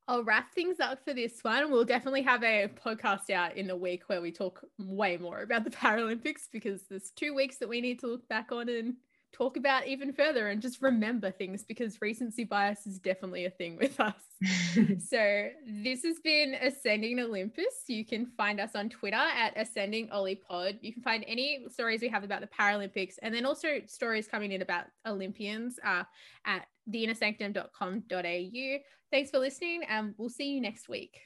I'll 0.07 0.24
wrap 0.24 0.52
things 0.52 0.80
up 0.80 1.02
for 1.05 1.14
this 1.14 1.42
one. 1.42 1.70
We'll 1.70 1.84
definitely 1.84 2.22
have 2.22 2.42
a 2.44 2.68
podcast 2.84 3.30
out 3.30 3.57
in 3.57 3.70
a 3.70 3.76
week 3.76 4.02
where 4.07 4.20
we 4.20 4.32
talk 4.32 4.62
way 4.78 5.16
more 5.16 5.42
about 5.42 5.64
the 5.64 5.70
Paralympics 5.70 6.42
because 6.52 6.82
there's 6.90 7.11
two 7.16 7.34
weeks 7.34 7.57
that 7.59 7.68
we 7.68 7.80
need 7.80 8.00
to 8.00 8.09
look 8.09 8.28
back 8.28 8.52
on 8.52 8.68
and 8.68 8.94
talk 9.35 9.57
about 9.57 9.87
even 9.87 10.12
further 10.12 10.49
and 10.49 10.62
just 10.62 10.80
remember 10.80 11.30
things 11.30 11.64
because 11.64 12.01
recency 12.01 12.45
bias 12.45 12.87
is 12.87 12.99
definitely 12.99 13.45
a 13.47 13.51
thing 13.51 13.76
with 13.76 13.99
us. 13.99 14.14
so 15.09 15.49
this 15.66 16.03
has 16.05 16.20
been 16.22 16.55
Ascending 16.55 17.18
Olympus. 17.20 17.85
You 17.89 18.05
can 18.05 18.26
find 18.37 18.61
us 18.61 18.70
on 18.74 18.89
Twitter 18.89 19.16
at 19.16 19.53
Ascending 19.57 20.09
Pod. 20.09 20.78
You 20.80 20.93
can 20.93 21.03
find 21.03 21.24
any 21.26 21.66
stories 21.68 22.01
we 22.01 22.09
have 22.09 22.24
about 22.24 22.41
the 22.41 22.49
Paralympics 22.49 23.14
and 23.22 23.35
then 23.35 23.45
also 23.45 23.80
stories 23.87 24.28
coming 24.28 24.53
in 24.53 24.62
about 24.62 24.85
Olympians 25.07 25.78
uh, 25.85 26.05
at 26.47 26.66
theinnersanctum.com.au. 26.91 28.78
Thanks 29.11 29.30
for 29.30 29.39
listening 29.39 29.82
and 29.89 30.14
we'll 30.16 30.28
see 30.28 30.51
you 30.51 30.61
next 30.61 30.89
week. 30.89 31.18